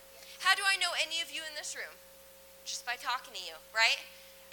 How 0.43 0.53
do 0.53 0.63
I 0.63 0.75
know 0.75 0.91
any 0.99 1.23
of 1.23 1.31
you 1.31 1.41
in 1.43 1.55
this 1.55 1.73
room? 1.73 1.95
Just 2.63 2.85
by 2.85 2.95
talking 2.95 3.35
to 3.35 3.43
you, 3.43 3.55
right? 3.75 3.99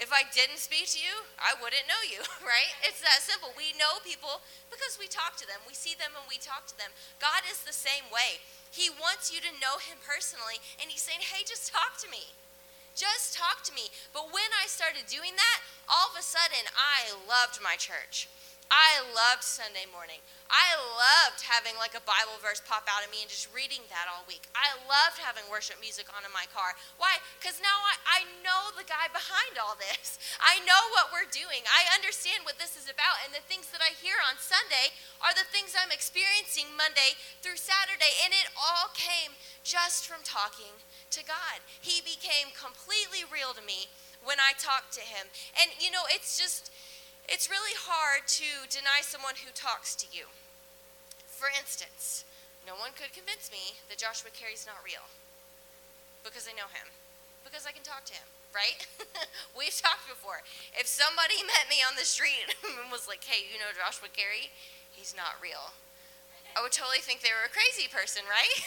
If 0.00 0.16
I 0.16 0.24
didn't 0.32 0.64
speak 0.64 0.88
to 0.96 1.00
you, 1.00 1.28
I 1.36 1.52
wouldn't 1.60 1.84
know 1.84 2.00
you, 2.08 2.24
right? 2.40 2.72
It's 2.80 3.04
that 3.04 3.20
simple. 3.20 3.52
We 3.52 3.76
know 3.76 4.00
people 4.00 4.40
because 4.72 4.96
we 4.96 5.04
talk 5.04 5.36
to 5.36 5.46
them. 5.46 5.60
We 5.68 5.76
see 5.76 5.92
them 5.92 6.16
and 6.16 6.24
we 6.24 6.40
talk 6.40 6.64
to 6.72 6.76
them. 6.80 6.88
God 7.20 7.44
is 7.44 7.60
the 7.60 7.76
same 7.76 8.08
way. 8.08 8.40
He 8.72 8.88
wants 8.88 9.28
you 9.28 9.44
to 9.44 9.60
know 9.60 9.76
Him 9.76 10.00
personally, 10.00 10.56
and 10.80 10.88
He's 10.88 11.04
saying, 11.04 11.20
hey, 11.20 11.44
just 11.44 11.68
talk 11.68 12.00
to 12.00 12.08
me. 12.08 12.32
Just 12.96 13.36
talk 13.36 13.60
to 13.68 13.76
me. 13.76 13.92
But 14.16 14.32
when 14.32 14.50
I 14.56 14.64
started 14.72 15.04
doing 15.04 15.36
that, 15.36 15.58
all 15.84 16.08
of 16.08 16.16
a 16.16 16.24
sudden, 16.24 16.64
I 16.72 17.12
loved 17.28 17.60
my 17.60 17.76
church. 17.76 18.32
I 18.70 19.02
loved 19.10 19.42
Sunday 19.42 19.84
morning. 19.90 20.22
I 20.46 20.78
loved 20.78 21.42
having 21.42 21.74
like 21.82 21.98
a 21.98 22.02
Bible 22.06 22.38
verse 22.38 22.62
pop 22.62 22.86
out 22.86 23.02
of 23.02 23.10
me 23.10 23.22
and 23.22 23.30
just 23.30 23.50
reading 23.50 23.82
that 23.90 24.06
all 24.06 24.22
week. 24.30 24.46
I 24.54 24.78
loved 24.86 25.18
having 25.18 25.42
worship 25.50 25.82
music 25.82 26.06
on 26.14 26.22
in 26.22 26.30
my 26.30 26.46
car. 26.54 26.78
Why? 26.94 27.18
Because 27.42 27.58
now 27.58 27.74
I, 27.82 28.22
I 28.22 28.30
know 28.46 28.70
the 28.78 28.86
guy 28.86 29.10
behind 29.10 29.58
all 29.58 29.74
this. 29.74 30.22
I 30.38 30.62
know 30.62 30.78
what 30.94 31.10
we're 31.10 31.26
doing. 31.34 31.66
I 31.66 31.90
understand 31.98 32.46
what 32.46 32.62
this 32.62 32.78
is 32.78 32.86
about. 32.86 33.18
And 33.26 33.34
the 33.34 33.42
things 33.50 33.74
that 33.74 33.82
I 33.82 33.90
hear 33.98 34.14
on 34.22 34.38
Sunday 34.38 34.94
are 35.18 35.34
the 35.34 35.46
things 35.50 35.74
I'm 35.74 35.90
experiencing 35.90 36.70
Monday 36.78 37.18
through 37.42 37.58
Saturday. 37.58 38.14
And 38.22 38.30
it 38.30 38.54
all 38.54 38.94
came 38.94 39.34
just 39.66 40.06
from 40.06 40.22
talking 40.22 40.78
to 41.10 41.26
God. 41.26 41.58
He 41.82 41.98
became 42.06 42.54
completely 42.54 43.26
real 43.26 43.50
to 43.50 43.62
me 43.66 43.90
when 44.22 44.38
I 44.38 44.52
talked 44.58 44.92
to 44.94 45.04
him. 45.04 45.26
And 45.58 45.74
you 45.80 45.90
know, 45.90 46.04
it's 46.12 46.38
just 46.38 46.70
it's 47.30 47.46
really 47.46 47.78
hard 47.78 48.26
to 48.26 48.66
deny 48.66 49.06
someone 49.06 49.38
who 49.46 49.54
talks 49.54 49.94
to 50.02 50.06
you. 50.10 50.26
For 51.30 51.46
instance, 51.46 52.26
no 52.66 52.74
one 52.74 52.90
could 52.92 53.14
convince 53.14 53.48
me 53.54 53.78
that 53.86 54.02
Joshua 54.02 54.34
Carey's 54.34 54.66
not 54.66 54.82
real 54.82 55.06
because 56.26 56.50
I 56.50 56.58
know 56.58 56.68
him, 56.68 56.90
because 57.46 57.64
I 57.64 57.72
can 57.72 57.86
talk 57.86 58.04
to 58.10 58.18
him, 58.18 58.28
right? 58.50 58.84
We've 59.58 59.72
talked 59.72 60.10
before. 60.10 60.42
If 60.74 60.90
somebody 60.90 61.40
met 61.46 61.70
me 61.70 61.80
on 61.86 61.94
the 61.94 62.04
street 62.04 62.50
and 62.66 62.90
was 62.90 63.06
like, 63.06 63.22
hey, 63.22 63.46
you 63.46 63.62
know 63.62 63.70
Joshua 63.72 64.10
Carey? 64.10 64.50
He's 64.90 65.14
not 65.14 65.38
real. 65.38 65.72
I 66.58 66.66
would 66.66 66.74
totally 66.74 67.00
think 67.00 67.22
they 67.22 67.30
were 67.32 67.46
a 67.46 67.54
crazy 67.54 67.86
person, 67.86 68.26
right? 68.26 68.66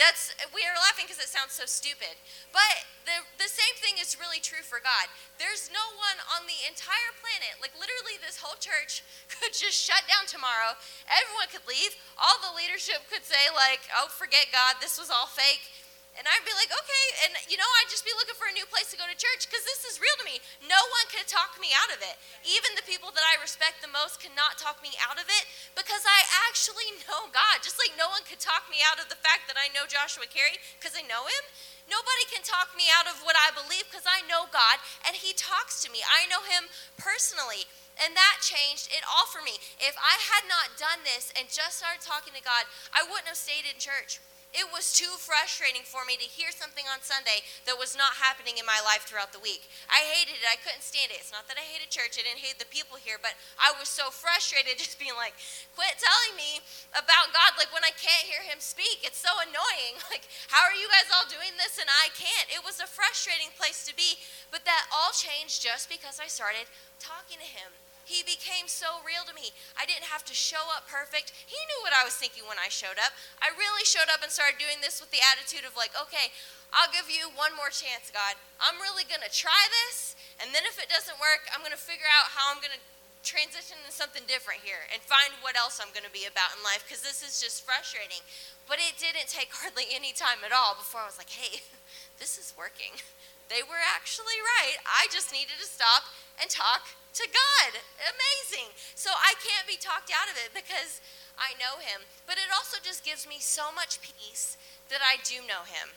That's 0.00 0.32
we 0.56 0.64
are 0.64 0.76
laughing 0.88 1.04
because 1.04 1.20
it 1.20 1.28
sounds 1.28 1.52
so 1.52 1.68
stupid. 1.68 2.16
But 2.48 2.88
the 3.04 3.28
the 3.36 3.50
same 3.50 3.76
thing 3.76 4.00
is 4.00 4.16
really 4.16 4.40
true 4.40 4.64
for 4.64 4.80
God. 4.80 5.12
There's 5.36 5.68
no 5.68 5.84
one 6.00 6.16
on 6.32 6.48
the 6.48 6.56
entire 6.64 7.12
planet, 7.20 7.60
like 7.60 7.76
literally 7.76 8.16
this 8.16 8.40
whole 8.40 8.56
church 8.56 9.04
could 9.32 9.52
just 9.52 9.76
shut 9.76 10.00
down 10.08 10.24
tomorrow. 10.24 10.80
Everyone 11.12 11.48
could 11.52 11.68
leave. 11.68 11.92
All 12.16 12.40
the 12.40 12.56
leadership 12.56 13.04
could 13.12 13.24
say 13.28 13.52
like, 13.52 13.84
"Oh, 13.92 14.08
forget 14.08 14.48
God. 14.48 14.80
This 14.80 14.96
was 14.96 15.12
all 15.12 15.28
fake." 15.28 15.68
And 16.12 16.28
I'd 16.28 16.44
be 16.44 16.52
like, 16.52 16.68
okay. 16.68 17.06
And, 17.24 17.32
you 17.48 17.56
know, 17.56 17.68
I'd 17.80 17.88
just 17.88 18.04
be 18.04 18.12
looking 18.20 18.36
for 18.36 18.44
a 18.44 18.52
new 18.52 18.68
place 18.68 18.92
to 18.92 19.00
go 19.00 19.08
to 19.08 19.16
church 19.16 19.48
because 19.48 19.64
this 19.64 19.88
is 19.88 19.96
real 19.96 20.12
to 20.20 20.28
me. 20.28 20.44
No 20.68 20.76
one 20.76 21.06
could 21.08 21.24
talk 21.24 21.56
me 21.56 21.72
out 21.72 21.88
of 21.88 22.04
it. 22.04 22.20
Even 22.44 22.76
the 22.76 22.84
people 22.84 23.08
that 23.16 23.24
I 23.24 23.40
respect 23.40 23.80
the 23.80 23.88
most 23.88 24.20
cannot 24.20 24.60
talk 24.60 24.84
me 24.84 24.92
out 25.08 25.16
of 25.16 25.24
it 25.24 25.44
because 25.72 26.04
I 26.04 26.20
actually 26.48 26.92
know 27.08 27.32
God. 27.32 27.64
Just 27.64 27.80
like 27.80 27.96
no 27.96 28.12
one 28.12 28.24
could 28.28 28.40
talk 28.44 28.68
me 28.68 28.84
out 28.84 29.00
of 29.00 29.08
the 29.08 29.16
fact 29.24 29.48
that 29.48 29.56
I 29.56 29.72
know 29.72 29.88
Joshua 29.88 30.28
Carey 30.28 30.60
because 30.76 30.92
I 30.92 31.04
know 31.08 31.24
him. 31.24 31.44
Nobody 31.90 32.24
can 32.30 32.44
talk 32.46 32.70
me 32.78 32.86
out 32.92 33.10
of 33.10 33.20
what 33.26 33.34
I 33.34 33.50
believe 33.50 33.88
because 33.90 34.06
I 34.06 34.22
know 34.30 34.46
God 34.52 34.78
and 35.08 35.18
He 35.18 35.34
talks 35.34 35.82
to 35.82 35.90
me. 35.90 35.98
I 36.06 36.30
know 36.30 36.40
Him 36.46 36.70
personally. 36.94 37.66
And 38.00 38.16
that 38.16 38.40
changed 38.40 38.88
it 38.88 39.04
all 39.04 39.28
for 39.28 39.44
me. 39.44 39.60
If 39.76 39.92
I 40.00 40.16
had 40.16 40.48
not 40.48 40.80
done 40.80 41.04
this 41.04 41.28
and 41.36 41.44
just 41.52 41.84
started 41.84 42.00
talking 42.00 42.32
to 42.32 42.40
God, 42.40 42.64
I 42.96 43.04
wouldn't 43.04 43.28
have 43.28 43.36
stayed 43.36 43.68
in 43.68 43.76
church. 43.76 44.16
It 44.52 44.68
was 44.68 44.92
too 44.92 45.08
frustrating 45.16 45.80
for 45.80 46.04
me 46.04 46.20
to 46.20 46.28
hear 46.28 46.52
something 46.52 46.84
on 46.92 47.00
Sunday 47.00 47.40
that 47.64 47.80
was 47.80 47.96
not 47.96 48.20
happening 48.20 48.60
in 48.60 48.68
my 48.68 48.76
life 48.84 49.08
throughout 49.08 49.32
the 49.32 49.40
week. 49.40 49.64
I 49.88 50.04
hated 50.04 50.36
it. 50.36 50.44
I 50.44 50.60
couldn't 50.60 50.84
stand 50.84 51.08
it. 51.08 51.24
It's 51.24 51.32
not 51.32 51.48
that 51.48 51.56
I 51.56 51.64
hated 51.64 51.88
church, 51.88 52.20
I 52.20 52.24
didn't 52.28 52.44
hate 52.44 52.60
the 52.60 52.68
people 52.68 53.00
here, 53.00 53.16
but 53.16 53.32
I 53.56 53.72
was 53.80 53.88
so 53.88 54.12
frustrated 54.12 54.76
just 54.82 55.00
being 55.00 55.16
like, 55.16 55.32
quit 55.72 55.96
telling 55.96 56.36
me 56.36 56.60
about 56.92 57.32
God 57.32 57.56
like 57.56 57.72
when 57.72 57.84
I 57.84 57.96
can't 57.96 58.28
hear 58.28 58.44
him 58.44 58.60
speak. 58.60 59.00
It's 59.00 59.20
so 59.20 59.32
annoying. 59.40 59.96
Like, 60.12 60.28
how 60.52 60.60
are 60.68 60.76
you 60.76 60.84
guys 60.92 61.08
all 61.08 61.24
doing 61.24 61.56
this 61.56 61.80
and 61.80 61.88
I 61.88 62.12
can't? 62.12 62.52
It 62.52 62.60
was 62.60 62.84
a 62.84 62.90
frustrating 62.90 63.48
place 63.56 63.88
to 63.88 63.96
be, 63.96 64.20
but 64.52 64.68
that 64.68 64.84
all 64.92 65.08
changed 65.16 65.64
just 65.64 65.88
because 65.88 66.20
I 66.20 66.28
started 66.28 66.68
talking 67.00 67.40
to 67.40 67.48
him. 67.48 67.72
He 68.04 68.26
became 68.26 68.66
so 68.66 68.98
real 69.06 69.22
to 69.24 69.34
me. 69.34 69.54
I 69.78 69.86
didn't 69.86 70.10
have 70.10 70.26
to 70.26 70.34
show 70.34 70.60
up 70.74 70.90
perfect. 70.90 71.30
He 71.46 71.58
knew 71.70 71.80
what 71.86 71.94
I 71.94 72.02
was 72.02 72.18
thinking 72.18 72.42
when 72.50 72.58
I 72.58 72.66
showed 72.66 72.98
up. 72.98 73.14
I 73.38 73.54
really 73.54 73.86
showed 73.86 74.10
up 74.10 74.26
and 74.26 74.30
started 74.30 74.58
doing 74.58 74.82
this 74.82 74.98
with 74.98 75.14
the 75.14 75.22
attitude 75.22 75.62
of, 75.62 75.78
like, 75.78 75.94
okay, 75.94 76.34
I'll 76.74 76.90
give 76.90 77.06
you 77.06 77.30
one 77.38 77.54
more 77.54 77.70
chance, 77.70 78.10
God. 78.10 78.34
I'm 78.58 78.80
really 78.82 79.06
going 79.06 79.22
to 79.22 79.30
try 79.30 79.68
this, 79.84 80.18
and 80.42 80.50
then 80.50 80.66
if 80.66 80.82
it 80.82 80.90
doesn't 80.90 81.20
work, 81.22 81.46
I'm 81.54 81.62
going 81.62 81.76
to 81.76 81.80
figure 81.80 82.08
out 82.10 82.32
how 82.34 82.50
I'm 82.50 82.58
going 82.58 82.74
to 82.74 82.82
transition 83.22 83.78
to 83.86 83.94
something 83.94 84.26
different 84.26 84.66
here 84.66 84.82
and 84.90 84.98
find 85.06 85.30
what 85.46 85.54
else 85.54 85.78
I'm 85.78 85.94
going 85.94 86.06
to 86.06 86.10
be 86.10 86.26
about 86.26 86.58
in 86.58 86.60
life 86.66 86.82
because 86.82 87.06
this 87.06 87.22
is 87.22 87.38
just 87.38 87.62
frustrating. 87.62 88.18
But 88.66 88.82
it 88.82 88.98
didn't 88.98 89.30
take 89.30 89.54
hardly 89.62 89.86
any 89.94 90.10
time 90.10 90.42
at 90.42 90.50
all 90.50 90.74
before 90.74 91.06
I 91.06 91.08
was 91.08 91.16
like, 91.16 91.30
hey, 91.30 91.62
this 92.20 92.36
is 92.36 92.50
working. 92.58 92.98
They 93.46 93.62
were 93.62 93.78
actually 93.78 94.38
right. 94.58 94.80
I 94.82 95.06
just 95.14 95.30
needed 95.30 95.54
to 95.62 95.68
stop 95.68 96.08
and 96.40 96.50
talk 96.50 96.90
to 97.14 97.24
God. 97.28 97.80
Amazing. 98.00 98.72
So 98.94 99.10
I 99.12 99.36
can't 99.40 99.68
be 99.68 99.76
talked 99.76 100.12
out 100.12 100.32
of 100.32 100.36
it 100.40 100.52
because 100.56 101.00
I 101.36 101.56
know 101.60 101.80
Him. 101.80 102.08
But 102.26 102.36
it 102.36 102.48
also 102.52 102.78
just 102.80 103.04
gives 103.04 103.28
me 103.28 103.36
so 103.40 103.72
much 103.72 104.00
peace 104.00 104.56
that 104.88 105.00
I 105.00 105.20
do 105.24 105.44
know 105.44 105.64
Him. 105.68 105.92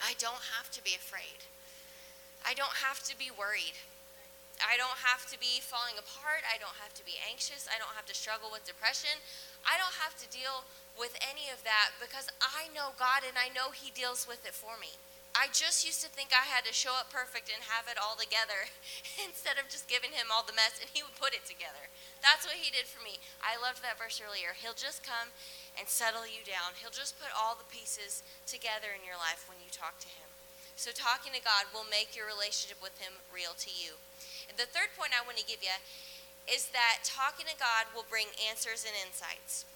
I 0.00 0.12
don't 0.20 0.52
have 0.56 0.68
to 0.76 0.84
be 0.84 0.92
afraid, 0.92 1.48
I 2.44 2.52
don't 2.52 2.84
have 2.84 3.02
to 3.08 3.16
be 3.16 3.32
worried. 3.32 3.76
I 4.56 4.80
don't 4.80 5.04
have 5.04 5.28
to 5.28 5.36
be 5.36 5.60
falling 5.60 6.00
apart. 6.00 6.40
I 6.48 6.56
don't 6.56 6.80
have 6.80 6.96
to 6.96 7.04
be 7.04 7.20
anxious. 7.28 7.68
I 7.68 7.76
don't 7.76 7.92
have 7.92 8.08
to 8.08 8.16
struggle 8.16 8.48
with 8.48 8.64
depression. 8.64 9.12
I 9.68 9.76
don't 9.76 9.92
have 10.00 10.16
to 10.16 10.26
deal 10.32 10.64
with 10.96 11.12
any 11.20 11.52
of 11.52 11.60
that 11.68 11.92
because 12.00 12.32
I 12.40 12.72
know 12.72 12.96
God 12.96 13.20
and 13.20 13.36
I 13.36 13.52
know 13.52 13.76
He 13.76 13.92
deals 13.92 14.24
with 14.24 14.40
it 14.48 14.56
for 14.56 14.80
me. 14.80 14.96
I 15.36 15.52
just 15.52 15.84
used 15.84 16.00
to 16.00 16.08
think 16.08 16.32
I 16.32 16.48
had 16.48 16.64
to 16.64 16.72
show 16.72 16.96
up 16.96 17.12
perfect 17.12 17.52
and 17.52 17.60
have 17.68 17.92
it 17.92 18.00
all 18.00 18.16
together 18.16 18.72
instead 19.28 19.60
of 19.60 19.68
just 19.68 19.84
giving 19.84 20.16
him 20.16 20.32
all 20.32 20.40
the 20.40 20.56
mess 20.56 20.80
and 20.80 20.88
he 20.88 21.04
would 21.04 21.12
put 21.20 21.36
it 21.36 21.44
together. 21.44 21.92
That's 22.24 22.48
what 22.48 22.56
he 22.56 22.72
did 22.72 22.88
for 22.88 23.04
me. 23.04 23.20
I 23.44 23.60
loved 23.60 23.84
that 23.84 24.00
verse 24.00 24.16
earlier. 24.16 24.56
He'll 24.56 24.76
just 24.76 25.04
come 25.04 25.36
and 25.76 25.92
settle 25.92 26.24
you 26.24 26.40
down. 26.40 26.80
He'll 26.80 26.94
just 26.94 27.20
put 27.20 27.28
all 27.36 27.52
the 27.52 27.68
pieces 27.68 28.24
together 28.48 28.96
in 28.96 29.04
your 29.04 29.20
life 29.20 29.44
when 29.44 29.60
you 29.60 29.68
talk 29.68 30.00
to 30.00 30.08
him. 30.08 30.32
So 30.80 30.88
talking 30.88 31.36
to 31.36 31.44
God 31.44 31.68
will 31.68 31.84
make 31.84 32.16
your 32.16 32.24
relationship 32.24 32.80
with 32.80 32.96
him 32.96 33.20
real 33.28 33.52
to 33.60 33.68
you. 33.68 34.00
And 34.48 34.56
the 34.56 34.68
third 34.68 34.96
point 34.96 35.12
I 35.12 35.24
want 35.24 35.36
to 35.36 35.44
give 35.44 35.60
you 35.60 35.76
is 36.48 36.72
that 36.72 37.04
talking 37.04 37.44
to 37.44 37.56
God 37.60 37.92
will 37.92 38.08
bring 38.08 38.32
answers 38.40 38.88
and 38.88 38.96
insights. 38.96 39.68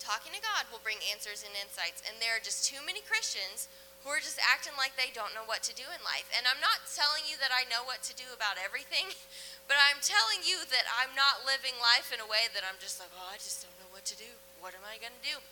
Talking 0.00 0.32
to 0.32 0.40
God 0.40 0.68
will 0.72 0.80
bring 0.80 1.00
answers 1.04 1.44
and 1.44 1.52
insights. 1.56 2.00
And 2.04 2.16
there 2.20 2.36
are 2.36 2.44
just 2.44 2.68
too 2.68 2.78
many 2.84 3.00
Christians 3.04 3.66
who 4.06 4.14
are 4.14 4.22
just 4.22 4.38
acting 4.38 4.78
like 4.78 4.94
they 4.94 5.10
don't 5.10 5.34
know 5.34 5.42
what 5.50 5.66
to 5.66 5.74
do 5.74 5.82
in 5.82 5.98
life. 6.06 6.30
And 6.30 6.46
I'm 6.46 6.62
not 6.62 6.86
telling 6.94 7.26
you 7.26 7.34
that 7.42 7.50
I 7.50 7.66
know 7.66 7.82
what 7.82 8.06
to 8.06 8.14
do 8.14 8.30
about 8.30 8.54
everything, 8.54 9.10
but 9.68 9.82
I'm 9.82 9.98
telling 9.98 10.46
you 10.46 10.62
that 10.70 10.86
I'm 10.94 11.10
not 11.18 11.42
living 11.42 11.74
life 11.82 12.14
in 12.14 12.22
a 12.22 12.30
way 12.30 12.46
that 12.54 12.62
I'm 12.62 12.78
just 12.78 13.02
like, 13.02 13.10
oh, 13.18 13.26
I 13.26 13.42
just 13.42 13.66
don't 13.66 13.74
know 13.82 13.90
what 13.90 14.06
to 14.06 14.14
do. 14.14 14.30
What 14.62 14.78
am 14.78 14.86
I 14.86 15.02
going 15.02 15.10
to 15.10 15.26
do? 15.26 15.42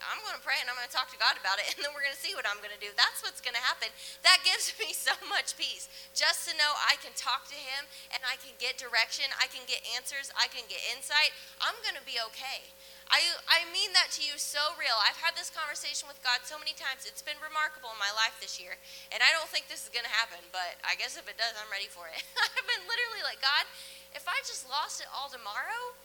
I'm 0.00 0.20
going 0.24 0.36
to 0.36 0.44
pray 0.44 0.56
and 0.60 0.68
I'm 0.68 0.76
going 0.76 0.88
to 0.88 0.96
talk 0.96 1.12
to 1.12 1.20
God 1.20 1.36
about 1.36 1.60
it, 1.60 1.68
and 1.76 1.84
then 1.84 1.92
we're 1.92 2.04
going 2.04 2.16
to 2.16 2.22
see 2.22 2.32
what 2.32 2.48
I'm 2.48 2.58
going 2.64 2.72
to 2.72 2.80
do. 2.80 2.88
That's 2.96 3.20
what's 3.20 3.44
going 3.44 3.56
to 3.56 3.64
happen. 3.64 3.92
That 4.24 4.40
gives 4.48 4.72
me 4.80 4.96
so 4.96 5.12
much 5.28 5.54
peace. 5.54 5.92
Just 6.16 6.48
to 6.48 6.56
know 6.56 6.72
I 6.88 6.96
can 6.98 7.12
talk 7.14 7.46
to 7.52 7.58
Him 7.58 7.86
and 8.16 8.24
I 8.24 8.40
can 8.40 8.56
get 8.56 8.80
direction, 8.80 9.28
I 9.36 9.46
can 9.48 9.64
get 9.68 9.84
answers, 9.92 10.32
I 10.36 10.48
can 10.48 10.64
get 10.66 10.80
insight. 10.92 11.36
I'm 11.60 11.76
going 11.84 11.96
to 11.96 12.06
be 12.08 12.16
okay. 12.32 12.64
I, 13.10 13.26
I 13.50 13.66
mean 13.74 13.90
that 13.98 14.14
to 14.16 14.22
you 14.22 14.38
so 14.38 14.62
real. 14.78 14.94
I've 15.02 15.18
had 15.18 15.34
this 15.34 15.50
conversation 15.50 16.06
with 16.06 16.22
God 16.22 16.46
so 16.46 16.54
many 16.62 16.78
times. 16.78 17.10
It's 17.10 17.26
been 17.26 17.38
remarkable 17.42 17.90
in 17.90 17.98
my 17.98 18.14
life 18.14 18.38
this 18.38 18.62
year. 18.62 18.78
And 19.10 19.18
I 19.18 19.34
don't 19.34 19.50
think 19.50 19.66
this 19.66 19.82
is 19.82 19.90
going 19.90 20.06
to 20.06 20.14
happen, 20.14 20.38
but 20.54 20.78
I 20.86 20.94
guess 20.94 21.18
if 21.18 21.26
it 21.26 21.34
does, 21.34 21.58
I'm 21.58 21.66
ready 21.74 21.90
for 21.90 22.06
it. 22.06 22.22
I've 22.54 22.66
been 22.70 22.86
literally 22.86 23.26
like, 23.26 23.42
God, 23.42 23.66
if 24.14 24.30
I 24.30 24.38
just 24.46 24.62
lost 24.70 25.02
it 25.02 25.10
all 25.10 25.26
tomorrow, 25.26 25.98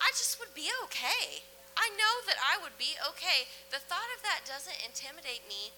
I 0.00 0.08
just 0.16 0.40
would 0.40 0.56
be 0.56 0.72
okay. 0.88 1.44
I 1.78 1.94
know 1.94 2.14
that 2.26 2.42
I 2.42 2.58
would 2.58 2.74
be 2.74 2.98
okay. 3.14 3.46
The 3.70 3.78
thought 3.78 4.10
of 4.18 4.20
that 4.26 4.42
doesn't 4.42 4.82
intimidate 4.82 5.46
me 5.46 5.70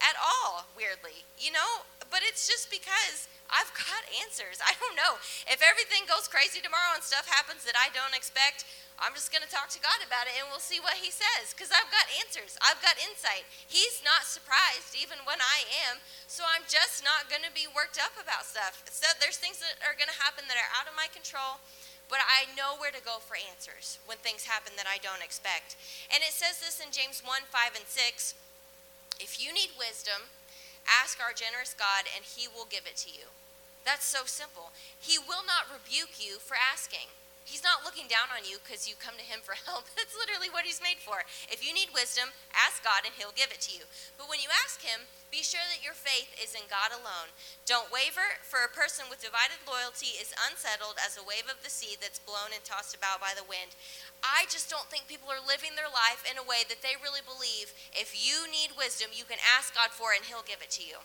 at 0.00 0.16
all, 0.16 0.64
weirdly. 0.72 1.28
You 1.36 1.52
know, 1.52 1.84
but 2.08 2.24
it's 2.24 2.48
just 2.48 2.72
because 2.72 3.28
I've 3.52 3.70
got 3.86 4.00
answers. 4.24 4.64
I 4.64 4.72
don't 4.80 4.96
know. 4.96 5.20
If 5.44 5.60
everything 5.60 6.08
goes 6.08 6.26
crazy 6.26 6.64
tomorrow 6.64 6.96
and 6.96 7.04
stuff 7.04 7.28
happens 7.28 7.68
that 7.68 7.76
I 7.76 7.92
don't 7.92 8.16
expect, 8.16 8.64
I'm 8.96 9.12
just 9.18 9.34
going 9.34 9.42
to 9.42 9.50
talk 9.50 9.66
to 9.74 9.82
God 9.82 9.98
about 10.04 10.30
it 10.30 10.36
and 10.38 10.46
we'll 10.48 10.62
see 10.62 10.78
what 10.78 10.96
He 10.96 11.12
says 11.12 11.52
because 11.52 11.68
I've 11.68 11.90
got 11.92 12.06
answers. 12.22 12.56
I've 12.64 12.80
got 12.80 12.96
insight. 13.02 13.44
He's 13.68 14.00
not 14.00 14.24
surprised 14.24 14.94
even 14.96 15.20
when 15.28 15.42
I 15.42 15.68
am. 15.90 16.00
So 16.30 16.46
I'm 16.48 16.64
just 16.64 17.04
not 17.04 17.28
going 17.28 17.42
to 17.44 17.52
be 17.52 17.68
worked 17.68 17.98
up 17.98 18.14
about 18.16 18.48
stuff. 18.48 18.80
So 18.88 19.10
there's 19.18 19.36
things 19.36 19.58
that 19.60 19.80
are 19.84 19.98
going 19.98 20.08
to 20.08 20.20
happen 20.22 20.46
that 20.48 20.56
are 20.56 20.72
out 20.78 20.88
of 20.88 20.94
my 20.94 21.10
control 21.10 21.60
but 22.08 22.20
I 22.22 22.50
know 22.54 22.76
where 22.76 22.92
to 22.92 23.02
go 23.02 23.18
for 23.20 23.36
answers 23.36 23.98
when 24.06 24.18
things 24.18 24.44
happen 24.44 24.74
that 24.76 24.88
I 24.88 24.98
don't 24.98 25.24
expect. 25.24 25.76
And 26.12 26.22
it 26.22 26.34
says 26.34 26.60
this 26.60 26.80
in 26.82 26.92
James 26.92 27.22
1 27.24 27.48
5 27.48 27.76
and 27.76 27.88
6 27.88 28.34
If 29.20 29.42
you 29.42 29.52
need 29.52 29.76
wisdom, 29.78 30.30
ask 30.86 31.22
our 31.22 31.32
generous 31.32 31.74
God, 31.74 32.10
and 32.10 32.24
he 32.24 32.46
will 32.46 32.66
give 32.68 32.86
it 32.86 32.98
to 33.06 33.10
you. 33.10 33.30
That's 33.84 34.06
so 34.06 34.26
simple. 34.26 34.70
He 34.98 35.18
will 35.18 35.42
not 35.42 35.70
rebuke 35.70 36.22
you 36.22 36.38
for 36.38 36.54
asking. 36.54 37.10
He's 37.42 37.66
not 37.66 37.82
looking 37.82 38.06
down 38.06 38.30
on 38.30 38.46
you 38.46 38.62
because 38.62 38.86
you 38.86 38.94
come 38.94 39.18
to 39.18 39.26
him 39.26 39.42
for 39.42 39.58
help. 39.66 39.90
That's 39.98 40.14
literally 40.14 40.50
what 40.50 40.66
he's 40.66 40.82
made 40.82 41.02
for. 41.02 41.26
If 41.50 41.66
you 41.66 41.74
need 41.74 41.90
wisdom, 41.90 42.30
ask 42.54 42.82
God 42.86 43.02
and 43.02 43.14
he'll 43.18 43.34
give 43.34 43.50
it 43.50 43.62
to 43.66 43.74
you. 43.74 43.84
But 44.14 44.30
when 44.30 44.38
you 44.38 44.50
ask 44.62 44.82
him, 44.82 45.10
be 45.32 45.40
sure 45.40 45.64
that 45.72 45.80
your 45.80 45.96
faith 45.96 46.28
is 46.36 46.52
in 46.52 46.68
God 46.68 46.92
alone. 46.92 47.32
Don't 47.64 47.88
waver, 47.88 48.36
for 48.44 48.60
a 48.60 48.68
person 48.68 49.08
with 49.08 49.24
divided 49.24 49.64
loyalty 49.64 50.12
is 50.20 50.36
unsettled 50.36 51.00
as 51.00 51.16
a 51.16 51.24
wave 51.24 51.48
of 51.48 51.64
the 51.64 51.72
sea 51.72 51.96
that's 51.96 52.20
blown 52.20 52.52
and 52.52 52.60
tossed 52.68 52.92
about 52.92 53.16
by 53.16 53.32
the 53.32 53.48
wind. 53.48 53.72
I 54.20 54.44
just 54.52 54.68
don't 54.68 54.92
think 54.92 55.08
people 55.08 55.32
are 55.32 55.40
living 55.40 55.72
their 55.72 55.88
life 55.88 56.20
in 56.28 56.36
a 56.36 56.44
way 56.44 56.68
that 56.68 56.84
they 56.84 57.00
really 57.00 57.24
believe 57.24 57.72
if 57.96 58.12
you 58.12 58.44
need 58.44 58.76
wisdom, 58.76 59.16
you 59.16 59.24
can 59.24 59.40
ask 59.40 59.72
God 59.72 59.88
for 59.88 60.12
it 60.12 60.20
and 60.20 60.28
he'll 60.28 60.44
give 60.44 60.60
it 60.60 60.70
to 60.76 60.84
you. 60.84 61.00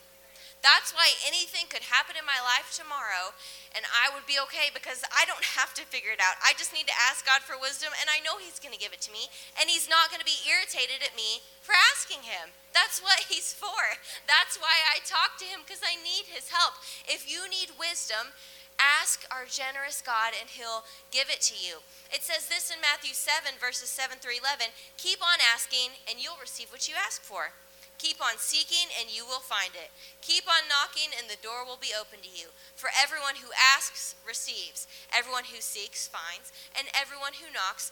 That's 0.66 0.92
why 0.94 1.14
anything 1.26 1.70
could 1.70 1.86
happen 1.86 2.18
in 2.18 2.26
my 2.26 2.42
life 2.42 2.74
tomorrow 2.74 3.32
and 3.78 3.86
I 3.88 4.10
would 4.10 4.26
be 4.26 4.42
okay 4.50 4.74
because 4.74 5.06
I 5.14 5.26
don't 5.30 5.44
have 5.60 5.74
to 5.78 5.86
figure 5.86 6.12
it 6.12 6.20
out. 6.20 6.36
I 6.42 6.58
just 6.58 6.74
need 6.74 6.90
to 6.90 6.98
ask 7.08 7.24
God 7.24 7.46
for 7.46 7.56
wisdom 7.56 7.94
and 8.02 8.10
I 8.10 8.24
know 8.26 8.42
He's 8.42 8.60
going 8.60 8.74
to 8.74 8.82
give 8.82 8.94
it 8.94 9.04
to 9.06 9.14
me 9.14 9.30
and 9.56 9.70
He's 9.70 9.88
not 9.88 10.10
going 10.10 10.22
to 10.22 10.28
be 10.28 10.44
irritated 10.50 11.06
at 11.06 11.14
me 11.14 11.46
for 11.62 11.78
asking 11.94 12.26
Him. 12.26 12.52
That's 12.78 13.02
what 13.02 13.26
He's 13.26 13.58
for. 13.58 13.98
That's 14.30 14.62
why 14.62 14.86
I 14.94 15.02
talk 15.02 15.42
to 15.42 15.50
Him 15.50 15.66
because 15.66 15.82
I 15.82 15.98
need 15.98 16.30
His 16.30 16.54
help. 16.54 16.78
If 17.10 17.26
you 17.26 17.50
need 17.50 17.74
wisdom, 17.74 18.38
ask 18.78 19.26
our 19.34 19.50
generous 19.50 20.06
God 20.06 20.38
and 20.38 20.46
He'll 20.46 20.86
give 21.10 21.34
it 21.34 21.42
to 21.50 21.58
you. 21.58 21.82
It 22.14 22.22
says 22.22 22.46
this 22.46 22.70
in 22.70 22.78
Matthew 22.78 23.18
7, 23.18 23.58
verses 23.58 23.90
7 23.90 24.22
through 24.22 24.38
11 24.38 24.70
Keep 25.02 25.26
on 25.26 25.42
asking 25.42 25.98
and 26.06 26.22
you'll 26.22 26.38
receive 26.38 26.70
what 26.70 26.86
you 26.86 26.94
ask 26.94 27.26
for. 27.26 27.58
Keep 27.98 28.22
on 28.22 28.38
seeking, 28.38 28.94
and 28.94 29.10
you 29.10 29.26
will 29.26 29.42
find 29.42 29.74
it. 29.74 29.90
Keep 30.22 30.46
on 30.46 30.70
knocking, 30.70 31.18
and 31.18 31.26
the 31.26 31.42
door 31.42 31.66
will 31.66 31.82
be 31.82 31.98
open 31.98 32.22
to 32.22 32.30
you. 32.30 32.54
For 32.78 32.94
everyone 32.94 33.42
who 33.42 33.50
asks 33.58 34.14
receives, 34.22 34.86
everyone 35.10 35.50
who 35.50 35.58
seeks 35.58 36.06
finds, 36.06 36.54
and 36.78 36.86
everyone 36.94 37.42
who 37.42 37.50
knocks, 37.50 37.90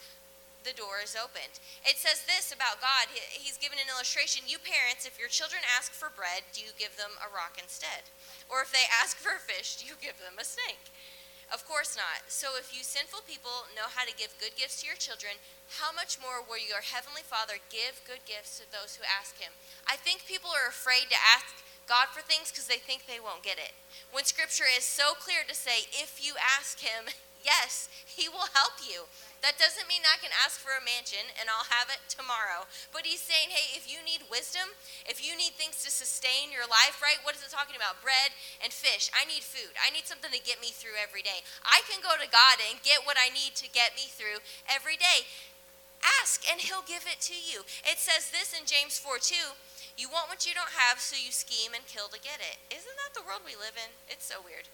the 0.66 0.74
door 0.74 1.00
is 1.00 1.14
opened. 1.14 1.62
It 1.86 2.02
says 2.02 2.26
this 2.26 2.50
about 2.50 2.82
God. 2.82 3.14
He's 3.14 3.62
given 3.62 3.78
an 3.78 3.88
illustration. 3.88 4.50
You 4.50 4.58
parents, 4.58 5.06
if 5.06 5.22
your 5.22 5.30
children 5.30 5.62
ask 5.78 5.94
for 5.94 6.10
bread, 6.10 6.50
do 6.50 6.66
you 6.66 6.74
give 6.74 6.98
them 6.98 7.14
a 7.22 7.30
rock 7.30 7.62
instead? 7.62 8.10
Or 8.50 8.66
if 8.66 8.74
they 8.74 8.90
ask 9.02 9.16
for 9.16 9.38
a 9.38 9.42
fish, 9.42 9.78
do 9.78 9.86
you 9.86 9.94
give 10.02 10.18
them 10.18 10.42
a 10.42 10.44
snake? 10.44 10.90
Of 11.54 11.62
course 11.70 11.94
not. 11.94 12.26
So 12.26 12.58
if 12.58 12.74
you 12.74 12.82
sinful 12.82 13.30
people 13.30 13.70
know 13.78 13.86
how 13.94 14.10
to 14.10 14.18
give 14.18 14.34
good 14.42 14.58
gifts 14.58 14.82
to 14.82 14.90
your 14.90 14.98
children, 14.98 15.38
how 15.78 15.94
much 15.94 16.18
more 16.18 16.42
will 16.42 16.58
your 16.58 16.82
heavenly 16.82 17.22
Father 17.22 17.62
give 17.70 18.02
good 18.02 18.26
gifts 18.26 18.58
to 18.58 18.66
those 18.66 18.98
who 18.98 19.06
ask 19.06 19.38
him? 19.38 19.54
I 19.86 19.94
think 19.94 20.26
people 20.26 20.50
are 20.50 20.66
afraid 20.66 21.14
to 21.14 21.20
ask 21.22 21.62
God 21.86 22.10
for 22.10 22.26
things 22.26 22.50
because 22.50 22.66
they 22.66 22.82
think 22.82 23.06
they 23.06 23.22
won't 23.22 23.46
get 23.46 23.62
it. 23.62 23.78
When 24.10 24.26
scripture 24.26 24.66
is 24.66 24.86
so 24.86 25.14
clear 25.14 25.46
to 25.46 25.54
say, 25.54 25.86
if 25.94 26.18
you 26.18 26.34
ask 26.42 26.82
him, 26.82 27.14
yes, 27.46 27.90
he 28.06 28.28
will 28.28 28.50
help 28.58 28.82
you. 28.82 29.06
That 29.46 29.62
doesn't 29.62 29.86
mean 29.86 30.02
I 30.02 30.18
can 30.18 30.34
ask 30.42 30.58
for 30.58 30.74
a 30.74 30.82
mansion 30.82 31.22
and 31.38 31.46
I'll 31.54 31.70
have 31.70 31.94
it 31.94 32.02
tomorrow. 32.10 32.66
But 32.90 33.06
he's 33.06 33.22
saying, 33.22 33.54
hey, 33.54 33.78
if 33.78 33.86
you 33.86 34.02
need 34.02 34.26
wisdom, 34.26 34.74
if 35.06 35.22
you 35.22 35.38
need 35.38 35.54
things 35.54 35.86
to 35.86 35.94
sustain 35.94 36.50
your 36.50 36.66
life, 36.66 36.98
right? 36.98 37.22
What 37.22 37.38
is 37.38 37.46
it 37.46 37.54
talking 37.54 37.78
about? 37.78 38.02
Bread 38.02 38.34
and 38.66 38.74
fish. 38.74 39.14
I 39.14 39.22
need 39.30 39.46
food. 39.46 39.78
I 39.78 39.94
need 39.94 40.10
something 40.10 40.34
to 40.34 40.42
get 40.42 40.66
me 40.66 40.74
through 40.74 40.98
every 40.98 41.22
day. 41.22 41.46
I 41.62 41.86
can 41.86 42.02
go 42.02 42.18
to 42.18 42.26
God 42.26 42.58
and 42.58 42.82
get 42.82 43.06
what 43.06 43.22
I 43.22 43.30
need 43.30 43.54
to 43.62 43.70
get 43.70 43.94
me 43.94 44.10
through 44.10 44.42
every 44.66 44.98
day. 44.98 45.30
Ask 46.26 46.42
and 46.50 46.58
he'll 46.58 46.86
give 46.90 47.06
it 47.06 47.22
to 47.30 47.38
you. 47.38 47.62
It 47.86 48.02
says 48.02 48.34
this 48.34 48.50
in 48.50 48.66
James 48.66 48.98
4 48.98 49.22
2. 49.22 49.54
You 49.94 50.10
want 50.10 50.28
what 50.28 50.50
you 50.50 50.58
don't 50.58 50.74
have, 50.74 50.98
so 50.98 51.16
you 51.16 51.30
scheme 51.30 51.78
and 51.78 51.86
kill 51.86 52.10
to 52.10 52.18
get 52.18 52.42
it. 52.42 52.58
Isn't 52.74 52.98
that 52.98 53.14
the 53.14 53.22
world 53.22 53.46
we 53.46 53.54
live 53.54 53.78
in? 53.78 53.94
It's 54.10 54.26
so 54.26 54.42
weird. 54.42 54.68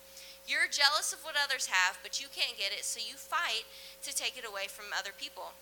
You're 0.47 0.67
jealous 0.67 1.13
of 1.13 1.23
what 1.23 1.37
others 1.37 1.69
have, 1.69 1.99
but 2.01 2.19
you 2.19 2.27
can't 2.33 2.57
get 2.57 2.73
it, 2.73 2.83
so 2.83 2.99
you 2.99 3.15
fight 3.15 3.69
to 4.03 4.11
take 4.11 4.37
it 4.37 4.47
away 4.47 4.65
from 4.67 4.91
other 4.91 5.13
people. 5.13 5.53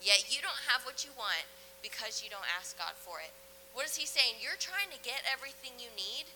Yet 0.00 0.30
you 0.30 0.40
don't 0.40 0.70
have 0.70 0.86
what 0.86 1.02
you 1.04 1.10
want 1.16 1.48
because 1.82 2.22
you 2.22 2.30
don't 2.30 2.46
ask 2.46 2.78
God 2.78 2.94
for 2.94 3.18
it. 3.18 3.34
What 3.74 3.84
is 3.84 3.96
he 3.96 4.06
saying? 4.06 4.40
You're 4.40 4.58
trying 4.58 4.88
to 4.94 5.00
get 5.02 5.26
everything 5.28 5.76
you 5.76 5.92
need 5.92 6.30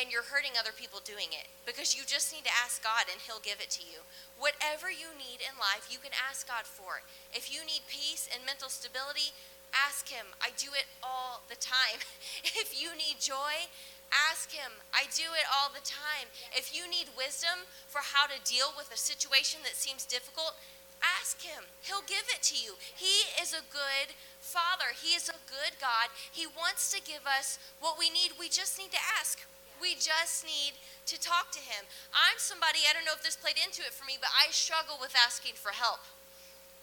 and 0.00 0.08
you're 0.08 0.24
hurting 0.24 0.56
other 0.56 0.72
people 0.72 1.04
doing 1.04 1.36
it 1.36 1.46
because 1.68 1.92
you 1.92 2.02
just 2.08 2.32
need 2.32 2.44
to 2.48 2.54
ask 2.64 2.80
God 2.80 3.12
and 3.12 3.20
He'll 3.20 3.44
give 3.44 3.60
it 3.60 3.68
to 3.76 3.84
you. 3.84 4.00
Whatever 4.40 4.88
you 4.88 5.12
need 5.14 5.44
in 5.44 5.52
life, 5.60 5.92
you 5.92 6.00
can 6.00 6.16
ask 6.16 6.48
God 6.48 6.64
for. 6.64 7.04
If 7.32 7.52
you 7.52 7.60
need 7.62 7.84
peace 7.92 8.28
and 8.32 8.40
mental 8.48 8.72
stability, 8.72 9.36
ask 9.76 10.08
Him. 10.08 10.32
I 10.40 10.50
do 10.56 10.72
it 10.72 10.88
all 11.04 11.44
the 11.48 11.60
time. 11.60 12.00
if 12.44 12.72
you 12.72 12.96
need 12.96 13.20
joy, 13.20 13.68
Ask 14.12 14.52
Him. 14.52 14.84
I 14.92 15.08
do 15.08 15.32
it 15.32 15.48
all 15.48 15.72
the 15.72 15.84
time. 15.84 16.28
If 16.52 16.76
you 16.76 16.84
need 16.84 17.16
wisdom 17.16 17.64
for 17.88 18.04
how 18.04 18.28
to 18.28 18.36
deal 18.44 18.76
with 18.76 18.92
a 18.92 19.00
situation 19.00 19.64
that 19.64 19.80
seems 19.80 20.04
difficult, 20.04 20.54
ask 21.00 21.40
Him. 21.40 21.64
He'll 21.80 22.04
give 22.04 22.28
it 22.28 22.44
to 22.52 22.56
you. 22.56 22.76
He 22.76 23.32
is 23.40 23.56
a 23.56 23.64
good 23.72 24.12
Father, 24.38 24.92
He 24.92 25.16
is 25.16 25.32
a 25.32 25.38
good 25.48 25.80
God. 25.80 26.12
He 26.12 26.44
wants 26.44 26.92
to 26.92 27.00
give 27.00 27.24
us 27.24 27.58
what 27.80 27.96
we 27.96 28.10
need. 28.10 28.36
We 28.36 28.52
just 28.52 28.76
need 28.76 28.92
to 28.92 29.02
ask. 29.18 29.40
We 29.80 29.98
just 29.98 30.46
need 30.46 30.78
to 31.10 31.18
talk 31.18 31.50
to 31.56 31.58
Him. 31.58 31.88
I'm 32.14 32.38
somebody, 32.38 32.86
I 32.86 32.94
don't 32.94 33.02
know 33.02 33.18
if 33.18 33.24
this 33.26 33.34
played 33.34 33.58
into 33.58 33.82
it 33.82 33.90
for 33.90 34.04
me, 34.04 34.14
but 34.20 34.30
I 34.30 34.52
struggle 34.54 34.94
with 35.00 35.10
asking 35.18 35.58
for 35.58 35.74
help. 35.74 35.98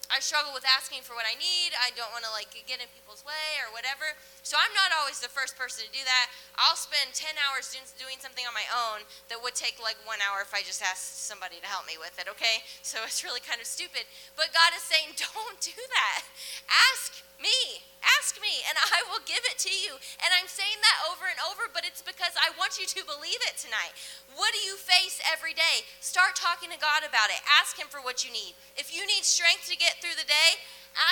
I 0.09 0.17
struggle 0.17 0.49
with 0.57 0.65
asking 0.65 1.05
for 1.05 1.13
what 1.13 1.29
I 1.29 1.37
need. 1.37 1.77
I 1.77 1.93
don't 1.93 2.09
want 2.09 2.25
to 2.25 2.33
like 2.33 2.49
get 2.65 2.81
in 2.81 2.89
people's 2.97 3.21
way 3.21 3.61
or 3.61 3.69
whatever. 3.69 4.09
So 4.41 4.57
I'm 4.57 4.73
not 4.73 4.89
always 4.97 5.21
the 5.21 5.29
first 5.29 5.53
person 5.53 5.85
to 5.85 5.91
do 5.93 6.01
that. 6.01 6.33
I'll 6.57 6.77
spend 6.77 7.13
10 7.13 7.37
hours 7.37 7.69
doing 7.95 8.17
something 8.17 8.43
on 8.49 8.57
my 8.57 8.65
own 8.73 9.05
that 9.29 9.37
would 9.37 9.53
take 9.53 9.77
like 9.77 10.01
one 10.09 10.17
hour 10.25 10.41
if 10.41 10.49
I 10.51 10.65
just 10.65 10.81
asked 10.81 11.29
somebody 11.29 11.61
to 11.61 11.69
help 11.69 11.85
me 11.85 12.01
with 12.01 12.17
it, 12.17 12.25
okay? 12.25 12.65
So 12.81 13.05
it's 13.05 13.21
really 13.21 13.41
kind 13.41 13.61
of 13.61 13.69
stupid. 13.69 14.09
But 14.33 14.49
God 14.49 14.73
is 14.73 14.81
saying, 14.81 15.13
don't 15.29 15.57
do 15.61 15.77
that. 15.77 16.25
Ask 16.91 17.21
me. 17.39 17.83
Ask 18.19 18.39
me, 18.39 18.63
and 18.67 18.75
I 18.95 19.03
will 19.11 19.23
give 19.27 19.43
it 19.47 19.59
to 19.67 19.73
you. 19.73 19.95
And 20.23 20.31
I'm 20.35 20.47
saying 20.47 20.79
that 20.79 21.07
over 21.11 21.27
and 21.27 21.39
over, 21.51 21.67
but 21.71 21.83
it's 21.83 22.03
because 22.03 22.35
I 22.39 22.55
want 22.55 22.79
you 22.79 22.87
to 22.87 23.01
believe 23.03 23.39
it 23.47 23.59
tonight. 23.59 23.91
What 24.35 24.55
do 24.55 24.61
you 24.63 24.79
face 24.79 25.19
every 25.27 25.51
day? 25.51 25.83
Start 25.99 26.39
talking 26.39 26.71
to 26.71 26.79
God 26.79 27.03
about 27.03 27.31
it. 27.31 27.43
Ask 27.59 27.75
Him 27.75 27.91
for 27.91 27.99
what 27.99 28.23
you 28.23 28.31
need. 28.31 28.55
If 28.79 28.95
you 28.95 29.03
need 29.03 29.27
strength 29.27 29.67
to 29.67 29.75
get 29.75 29.99
through 29.99 30.15
the 30.15 30.27
day, 30.27 30.59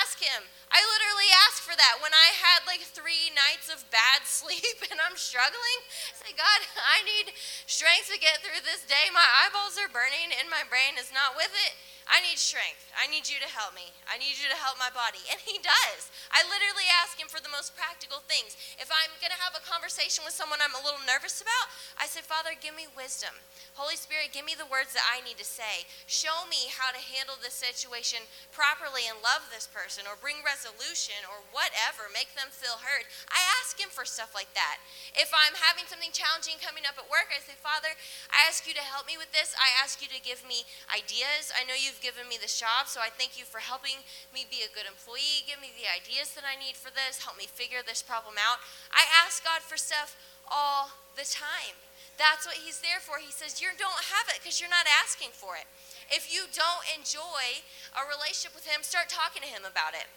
ask 0.00 0.16
Him. 0.16 0.48
I 0.72 0.80
literally 0.84 1.28
asked 1.48 1.64
for 1.64 1.76
that 1.76 2.00
when 2.00 2.12
I 2.12 2.36
had 2.36 2.64
like 2.64 2.84
three 2.84 3.32
nights 3.32 3.68
of 3.72 3.84
bad 3.92 4.24
sleep 4.28 4.80
and 4.88 5.00
I'm 5.00 5.16
struggling. 5.16 5.80
Say, 6.16 6.32
God, 6.36 6.60
I 6.76 7.04
need 7.04 7.36
strength 7.68 8.12
to 8.12 8.20
get 8.20 8.40
through 8.40 8.64
this 8.64 8.84
day. 8.88 9.12
My 9.12 9.24
eyeballs 9.44 9.76
are 9.80 9.92
burning 9.92 10.32
and 10.36 10.48
my 10.48 10.64
brain 10.68 10.96
is 10.96 11.12
not 11.12 11.36
with 11.36 11.52
it. 11.52 11.72
I 12.08 12.24
need 12.24 12.40
strength. 12.40 12.88
I 12.96 13.04
need 13.12 13.28
you 13.28 13.36
to 13.36 13.50
help 13.52 13.76
me. 13.76 13.92
I 14.08 14.16
need 14.16 14.40
you 14.40 14.48
to 14.48 14.56
help 14.56 14.80
my 14.80 14.88
body. 14.96 15.20
And 15.28 15.36
he 15.44 15.60
does. 15.60 16.08
I 16.32 16.40
literally 16.48 16.88
ask 17.04 17.20
him 17.20 17.28
for 17.28 17.38
the 17.38 17.52
most 17.52 17.76
practical 17.76 18.24
things. 18.24 18.56
If 18.80 18.88
I'm 18.88 19.12
going 19.20 19.32
to 19.32 19.42
have 19.44 19.52
a 19.52 19.62
conversation 19.62 20.24
with 20.24 20.32
someone 20.32 20.58
I'm 20.64 20.72
a 20.72 20.80
little 20.80 21.04
nervous 21.04 21.44
about, 21.44 21.68
I 22.00 22.08
say, 22.08 22.24
Father, 22.24 22.56
give 22.56 22.72
me 22.72 22.88
wisdom. 22.96 23.36
Holy 23.78 23.94
Spirit, 23.94 24.34
give 24.34 24.42
me 24.42 24.58
the 24.58 24.66
words 24.66 24.90
that 24.90 25.06
I 25.06 25.22
need 25.22 25.38
to 25.38 25.46
say. 25.46 25.86
Show 26.10 26.50
me 26.50 26.66
how 26.74 26.90
to 26.90 26.98
handle 26.98 27.38
this 27.38 27.54
situation 27.54 28.26
properly 28.50 29.06
and 29.06 29.22
love 29.22 29.46
this 29.54 29.70
person 29.70 30.02
or 30.10 30.18
bring 30.18 30.42
resolution 30.42 31.22
or 31.30 31.46
whatever, 31.54 32.10
make 32.10 32.34
them 32.34 32.50
feel 32.50 32.82
heard. 32.82 33.06
I 33.30 33.38
ask 33.62 33.78
him 33.78 33.86
for 33.86 34.02
stuff 34.02 34.34
like 34.34 34.50
that. 34.58 34.82
If 35.14 35.30
I'm 35.30 35.54
having 35.54 35.86
something 35.86 36.10
challenging 36.10 36.58
coming 36.58 36.90
up 36.90 36.98
at 36.98 37.06
work, 37.06 37.30
I 37.30 37.38
say, 37.38 37.54
Father, 37.54 37.94
I 38.34 38.50
ask 38.50 38.66
you 38.66 38.74
to 38.74 38.82
help 38.82 39.06
me 39.06 39.14
with 39.14 39.30
this. 39.30 39.54
I 39.54 39.70
ask 39.78 40.02
you 40.02 40.10
to 40.10 40.18
give 40.26 40.42
me 40.42 40.66
ideas. 40.90 41.54
I 41.54 41.62
know 41.62 41.78
you've 41.78 42.02
given 42.02 42.26
me 42.26 42.34
this 42.34 42.58
job, 42.58 42.90
so 42.90 42.98
I 42.98 43.14
thank 43.14 43.38
you 43.38 43.46
for 43.46 43.62
helping 43.62 44.02
me 44.34 44.42
be 44.42 44.66
a 44.66 44.74
good 44.74 44.90
employee. 44.90 45.46
Give 45.46 45.62
me 45.62 45.70
the 45.78 45.86
ideas 45.86 46.34
that 46.34 46.42
I 46.42 46.58
need 46.58 46.74
for 46.74 46.90
this. 46.90 47.22
Help 47.22 47.38
me 47.38 47.46
figure 47.46 47.86
this 47.86 48.02
problem 48.02 48.34
out. 48.42 48.58
I 48.90 49.06
ask 49.06 49.46
God 49.46 49.62
for 49.62 49.78
stuff 49.78 50.18
all 50.50 50.98
the 51.14 51.22
time. 51.22 51.87
That's 52.18 52.44
what 52.44 52.58
He's 52.58 52.82
there 52.82 52.98
for. 52.98 53.22
He 53.22 53.30
says, 53.30 53.62
You 53.62 53.70
don't 53.78 54.10
have 54.10 54.26
it 54.28 54.42
because 54.42 54.58
you're 54.58 54.68
not 54.68 54.90
asking 54.90 55.30
for 55.32 55.54
it. 55.54 55.64
If 56.10 56.28
you 56.28 56.50
don't 56.50 56.84
enjoy 56.90 57.62
a 57.94 58.02
relationship 58.04 58.52
with 58.58 58.66
Him, 58.66 58.82
start 58.82 59.06
talking 59.08 59.40
to 59.40 59.48
Him 59.48 59.62
about 59.62 59.94
it. 59.94 60.10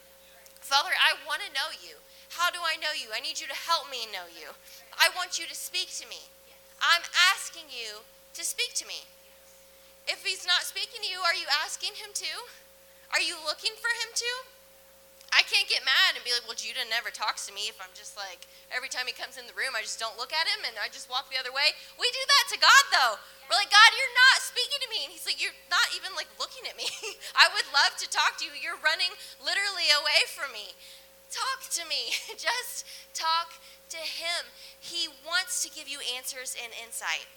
Father, 0.60 0.91
I 0.97 1.18
want 1.26 1.45
to 1.45 1.54
know 1.54 1.70
you. 1.72 2.02
How 2.34 2.49
do 2.49 2.60
I 2.64 2.78
know 2.82 2.93
you? 2.95 3.14
I 3.14 3.20
need 3.20 3.38
you 3.38 3.47
to 3.49 3.58
help 3.58 3.89
me 3.89 4.10
know 4.10 4.26
you. 4.30 4.58
I 4.97 5.14
want 5.14 5.38
you 5.38 5.45
to 5.45 5.58
speak 5.58 5.93
to 6.02 6.08
me. 6.10 6.26
I'm 6.82 7.06
asking 7.34 7.70
you 7.70 8.02
to 8.34 8.41
speak 8.41 8.74
to 8.82 8.86
me. 8.88 9.06
If 10.08 10.26
he's 10.26 10.47
not 10.47 10.66
speaking 10.66 11.06
to 11.06 11.10
you, 11.10 11.22
are 11.22 11.38
you 11.38 11.45
asking 11.62 11.93
him 11.99 12.10
to? 12.14 12.34
Are 13.14 13.22
you 13.22 13.38
looking 13.45 13.76
for 13.78 13.91
him 13.91 14.10
to? 14.16 14.32
I 15.32 15.48
can't 15.48 15.68
get 15.72 15.88
mad 15.88 16.20
and 16.20 16.24
be 16.28 16.36
like, 16.36 16.44
well, 16.44 16.60
Judah 16.60 16.84
never 16.92 17.08
talks 17.08 17.48
to 17.48 17.56
me 17.56 17.72
if 17.72 17.80
I'm 17.80 17.92
just 17.96 18.20
like, 18.20 18.52
every 18.68 18.92
time 18.92 19.08
he 19.08 19.16
comes 19.16 19.40
in 19.40 19.48
the 19.48 19.56
room, 19.56 19.80
I 19.80 19.82
just 19.84 19.96
don't 19.96 20.20
look 20.20 20.36
at 20.36 20.44
him 20.44 20.68
and 20.68 20.76
I 20.76 20.92
just 20.92 21.08
walk 21.08 21.32
the 21.32 21.40
other 21.40 21.56
way. 21.56 21.72
We 21.96 22.12
do 22.12 22.24
that 22.28 22.46
to 22.52 22.58
God, 22.60 22.84
though. 22.92 23.16
We're 23.48 23.60
like, 23.60 23.72
God, 23.72 23.92
you're 23.96 24.16
not 24.16 24.44
speaking 24.44 24.80
to 24.84 24.90
me. 24.92 25.00
And 25.08 25.12
he's 25.12 25.24
like, 25.24 25.40
you're 25.40 25.56
not 25.72 25.88
even 25.96 26.12
like 26.20 26.28
looking 26.36 26.68
at 26.68 26.76
me. 26.76 26.88
I 27.44 27.48
would 27.52 27.68
love 27.72 27.96
to 28.04 28.08
talk 28.12 28.40
to 28.40 28.48
you. 28.48 28.52
You're 28.56 28.80
running 28.84 29.12
literally 29.40 29.88
away 29.92 30.24
from 30.28 30.52
me. 30.52 30.76
Talk 31.32 31.68
to 31.80 31.84
me. 31.88 32.16
just 32.36 32.88
talk 33.16 33.56
to 33.92 34.00
him. 34.00 34.52
He 34.80 35.12
wants 35.24 35.64
to 35.64 35.72
give 35.72 35.88
you 35.88 36.00
answers 36.16 36.60
and 36.60 36.72
insight. 36.76 37.28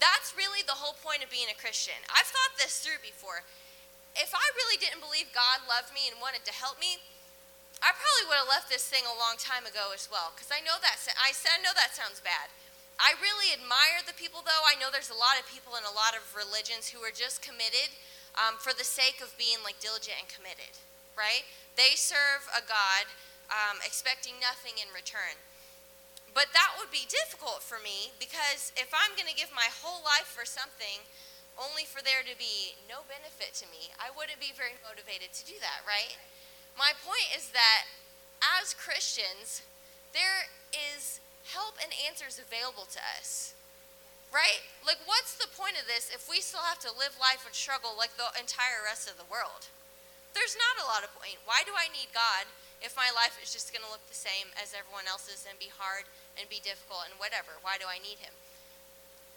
That's 0.00 0.32
really 0.32 0.64
the 0.64 0.76
whole 0.76 0.96
point 1.00 1.24
of 1.24 1.28
being 1.28 1.52
a 1.52 1.56
Christian. 1.56 1.96
I've 2.12 2.28
thought 2.28 2.56
this 2.56 2.80
through 2.80 3.00
before. 3.04 3.44
If 4.16 4.32
I 4.36 4.44
really 4.56 4.76
didn't 4.76 5.00
believe 5.00 5.32
God 5.32 5.64
loved 5.64 5.92
me 5.92 6.08
and 6.08 6.20
wanted 6.20 6.44
to 6.44 6.52
help 6.52 6.76
me, 6.76 7.00
I 7.82 7.90
probably 7.90 8.30
would 8.30 8.40
have 8.46 8.52
left 8.54 8.70
this 8.70 8.86
thing 8.86 9.02
a 9.02 9.18
long 9.18 9.34
time 9.36 9.66
ago 9.66 9.90
as 9.90 10.06
well, 10.06 10.30
because 10.30 10.54
I 10.54 10.62
know 10.62 10.78
that 10.78 11.02
I 11.18 11.34
I 11.34 11.58
know 11.58 11.74
that 11.74 11.98
sounds 11.98 12.22
bad. 12.22 12.48
I 13.02 13.18
really 13.18 13.50
admire 13.50 14.06
the 14.06 14.14
people, 14.14 14.46
though. 14.46 14.62
I 14.62 14.78
know 14.78 14.86
there's 14.86 15.10
a 15.10 15.18
lot 15.18 15.34
of 15.34 15.50
people 15.50 15.74
in 15.74 15.82
a 15.82 15.90
lot 15.90 16.14
of 16.14 16.22
religions 16.30 16.86
who 16.94 17.02
are 17.02 17.10
just 17.10 17.42
committed 17.42 17.90
um, 18.38 18.56
for 18.62 18.70
the 18.70 18.86
sake 18.86 19.18
of 19.18 19.34
being 19.34 19.58
like 19.66 19.82
diligent 19.82 20.22
and 20.22 20.30
committed, 20.30 20.78
right? 21.18 21.42
They 21.74 21.98
serve 21.98 22.46
a 22.54 22.62
God 22.62 23.10
um, 23.50 23.82
expecting 23.82 24.38
nothing 24.38 24.78
in 24.78 24.88
return. 24.94 25.34
But 26.32 26.54
that 26.56 26.80
would 26.80 26.88
be 26.88 27.04
difficult 27.10 27.60
for 27.60 27.76
me 27.76 28.14
because 28.16 28.72
if 28.72 28.88
I'm 28.96 29.12
going 29.18 29.28
to 29.28 29.36
give 29.36 29.52
my 29.52 29.68
whole 29.84 30.00
life 30.00 30.30
for 30.32 30.48
something 30.48 31.04
only 31.60 31.84
for 31.84 32.00
there 32.00 32.24
to 32.24 32.32
be 32.40 32.72
no 32.88 33.04
benefit 33.04 33.52
to 33.60 33.68
me, 33.68 33.92
I 34.00 34.08
wouldn't 34.16 34.40
be 34.40 34.56
very 34.56 34.80
motivated 34.80 35.36
to 35.36 35.42
do 35.44 35.60
that, 35.60 35.84
right? 35.84 36.16
My 36.76 36.92
point 37.04 37.28
is 37.36 37.52
that 37.52 37.88
as 38.60 38.74
Christians, 38.74 39.62
there 40.12 40.50
is 40.72 41.20
help 41.52 41.76
and 41.82 41.92
answers 41.92 42.40
available 42.40 42.88
to 42.92 43.00
us. 43.18 43.54
Right? 44.32 44.64
Like, 44.80 44.96
what's 45.04 45.36
the 45.36 45.50
point 45.52 45.76
of 45.76 45.84
this 45.84 46.08
if 46.08 46.24
we 46.24 46.40
still 46.40 46.64
have 46.64 46.80
to 46.88 46.88
live 46.88 47.20
life 47.20 47.44
and 47.44 47.52
struggle 47.52 47.92
like 47.92 48.16
the 48.16 48.32
entire 48.40 48.80
rest 48.80 49.04
of 49.04 49.20
the 49.20 49.28
world? 49.28 49.68
There's 50.32 50.56
not 50.56 50.80
a 50.80 50.88
lot 50.88 51.04
of 51.04 51.12
point. 51.12 51.36
Why 51.44 51.60
do 51.68 51.76
I 51.76 51.92
need 51.92 52.08
God 52.16 52.48
if 52.80 52.96
my 52.96 53.12
life 53.12 53.36
is 53.44 53.52
just 53.52 53.68
going 53.68 53.84
to 53.84 53.92
look 53.92 54.00
the 54.08 54.16
same 54.16 54.48
as 54.56 54.72
everyone 54.72 55.04
else's 55.04 55.44
and 55.44 55.60
be 55.60 55.68
hard 55.68 56.08
and 56.40 56.48
be 56.48 56.64
difficult 56.64 57.04
and 57.04 57.20
whatever? 57.20 57.60
Why 57.60 57.76
do 57.76 57.84
I 57.84 58.00
need 58.00 58.16
Him? 58.24 58.32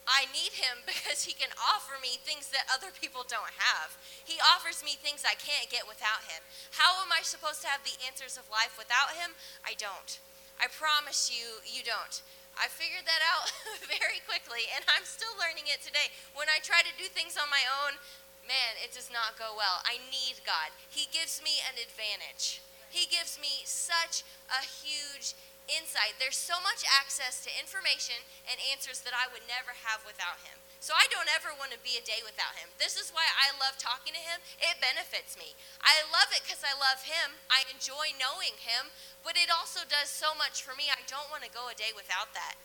I 0.06 0.30
need 0.30 0.53
him 0.53 0.82
because 0.89 1.26
he 1.26 1.34
can 1.34 1.51
offer 1.58 1.97
me 2.01 2.22
things 2.22 2.49
that 2.53 2.70
other 2.70 2.93
people 2.93 3.26
don't 3.26 3.53
have. 3.58 3.97
He 4.24 4.38
offers 4.41 4.86
me 4.86 4.97
things 4.97 5.26
I 5.26 5.38
can't 5.38 5.70
get 5.70 5.89
without 5.89 6.26
him. 6.30 6.41
How 6.78 7.01
am 7.01 7.10
I 7.14 7.26
supposed 7.26 7.62
to 7.66 7.72
have 7.72 7.82
the 7.84 7.97
answers 8.06 8.38
of 8.38 8.49
life 8.53 8.78
without 8.78 9.18
him? 9.18 9.34
I 9.66 9.74
don't. 9.78 10.22
I 10.62 10.72
promise 10.72 11.28
you, 11.28 11.60
you 11.68 11.84
don't. 11.84 12.24
I 12.56 12.72
figured 12.72 13.03
that 13.03 13.24
out 13.36 13.51
very 13.99 14.24
quickly, 14.24 14.64
and 14.72 14.88
I'm 14.88 15.03
still 15.03 15.36
learning 15.36 15.68
it 15.68 15.84
today. 15.84 16.08
When 16.32 16.47
I 16.47 16.64
try 16.64 16.80
to 16.88 16.93
do 16.95 17.12
things 17.12 17.36
on 17.36 17.51
my 17.51 17.64
own, 17.84 17.99
man, 18.47 18.80
it 18.80 18.95
does 18.95 19.12
not 19.12 19.36
go 19.36 19.51
well. 19.60 19.84
I 19.84 19.99
need 20.08 20.39
God. 20.47 20.72
He 20.88 21.12
gives 21.12 21.43
me 21.43 21.60
an 21.68 21.76
advantage. 21.76 22.64
He 22.88 23.12
gives 23.12 23.36
me 23.36 23.68
such 23.68 24.24
a 24.47 24.64
huge 24.64 25.36
insight. 25.68 26.18
There's 26.22 26.38
so 26.38 26.57
much 26.61 26.86
access 26.88 27.41
to 27.45 27.53
information 27.57 28.18
and 28.45 28.57
answers 28.72 29.01
that 29.03 29.13
I 29.13 29.30
would 29.34 29.45
never 29.49 29.74
have 29.86 30.05
without 30.05 30.41
him. 30.45 30.57
So 30.84 30.93
I 30.93 31.09
don't 31.09 31.30
ever 31.34 31.49
want 31.57 31.74
to 31.74 31.82
be 31.82 31.97
a 31.97 32.05
day 32.05 32.22
without 32.22 32.53
him. 32.57 32.70
This 32.78 32.93
is 32.93 33.09
why 33.09 33.26
I 33.26 33.55
love 33.57 33.82
talking 33.82 34.13
to 34.13 34.22
him. 34.22 34.38
It 34.61 34.78
benefits 34.78 35.34
me. 35.34 35.57
I 35.82 36.05
love 36.13 36.30
it 36.30 36.45
because 36.45 36.61
I 36.61 36.78
love 36.78 37.01
him. 37.05 37.41
I 37.49 37.66
enjoy 37.74 38.13
knowing 38.22 38.53
him, 38.61 38.93
but 39.26 39.34
it 39.34 39.49
also 39.49 39.82
does 39.89 40.13
so 40.13 40.38
much 40.38 40.61
for 40.61 40.78
me. 40.78 40.93
I 40.93 41.01
don't 41.09 41.30
want 41.34 41.41
to 41.41 41.49
go 41.49 41.74
a 41.74 41.76
day 41.76 41.89
without 41.97 42.30
that. 42.38 42.57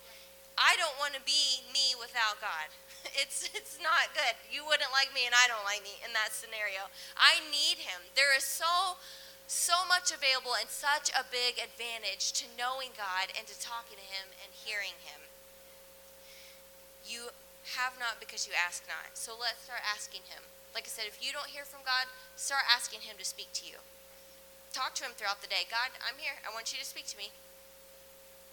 I 0.61 0.77
don't 0.77 0.93
want 1.01 1.17
to 1.17 1.25
be 1.25 1.65
me 1.73 1.97
without 1.97 2.37
God. 2.41 2.69
It's 3.17 3.49
it's 3.57 3.81
not 3.81 4.13
good. 4.13 4.37
You 4.53 4.61
wouldn't 4.69 4.93
like 4.93 5.09
me 5.17 5.25
and 5.25 5.33
I 5.33 5.49
don't 5.49 5.65
like 5.65 5.81
me 5.81 5.97
in 6.05 6.13
that 6.13 6.37
scenario. 6.37 6.85
I 7.17 7.41
need 7.49 7.81
him. 7.81 8.05
There 8.13 8.37
is 8.37 8.45
so 8.45 9.01
so 9.51 9.83
much 9.83 10.15
available 10.15 10.55
and 10.55 10.71
such 10.71 11.11
a 11.11 11.27
big 11.27 11.59
advantage 11.59 12.31
to 12.39 12.47
knowing 12.55 12.95
God 12.95 13.35
and 13.35 13.51
to 13.51 13.59
talking 13.59 13.99
to 13.99 14.07
Him 14.07 14.31
and 14.39 14.55
hearing 14.55 14.95
Him. 15.03 15.27
You 17.03 17.35
have 17.75 17.99
not 17.99 18.23
because 18.23 18.47
you 18.47 18.55
ask 18.55 18.87
not. 18.87 19.19
So 19.19 19.35
let's 19.35 19.67
start 19.67 19.83
asking 19.83 20.31
Him. 20.31 20.47
Like 20.71 20.87
I 20.87 20.93
said, 20.95 21.11
if 21.11 21.19
you 21.19 21.35
don't 21.35 21.51
hear 21.51 21.67
from 21.67 21.83
God, 21.83 22.07
start 22.39 22.63
asking 22.71 23.03
Him 23.03 23.19
to 23.19 23.27
speak 23.27 23.51
to 23.59 23.67
you. 23.67 23.83
Talk 24.71 24.95
to 25.03 25.05
Him 25.05 25.19
throughout 25.19 25.43
the 25.43 25.51
day. 25.51 25.67
God, 25.67 25.99
I'm 25.99 26.23
here. 26.23 26.39
I 26.47 26.55
want 26.55 26.71
you 26.71 26.79
to 26.79 26.87
speak 26.87 27.11
to 27.11 27.19
me. 27.19 27.35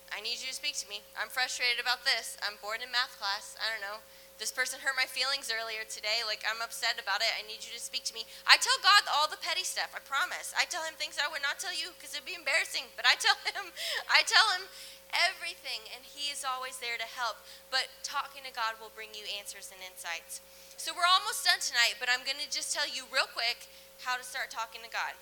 I 0.10 0.18
need 0.18 0.42
you 0.42 0.50
to 0.50 0.58
speak 0.58 0.82
to 0.82 0.90
me. 0.90 1.06
I'm 1.14 1.30
frustrated 1.30 1.78
about 1.78 2.10
this. 2.10 2.42
I'm 2.42 2.58
bored 2.58 2.82
in 2.82 2.90
math 2.90 3.14
class. 3.22 3.54
I 3.62 3.70
don't 3.70 3.86
know 3.86 4.02
this 4.38 4.54
person 4.54 4.78
hurt 4.86 4.94
my 4.94 5.10
feelings 5.10 5.50
earlier 5.50 5.82
today. 5.90 6.22
Like, 6.22 6.46
I'm 6.46 6.62
upset 6.62 7.02
about 7.02 7.26
it. 7.26 7.34
I 7.34 7.42
need 7.50 7.66
you 7.66 7.74
to 7.74 7.82
speak 7.82 8.06
to 8.10 8.14
me. 8.14 8.22
I 8.46 8.62
tell 8.62 8.78
God 8.86 9.10
all 9.10 9.26
the 9.26 9.42
petty 9.42 9.66
stuff. 9.66 9.98
I 9.98 10.02
promise. 10.06 10.54
I 10.54 10.70
tell 10.70 10.86
him 10.86 10.94
things 10.98 11.18
I 11.18 11.26
would 11.26 11.42
not 11.42 11.58
tell 11.58 11.74
you 11.74 11.90
because 11.98 12.14
it'd 12.14 12.30
be 12.30 12.38
embarrassing. 12.38 12.94
But 12.94 13.10
I 13.10 13.18
tell 13.18 13.38
him, 13.50 13.74
I 14.18 14.22
tell 14.30 14.46
him 14.54 14.70
everything, 15.10 15.90
and 15.90 16.06
he 16.06 16.30
is 16.30 16.46
always 16.46 16.78
there 16.78 17.02
to 17.02 17.10
help. 17.10 17.42
But 17.74 17.90
talking 18.06 18.46
to 18.46 18.54
God 18.54 18.78
will 18.78 18.94
bring 18.94 19.18
you 19.18 19.26
answers 19.34 19.74
and 19.74 19.82
insights. 19.82 20.46
So 20.78 20.94
we're 20.94 21.10
almost 21.10 21.42
done 21.42 21.58
tonight, 21.58 21.98
but 21.98 22.06
I'm 22.06 22.22
going 22.22 22.38
to 22.38 22.50
just 22.54 22.70
tell 22.70 22.86
you 22.86 23.10
real 23.10 23.30
quick 23.34 23.66
how 24.06 24.22
to 24.22 24.26
start 24.26 24.54
talking 24.54 24.86
to 24.86 24.92
God. 24.94 25.18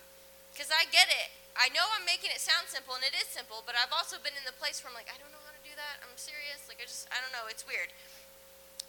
Because 0.51 0.71
I 0.71 0.87
get 0.91 1.07
it. 1.07 1.31
I 1.55 1.71
know 1.71 1.87
I'm 1.95 2.03
making 2.03 2.35
it 2.35 2.43
sound 2.43 2.67
simple, 2.67 2.99
and 2.99 3.03
it 3.07 3.15
is 3.15 3.31
simple, 3.31 3.63
but 3.63 3.79
I've 3.79 3.95
also 3.95 4.19
been 4.19 4.35
in 4.35 4.43
the 4.43 4.55
place 4.59 4.83
where 4.83 4.91
I'm 4.91 4.97
like, 4.99 5.07
I 5.07 5.15
don't 5.15 5.31
know 5.31 5.39
how 5.47 5.55
to 5.55 5.63
do 5.63 5.71
that. 5.79 6.03
I'm 6.03 6.11
serious. 6.19 6.67
Like, 6.67 6.83
I 6.83 6.87
just, 6.87 7.07
I 7.07 7.23
don't 7.23 7.31
know. 7.31 7.47
It's 7.47 7.63
weird. 7.63 7.95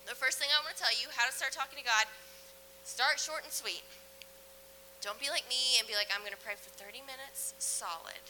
The 0.07 0.14
first 0.14 0.38
thing 0.38 0.46
I 0.54 0.62
want 0.62 0.78
to 0.78 0.80
tell 0.80 0.94
you 0.94 1.11
how 1.11 1.26
to 1.26 1.34
start 1.34 1.50
talking 1.50 1.82
to 1.82 1.86
God 1.86 2.07
start 2.86 3.18
short 3.18 3.42
and 3.42 3.50
sweet. 3.50 3.82
Don't 5.02 5.18
be 5.18 5.26
like 5.26 5.42
me 5.50 5.82
and 5.82 5.84
be 5.90 5.98
like, 5.98 6.07
I'm 6.14 6.22
going 6.22 6.34
to 6.34 6.46
pray 6.46 6.54
for 6.54 6.70
30 6.78 7.02
minutes 7.02 7.59
solid. 7.59 8.22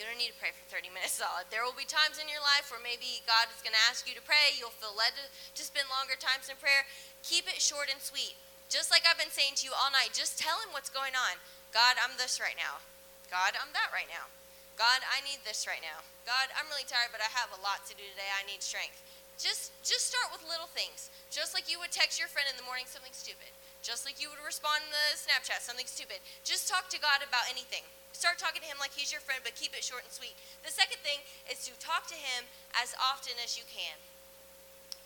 You 0.00 0.08
don't 0.08 0.16
need 0.16 0.32
to 0.32 0.40
pray 0.40 0.56
for 0.56 0.64
30 0.72 0.88
minutes 0.96 1.20
solid. 1.20 1.44
There 1.52 1.60
will 1.60 1.76
be 1.76 1.84
times 1.84 2.16
in 2.16 2.24
your 2.24 2.40
life 2.40 2.72
where 2.72 2.80
maybe 2.80 3.20
God 3.28 3.52
is 3.52 3.60
going 3.60 3.76
to 3.76 3.86
ask 3.92 4.08
you 4.08 4.16
to 4.16 4.24
pray. 4.24 4.56
You'll 4.56 4.72
feel 4.72 4.96
led 4.96 5.12
to, 5.20 5.28
to 5.28 5.62
spend 5.62 5.92
longer 5.92 6.16
times 6.16 6.48
in 6.48 6.56
prayer. 6.56 6.88
Keep 7.20 7.52
it 7.52 7.60
short 7.60 7.92
and 7.92 8.00
sweet. 8.00 8.40
Just 8.72 8.88
like 8.88 9.04
I've 9.04 9.20
been 9.20 9.34
saying 9.34 9.60
to 9.60 9.68
you 9.68 9.76
all 9.76 9.92
night, 9.92 10.16
just 10.16 10.40
tell 10.40 10.56
Him 10.64 10.72
what's 10.72 10.88
going 10.88 11.12
on. 11.12 11.36
God, 11.76 12.00
I'm 12.00 12.16
this 12.16 12.40
right 12.40 12.56
now. 12.56 12.80
God, 13.28 13.52
I'm 13.60 13.76
that 13.76 13.92
right 13.92 14.08
now. 14.08 14.32
God, 14.80 15.04
I 15.04 15.20
need 15.28 15.44
this 15.44 15.68
right 15.68 15.84
now. 15.84 16.00
God, 16.24 16.48
I'm 16.56 16.64
really 16.72 16.88
tired, 16.88 17.12
but 17.12 17.20
I 17.20 17.28
have 17.36 17.52
a 17.52 17.60
lot 17.60 17.84
to 17.90 17.92
do 17.92 18.06
today. 18.16 18.32
I 18.32 18.48
need 18.48 18.64
strength. 18.64 19.04
Just 19.40 19.72
just 19.80 20.12
start 20.12 20.28
with 20.28 20.44
little 20.44 20.68
things. 20.76 21.08
Just 21.32 21.56
like 21.56 21.64
you 21.64 21.80
would 21.80 21.88
text 21.88 22.20
your 22.20 22.28
friend 22.28 22.44
in 22.44 22.60
the 22.60 22.66
morning 22.68 22.84
something 22.84 23.16
stupid. 23.16 23.48
Just 23.80 24.04
like 24.04 24.20
you 24.20 24.28
would 24.28 24.44
respond 24.44 24.84
in 24.84 24.92
the 24.92 25.16
Snapchat 25.16 25.64
something 25.64 25.88
stupid. 25.88 26.20
Just 26.44 26.68
talk 26.68 26.92
to 26.92 27.00
God 27.00 27.24
about 27.24 27.48
anything. 27.48 27.80
Start 28.12 28.36
talking 28.36 28.60
to 28.60 28.68
him 28.68 28.76
like 28.76 28.92
he's 28.92 29.08
your 29.08 29.24
friend, 29.24 29.40
but 29.40 29.56
keep 29.56 29.72
it 29.72 29.80
short 29.80 30.04
and 30.04 30.12
sweet. 30.12 30.36
The 30.60 30.68
second 30.68 31.00
thing 31.00 31.24
is 31.48 31.64
to 31.64 31.72
talk 31.80 32.04
to 32.12 32.18
him 32.18 32.44
as 32.76 32.92
often 33.00 33.32
as 33.40 33.56
you 33.56 33.64
can. 33.64 33.96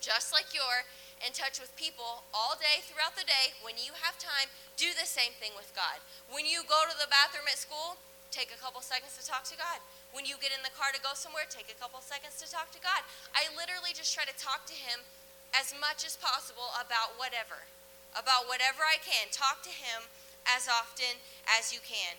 Just 0.03 0.35
like 0.35 0.51
you're 0.51 0.83
in 1.23 1.31
touch 1.31 1.63
with 1.63 1.71
people 1.79 2.27
all 2.35 2.59
day 2.59 2.83
throughout 2.83 3.15
the 3.15 3.23
day, 3.23 3.55
when 3.63 3.79
you 3.79 3.95
have 4.03 4.19
time, 4.19 4.51
do 4.75 4.91
the 4.91 5.07
same 5.07 5.31
thing 5.39 5.55
with 5.55 5.71
God. 5.71 6.03
When 6.27 6.43
you 6.43 6.67
go 6.67 6.83
to 6.83 6.95
the 6.99 7.07
bathroom 7.07 7.47
at 7.47 7.55
school, 7.55 7.95
take 8.35 8.51
a 8.51 8.59
couple 8.59 8.83
seconds 8.83 9.15
to 9.15 9.23
talk 9.23 9.47
to 9.47 9.55
God. 9.55 9.79
When 10.15 10.23
you 10.23 10.39
get 10.39 10.55
in 10.55 10.63
the 10.63 10.71
car 10.71 10.95
to 10.95 11.01
go 11.03 11.11
somewhere, 11.11 11.43
take 11.51 11.67
a 11.67 11.75
couple 11.75 11.99
seconds 11.99 12.39
to 12.39 12.47
talk 12.47 12.71
to 12.71 12.79
God. 12.79 13.03
I 13.35 13.51
literally 13.51 13.91
just 13.91 14.15
try 14.15 14.23
to 14.23 14.31
talk 14.39 14.63
to 14.71 14.77
Him 14.77 15.03
as 15.51 15.75
much 15.75 16.07
as 16.07 16.15
possible 16.15 16.71
about 16.79 17.19
whatever, 17.19 17.67
about 18.15 18.47
whatever 18.47 18.87
I 18.87 18.95
can. 19.03 19.27
Talk 19.35 19.59
to 19.67 19.75
Him 19.75 20.07
as 20.47 20.71
often 20.71 21.19
as 21.51 21.75
you 21.75 21.83
can. 21.83 22.15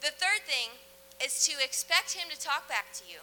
The 0.00 0.16
third 0.16 0.48
thing 0.48 0.80
is 1.20 1.44
to 1.44 1.60
expect 1.60 2.16
Him 2.16 2.32
to 2.32 2.40
talk 2.40 2.72
back 2.72 2.96
to 3.00 3.04
you. 3.04 3.20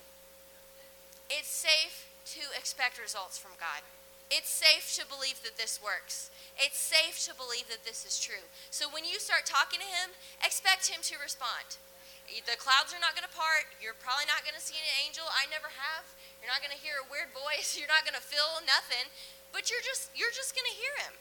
It's 1.34 1.50
safe 1.50 2.06
to 2.38 2.54
expect 2.54 3.02
results 3.02 3.42
from 3.42 3.58
God. 3.58 3.82
It's 4.30 4.50
safe 4.50 4.94
to 5.02 5.10
believe 5.10 5.42
that 5.42 5.58
this 5.58 5.82
works. 5.82 6.30
It's 6.54 6.78
safe 6.78 7.18
to 7.26 7.34
believe 7.34 7.66
that 7.74 7.82
this 7.82 8.06
is 8.06 8.22
true. 8.22 8.46
So 8.70 8.86
when 8.94 9.10
you 9.10 9.18
start 9.18 9.50
talking 9.50 9.82
to 9.82 9.90
Him, 9.90 10.14
expect 10.46 10.94
Him 10.94 11.02
to 11.10 11.18
respond. 11.18 11.82
The 12.42 12.58
clouds 12.58 12.90
are 12.90 13.02
not 13.04 13.14
going 13.14 13.30
to 13.30 13.36
part. 13.38 13.70
You're 13.78 13.98
probably 14.02 14.26
not 14.26 14.42
going 14.42 14.58
to 14.58 14.64
see 14.64 14.74
an 14.74 14.90
angel. 15.06 15.22
I 15.30 15.46
never 15.54 15.70
have. 15.70 16.06
You're 16.42 16.50
not 16.50 16.66
going 16.66 16.74
to 16.74 16.82
hear 16.82 16.98
a 16.98 17.08
weird 17.08 17.30
voice. 17.32 17.74
You're 17.78 17.92
not 17.92 18.02
going 18.02 18.18
to 18.18 18.26
feel 18.26 18.58
nothing. 18.66 19.06
But 19.54 19.70
you're 19.70 19.86
just 19.86 20.10
you're 20.18 20.34
just 20.34 20.58
going 20.58 20.66
to 20.66 20.76
hear 20.82 20.94
him. 21.06 21.14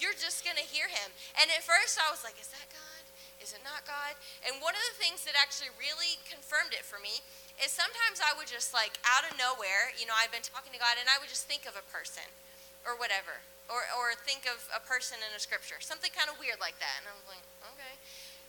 You're 0.00 0.16
just 0.16 0.48
going 0.48 0.56
to 0.56 0.64
hear 0.64 0.88
him. 0.88 1.12
And 1.36 1.52
at 1.52 1.60
first 1.60 2.00
I 2.00 2.08
was 2.08 2.24
like, 2.24 2.40
is 2.40 2.48
that 2.56 2.64
God? 2.72 3.04
Is 3.36 3.52
it 3.52 3.60
not 3.60 3.84
God? 3.84 4.16
And 4.48 4.56
one 4.64 4.72
of 4.72 4.80
the 4.88 4.96
things 4.96 5.28
that 5.28 5.36
actually 5.36 5.68
really 5.76 6.16
confirmed 6.24 6.72
it 6.72 6.88
for 6.88 6.96
me 7.04 7.20
is 7.60 7.68
sometimes 7.68 8.24
I 8.24 8.32
would 8.32 8.48
just 8.48 8.72
like 8.72 8.96
out 9.04 9.28
of 9.28 9.36
nowhere, 9.36 9.92
you 10.00 10.08
know, 10.08 10.16
I've 10.16 10.32
been 10.32 10.44
talking 10.44 10.72
to 10.72 10.80
God 10.80 10.96
and 10.96 11.04
I 11.04 11.20
would 11.20 11.28
just 11.28 11.44
think 11.44 11.68
of 11.68 11.76
a 11.76 11.84
person 11.92 12.24
or 12.88 12.96
whatever. 12.96 13.44
Or, 13.68 13.82
or 13.98 14.14
think 14.22 14.46
of 14.46 14.62
a 14.70 14.80
person 14.80 15.18
in 15.20 15.30
a 15.34 15.42
scripture, 15.42 15.82
something 15.82 16.14
kind 16.14 16.30
of 16.30 16.38
weird 16.38 16.62
like 16.62 16.80
that. 16.80 17.04
And 17.04 17.12
I 17.12 17.14
was 17.18 17.28
like. 17.28 17.44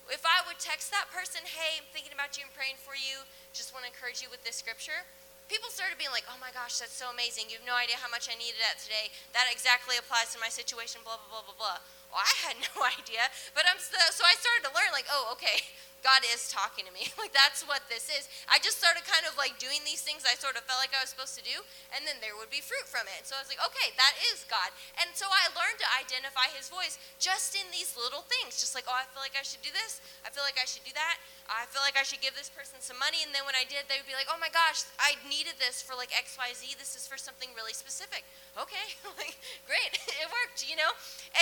If 0.08 0.24
I 0.24 0.39
would 0.47 0.55
text 0.58 0.89
that 0.95 1.12
person, 1.12 1.43
hey, 1.43 1.84
I'm 1.84 1.88
thinking 1.91 2.16
about 2.16 2.39
you 2.39 2.47
and 2.47 2.53
praying 2.55 2.80
for 2.80 2.95
you, 2.95 3.28
just 3.51 3.76
want 3.76 3.84
to 3.84 3.91
encourage 3.91 4.24
you 4.24 4.32
with 4.32 4.39
this 4.47 4.55
scripture, 4.55 5.03
people 5.51 5.72
started 5.72 5.99
being 5.99 6.12
like, 6.12 6.28
oh 6.32 6.39
my 6.39 6.51
gosh, 6.51 6.80
that's 6.80 6.95
so 6.95 7.12
amazing. 7.12 7.51
You 7.51 7.60
have 7.60 7.68
no 7.68 7.76
idea 7.76 7.99
how 7.99 8.12
much 8.12 8.28
I 8.28 8.36
needed 8.36 8.60
that 8.64 8.80
today. 8.80 9.12
That 9.36 9.51
exactly 9.51 9.99
applies 9.99 10.32
to 10.36 10.39
my 10.39 10.51
situation, 10.51 11.03
blah, 11.03 11.20
blah, 11.20 11.39
blah, 11.39 11.45
blah, 11.47 11.60
blah. 11.60 11.80
Well, 12.12 12.24
I 12.24 12.34
had 12.47 12.55
no 12.72 12.88
idea. 12.88 13.28
But 13.51 13.68
I'm 13.68 13.80
so, 13.80 13.99
so 14.16 14.24
I 14.24 14.36
started 14.39 14.68
to 14.68 14.72
learn, 14.76 14.91
like, 14.95 15.08
oh, 15.12 15.32
okay, 15.36 15.64
God 16.08 16.24
is 16.32 16.47
talking 16.47 16.88
to 16.88 16.93
me. 16.95 17.12
like 17.22 17.36
that's 17.36 17.68
what 17.68 17.84
this 17.91 18.08
is. 18.08 18.32
I 18.47 18.64
just 18.64 18.80
started 18.80 19.03
kind 19.03 19.28
of 19.28 19.36
like 19.36 19.60
doing 19.60 19.84
these 19.84 19.99
things 19.99 20.24
I 20.24 20.39
sort 20.39 20.55
of 20.55 20.64
felt 20.64 20.80
like 20.80 20.95
I 20.95 21.03
was 21.03 21.12
supposed 21.12 21.36
to 21.36 21.43
do, 21.43 21.60
and 21.91 22.08
then 22.08 22.24
there 22.24 22.32
would 22.39 22.47
be 22.47 22.64
fruit 22.64 22.88
from 22.88 23.03
it. 23.12 23.28
So 23.28 23.36
I 23.36 23.43
was 23.43 23.51
like, 23.51 23.60
okay, 23.60 23.91
that 23.99 24.16
is 24.32 24.47
God. 24.47 24.72
And 25.03 25.12
so 25.12 25.28
I 25.28 25.51
learned 25.51 25.76
to 25.84 25.89
identify 25.99 26.47
his 26.55 26.72
voice 26.72 26.95
just 27.20 27.60
in 27.60 27.68
these 27.76 27.91
little 27.99 28.24
things. 28.24 28.55
Just 28.64 28.72
like, 28.72 28.88
oh, 28.88 28.95
I 28.95 29.03
feel 29.12 29.20
like 29.20 29.36
I 29.36 29.43
should 29.43 29.60
do 29.60 29.74
this. 29.76 29.99
I 30.24 30.32
feel 30.32 30.47
like 30.47 30.55
I 30.55 30.64
should 30.64 30.88
do 30.88 30.95
that. 30.95 31.20
I 31.51 31.68
feel 31.68 31.84
like 31.84 31.99
I 31.99 32.08
should 32.08 32.24
give 32.24 32.39
this 32.39 32.47
person 32.47 32.80
some 32.80 32.95
money. 33.03 33.28
And 33.28 33.36
then 33.36 33.43
when 33.43 33.60
I 33.60 33.68
did, 33.68 33.91
they 33.91 33.99
would 33.99 34.08
be 34.08 34.16
like, 34.16 34.32
oh 34.32 34.39
my 34.39 34.51
gosh, 34.51 34.88
I 35.03 35.20
needed 35.28 35.60
this 35.60 35.84
for 35.84 35.91
like 35.91 36.16
XYZ. 36.16 36.80
This 36.80 36.95
is 36.95 37.03
for 37.03 37.20
something 37.20 37.51
really 37.51 37.76
specific. 37.76 38.24
Okay, 38.55 38.95
like 39.20 39.36
great. 39.68 39.91
it 40.24 40.28
worked, 40.32 40.64
you 40.64 40.80
know? 40.80 40.91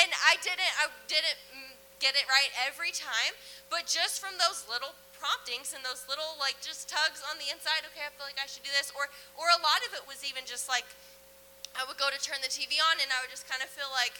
And 0.01 0.09
I 0.25 0.41
didn't 0.41 0.73
I 0.81 0.89
didn't 1.05 1.37
mm, 1.53 1.74
get 1.99 2.15
it 2.15 2.27
right 2.27 2.51
every 2.59 2.91
time, 2.91 3.33
but 3.71 3.87
just 3.87 4.19
from 4.19 4.35
those 4.37 4.67
little 4.67 4.95
promptings 5.15 5.71
and 5.71 5.81
those 5.81 6.03
little 6.11 6.35
like 6.37 6.59
just 6.59 6.91
tugs 6.91 7.23
on 7.25 7.39
the 7.39 7.49
inside, 7.49 7.87
okay, 7.87 8.03
I 8.03 8.11
feel 8.13 8.27
like 8.27 8.39
I 8.39 8.47
should 8.47 8.63
do 8.67 8.73
this 8.75 8.91
or 8.93 9.07
or 9.39 9.47
a 9.49 9.59
lot 9.63 9.81
of 9.87 9.95
it 9.95 10.03
was 10.05 10.21
even 10.27 10.43
just 10.43 10.67
like 10.67 10.85
I 11.75 11.83
would 11.87 11.99
go 11.99 12.11
to 12.11 12.19
turn 12.19 12.39
the 12.43 12.51
TV 12.51 12.79
on 12.79 12.99
and 12.99 13.11
I 13.11 13.23
would 13.23 13.31
just 13.31 13.47
kind 13.47 13.63
of 13.63 13.71
feel 13.71 13.89
like 13.91 14.15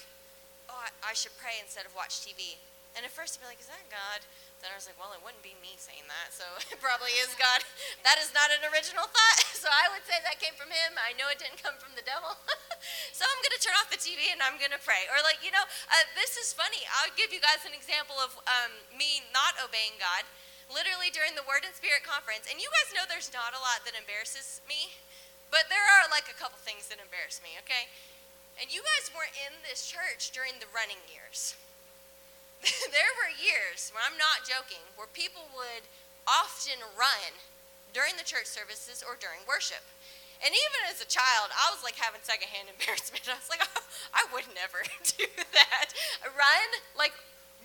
oh, 0.72 0.80
I, 0.80 1.12
I 1.12 1.14
should 1.14 1.36
pray 1.38 1.60
instead 1.62 1.86
of 1.86 1.94
watch 1.94 2.24
TV. 2.24 2.58
And 2.96 3.04
at 3.04 3.12
first 3.12 3.36
I'd 3.38 3.44
be 3.44 3.52
like, 3.52 3.60
is 3.60 3.68
that 3.68 3.84
God? 3.92 4.24
Then 4.64 4.72
I 4.72 4.78
was 4.80 4.88
like, 4.88 4.98
well, 4.98 5.14
it 5.14 5.22
wouldn't 5.22 5.44
be 5.46 5.54
me 5.62 5.78
saying 5.78 6.08
that, 6.08 6.34
so 6.34 6.46
it 6.74 6.80
probably 6.80 7.14
is 7.22 7.32
God. 7.38 7.62
That 8.02 8.18
is 8.18 8.34
not 8.34 8.50
an 8.50 8.66
original 8.72 9.06
thought, 9.06 9.40
so 9.62 9.68
I 9.70 9.92
would 9.92 10.04
say 10.08 10.18
that 10.24 10.42
came 10.42 10.56
from 10.58 10.72
him. 10.72 10.98
I 10.98 11.14
know 11.16 11.30
it 11.30 11.38
didn't 11.38 11.62
come 11.62 11.78
from 11.78 11.94
the 11.94 12.06
devil. 12.06 12.34
so 13.18 13.24
I'm 13.28 13.40
going 13.44 13.56
to 13.56 13.62
turn 13.62 13.76
off 13.78 13.92
the 13.92 14.02
TV 14.02 14.32
and 14.32 14.42
I'm 14.42 14.58
going 14.58 14.74
to 14.74 14.82
pray. 14.82 15.06
Or, 15.12 15.22
like, 15.22 15.44
you 15.44 15.52
know, 15.52 15.64
uh, 15.64 16.06
this 16.18 16.40
is 16.40 16.56
funny. 16.56 16.82
I'll 17.00 17.14
give 17.14 17.30
you 17.30 17.44
guys 17.44 17.64
an 17.68 17.76
example 17.76 18.18
of 18.20 18.36
um, 18.48 18.74
me 18.96 19.22
not 19.36 19.60
obeying 19.62 20.00
God. 20.02 20.26
Literally 20.66 21.14
during 21.14 21.38
the 21.38 21.46
Word 21.46 21.62
and 21.62 21.78
Spirit 21.78 22.02
conference, 22.02 22.50
and 22.50 22.58
you 22.58 22.66
guys 22.74 22.90
know 22.98 23.06
there's 23.06 23.30
not 23.30 23.54
a 23.54 23.62
lot 23.62 23.86
that 23.86 23.94
embarrasses 23.94 24.66
me, 24.66 24.98
but 25.54 25.70
there 25.70 25.86
are 25.86 26.10
like 26.10 26.26
a 26.26 26.34
couple 26.34 26.58
things 26.58 26.90
that 26.90 26.98
embarrass 26.98 27.38
me, 27.46 27.54
okay? 27.62 27.86
And 28.58 28.74
you 28.74 28.82
guys 28.82 29.14
weren't 29.14 29.38
in 29.38 29.54
this 29.62 29.86
church 29.86 30.34
during 30.34 30.58
the 30.58 30.66
running 30.74 30.98
years. 31.06 31.54
there 32.96 33.12
were 33.20 33.32
years, 33.36 33.92
where 33.92 34.04
I'm 34.04 34.18
not 34.18 34.48
joking, 34.48 34.84
where 34.96 35.10
people 35.12 35.48
would 35.56 35.86
often 36.26 36.82
run 36.98 37.32
during 37.94 38.18
the 38.20 38.28
church 38.28 38.50
services 38.50 39.06
or 39.06 39.16
during 39.16 39.44
worship. 39.48 39.84
And 40.44 40.52
even 40.52 40.80
as 40.92 41.00
a 41.00 41.08
child, 41.08 41.50
I 41.56 41.72
was 41.72 41.80
like 41.80 41.96
having 41.96 42.20
secondhand 42.26 42.68
embarrassment. 42.74 43.24
I 43.28 43.40
was 43.40 43.48
like, 43.48 43.64
oh, 43.64 43.86
I 44.12 44.28
would 44.36 44.48
never 44.52 44.84
do 45.16 45.28
that. 45.56 45.96
Run, 46.36 46.68
like, 47.00 47.16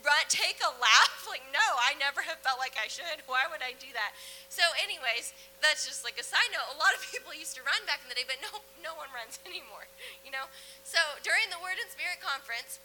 run, 0.06 0.22
take 0.30 0.62
a 0.62 0.70
lap. 0.78 1.12
Like, 1.26 1.42
no, 1.50 1.66
I 1.82 1.98
never 1.98 2.22
have 2.22 2.38
felt 2.46 2.62
like 2.62 2.78
I 2.78 2.86
should. 2.86 3.26
Why 3.26 3.50
would 3.50 3.62
I 3.62 3.74
do 3.78 3.90
that? 3.94 4.14
So, 4.46 4.62
anyways, 4.78 5.34
that's 5.58 5.86
just 5.86 6.06
like 6.06 6.18
a 6.18 6.26
side 6.26 6.50
note. 6.54 6.74
A 6.74 6.78
lot 6.78 6.94
of 6.94 7.02
people 7.10 7.34
used 7.34 7.58
to 7.58 7.62
run 7.66 7.82
back 7.86 8.02
in 8.02 8.08
the 8.10 8.18
day, 8.18 8.26
but 8.26 8.38
no, 8.38 8.62
no 8.82 8.94
one 8.94 9.10
runs 9.10 9.38
anymore. 9.48 9.90
You 10.22 10.30
know. 10.30 10.46
So 10.86 10.98
during 11.26 11.50
the 11.50 11.58
Word 11.58 11.78
and 11.78 11.90
Spirit 11.90 12.22
conference, 12.22 12.78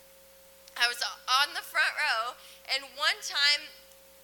I 0.76 0.92
was 0.92 1.00
on 1.28 1.56
the 1.56 1.64
front 1.64 1.94
row, 1.96 2.36
and 2.72 2.84
one 3.00 3.16
time, 3.24 3.72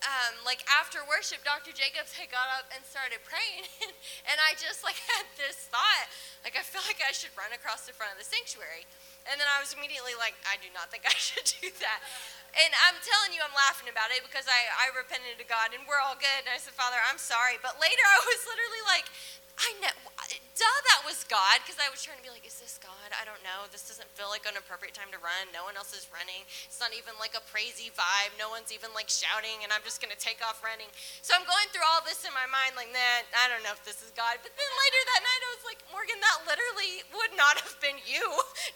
um, 0.04 0.34
like 0.44 0.66
after 0.68 1.00
worship, 1.08 1.46
Dr. 1.48 1.72
Jacobs 1.72 2.12
had 2.18 2.28
got 2.28 2.50
up 2.58 2.68
and 2.76 2.84
started 2.84 3.24
praying, 3.24 3.68
and 4.30 4.38
I 4.38 4.60
just 4.60 4.84
like 4.84 5.00
had 5.16 5.26
this 5.40 5.72
thought, 5.72 6.08
like 6.44 6.60
I 6.60 6.64
feel 6.64 6.84
like 6.90 7.00
I 7.00 7.16
should 7.16 7.32
run 7.40 7.56
across 7.56 7.88
the 7.88 7.96
front 7.96 8.12
of 8.14 8.20
the 8.20 8.28
sanctuary, 8.28 8.84
and 9.30 9.38
then 9.38 9.46
I 9.46 9.62
was 9.62 9.74
immediately 9.78 10.18
like, 10.18 10.34
I 10.50 10.58
do 10.58 10.70
not 10.74 10.90
think 10.90 11.06
I 11.06 11.14
should 11.20 11.46
do 11.62 11.70
that. 11.84 12.02
And 12.52 12.72
I'm 12.84 13.00
telling 13.00 13.32
you, 13.32 13.40
I'm 13.40 13.56
laughing 13.56 13.88
about 13.88 14.12
it 14.12 14.28
because 14.28 14.44
I, 14.44 14.60
I 14.76 14.92
repented 14.92 15.40
to 15.40 15.48
God 15.48 15.72
and 15.72 15.88
we're 15.88 16.04
all 16.04 16.20
good. 16.20 16.42
And 16.44 16.52
I 16.52 16.60
said, 16.60 16.76
Father, 16.76 17.00
I'm 17.08 17.16
sorry. 17.16 17.56
But 17.64 17.80
later 17.80 18.04
I 18.04 18.20
was 18.28 18.40
literally 18.44 18.84
like, 18.92 19.08
I 19.62 19.70
know, 19.78 20.12
duh, 20.62 20.80
that 20.94 21.02
was 21.10 21.26
God, 21.26 21.58
because 21.66 21.82
I 21.82 21.90
was 21.90 22.06
trying 22.06 22.22
to 22.22 22.26
be 22.26 22.30
like, 22.30 22.46
is 22.46 22.62
this 22.62 22.78
God? 22.78 23.10
I 23.18 23.26
don't 23.26 23.42
know. 23.42 23.66
This 23.74 23.90
doesn't 23.90 24.10
feel 24.14 24.30
like 24.30 24.46
an 24.46 24.54
appropriate 24.58 24.94
time 24.94 25.10
to 25.10 25.20
run. 25.22 25.50
No 25.50 25.66
one 25.66 25.74
else 25.74 25.90
is 25.94 26.06
running. 26.14 26.46
It's 26.70 26.78
not 26.78 26.94
even 26.94 27.18
like 27.18 27.34
a 27.34 27.44
praisey 27.50 27.90
vibe. 27.98 28.34
No 28.38 28.54
one's 28.54 28.70
even 28.70 28.94
like 28.94 29.10
shouting, 29.10 29.66
and 29.66 29.74
I'm 29.74 29.82
just 29.82 29.98
going 30.04 30.14
to 30.14 30.22
take 30.22 30.42
off 30.46 30.62
running. 30.62 30.90
So 31.26 31.34
I'm 31.34 31.46
going 31.50 31.68
through 31.74 31.86
all 31.90 32.06
this 32.06 32.22
in 32.26 32.34
my 32.38 32.46
mind, 32.50 32.78
like, 32.78 32.94
nah, 32.94 33.26
I 33.42 33.50
don't 33.50 33.66
know 33.66 33.74
if 33.74 33.82
this 33.86 34.06
is 34.06 34.14
God. 34.14 34.38
But 34.46 34.54
then 34.54 34.70
later 34.70 35.02
that 35.18 35.22
night, 35.26 35.42
I 35.42 35.50
was 35.58 35.66
like, 35.66 35.82
Morgan, 35.90 36.20
that 36.22 36.38
literally 36.46 36.94
would 37.18 37.34
not 37.34 37.58
have 37.62 37.78
been 37.82 37.98
you. 38.06 38.24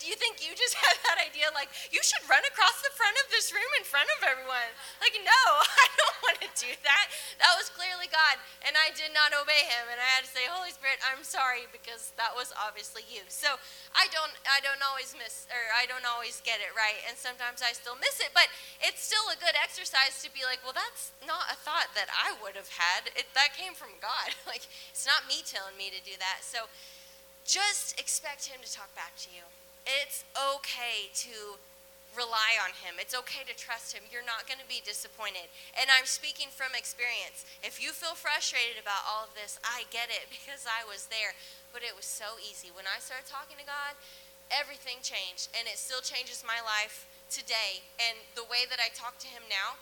Do 0.02 0.10
you 0.10 0.18
think 0.18 0.42
you 0.42 0.58
just 0.58 0.78
had 0.86 0.98
that 1.12 1.22
idea, 1.22 1.54
like, 1.54 1.70
you 1.94 2.02
should 2.02 2.26
run 2.26 2.44
across 2.50 2.82
the 2.82 2.94
front 2.98 3.16
of 3.26 3.28
this 3.30 3.54
room 3.54 3.72
in 3.78 3.86
front 3.86 4.10
of 4.18 4.26
everyone? 4.26 4.70
Like, 5.02 5.16
no, 5.22 5.42
I 5.86 5.88
don't 5.98 6.20
want 6.26 6.38
to 6.46 6.50
do 6.58 6.72
that. 6.82 7.06
That 7.42 7.54
was 7.58 7.70
clearly 7.74 8.10
God, 8.10 8.42
and 8.66 8.74
I 8.74 8.90
did 8.94 9.14
not 9.14 9.38
obey 9.38 9.70
him, 9.70 9.86
and 9.94 10.02
I 10.02 10.10
had 10.18 10.26
to 10.26 10.32
say, 10.32 10.46
Holy 10.50 10.74
Spirit, 10.76 11.00
I'm 11.08 11.24
sorry 11.24 11.72
because 11.72 12.12
that 12.20 12.36
was 12.36 12.52
obviously 12.60 13.08
you. 13.08 13.24
So 13.32 13.56
I 13.96 14.12
don't 14.12 14.36
I 14.44 14.60
don't 14.60 14.84
always 14.84 15.16
miss 15.16 15.48
or 15.48 15.64
I 15.72 15.88
don't 15.88 16.04
always 16.04 16.44
get 16.44 16.60
it 16.60 16.76
right 16.76 17.00
and 17.08 17.16
sometimes 17.16 17.64
I 17.64 17.72
still 17.72 17.96
miss 17.96 18.20
it, 18.20 18.36
but 18.36 18.52
it's 18.84 19.00
still 19.00 19.24
a 19.32 19.40
good 19.40 19.56
exercise 19.56 20.20
to 20.22 20.30
be 20.36 20.44
like, 20.44 20.60
well 20.68 20.76
that's 20.76 21.16
not 21.24 21.48
a 21.48 21.58
thought 21.58 21.96
that 21.96 22.12
I 22.12 22.36
would 22.44 22.60
have 22.60 22.70
had. 22.76 23.08
It, 23.16 23.32
that 23.34 23.56
came 23.56 23.72
from 23.72 23.96
God. 24.04 24.36
like 24.52 24.68
it's 24.92 25.08
not 25.08 25.24
me 25.32 25.40
telling 25.48 25.80
me 25.80 25.88
to 25.96 26.02
do 26.04 26.20
that. 26.20 26.44
So 26.44 26.68
just 27.48 27.96
expect 27.96 28.52
him 28.52 28.60
to 28.60 28.70
talk 28.70 28.92
back 29.00 29.16
to 29.24 29.30
you. 29.32 29.48
It's 29.88 30.28
okay 30.36 31.14
to 31.26 31.56
rely 32.16 32.58
on 32.60 32.74
Him. 32.82 32.98
It's 32.98 33.14
okay 33.14 33.44
to 33.46 33.54
trust 33.54 33.94
Him. 33.94 34.08
You're 34.10 34.26
not 34.26 34.48
going 34.48 34.60
to 34.60 34.68
be 34.68 34.82
disappointed. 34.82 35.52
And 35.76 35.92
I'm 35.92 36.08
speaking 36.08 36.50
from 36.50 36.74
experience. 36.74 37.46
If 37.62 37.78
you 37.78 37.92
feel 37.92 38.16
frustrated 38.16 38.80
about 38.80 39.06
all 39.06 39.28
of 39.28 39.36
this, 39.38 39.60
I 39.62 39.86
get 39.94 40.10
it 40.10 40.32
because 40.36 40.66
I 40.66 40.88
was 40.88 41.12
there. 41.12 41.36
But 41.76 41.84
it 41.84 41.94
was 41.94 42.08
so 42.08 42.40
easy. 42.42 42.72
When 42.72 42.88
I 42.88 43.04
started 43.04 43.28
talking 43.28 43.60
to 43.60 43.68
God, 43.68 44.00
everything 44.50 45.04
changed. 45.04 45.52
And 45.54 45.68
it 45.68 45.78
still 45.78 46.02
changes 46.02 46.42
my 46.42 46.64
life 46.64 47.06
today. 47.28 47.84
And 48.00 48.18
the 48.34 48.48
way 48.48 48.66
that 48.72 48.80
I 48.80 48.90
talk 48.96 49.20
to 49.22 49.30
Him 49.30 49.46
now, 49.52 49.78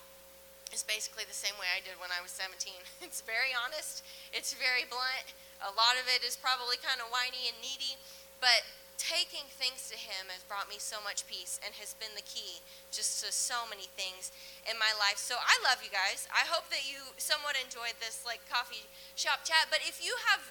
is 0.74 0.82
basically 0.82 1.22
the 1.30 1.38
same 1.38 1.54
way 1.62 1.70
I 1.70 1.86
did 1.86 2.02
when 2.02 2.10
I 2.10 2.18
was 2.18 2.34
17. 2.34 2.74
It's 3.06 3.22
very 3.22 3.54
honest, 3.54 4.02
it's 4.34 4.58
very 4.58 4.90
blunt. 4.90 5.38
A 5.62 5.70
lot 5.78 6.02
of 6.02 6.10
it 6.10 6.26
is 6.26 6.34
probably 6.34 6.82
kind 6.82 6.98
of 6.98 7.14
whiny 7.14 7.46
and 7.46 7.56
needy, 7.62 7.96
but 8.42 8.66
taking 8.98 9.46
things 9.60 9.90
to 9.90 9.98
him 9.98 10.30
has 10.30 10.46
brought 10.46 10.70
me 10.70 10.78
so 10.78 11.02
much 11.04 11.26
peace 11.26 11.60
and 11.62 11.74
has 11.78 11.98
been 11.98 12.14
the 12.16 12.26
key 12.26 12.62
just 12.94 13.22
to 13.22 13.34
so 13.34 13.66
many 13.68 13.90
things 14.00 14.32
in 14.70 14.78
my 14.78 14.90
life. 14.98 15.18
So 15.18 15.36
I 15.38 15.56
love 15.66 15.82
you 15.82 15.92
guys. 15.92 16.30
I 16.32 16.46
hope 16.48 16.70
that 16.70 16.86
you 16.86 17.02
somewhat 17.18 17.58
enjoyed 17.60 17.98
this 17.98 18.24
like 18.24 18.42
coffee 18.48 18.86
shop 19.18 19.44
chat. 19.44 19.68
But 19.74 19.84
if 19.84 20.00
you 20.02 20.14
have 20.32 20.42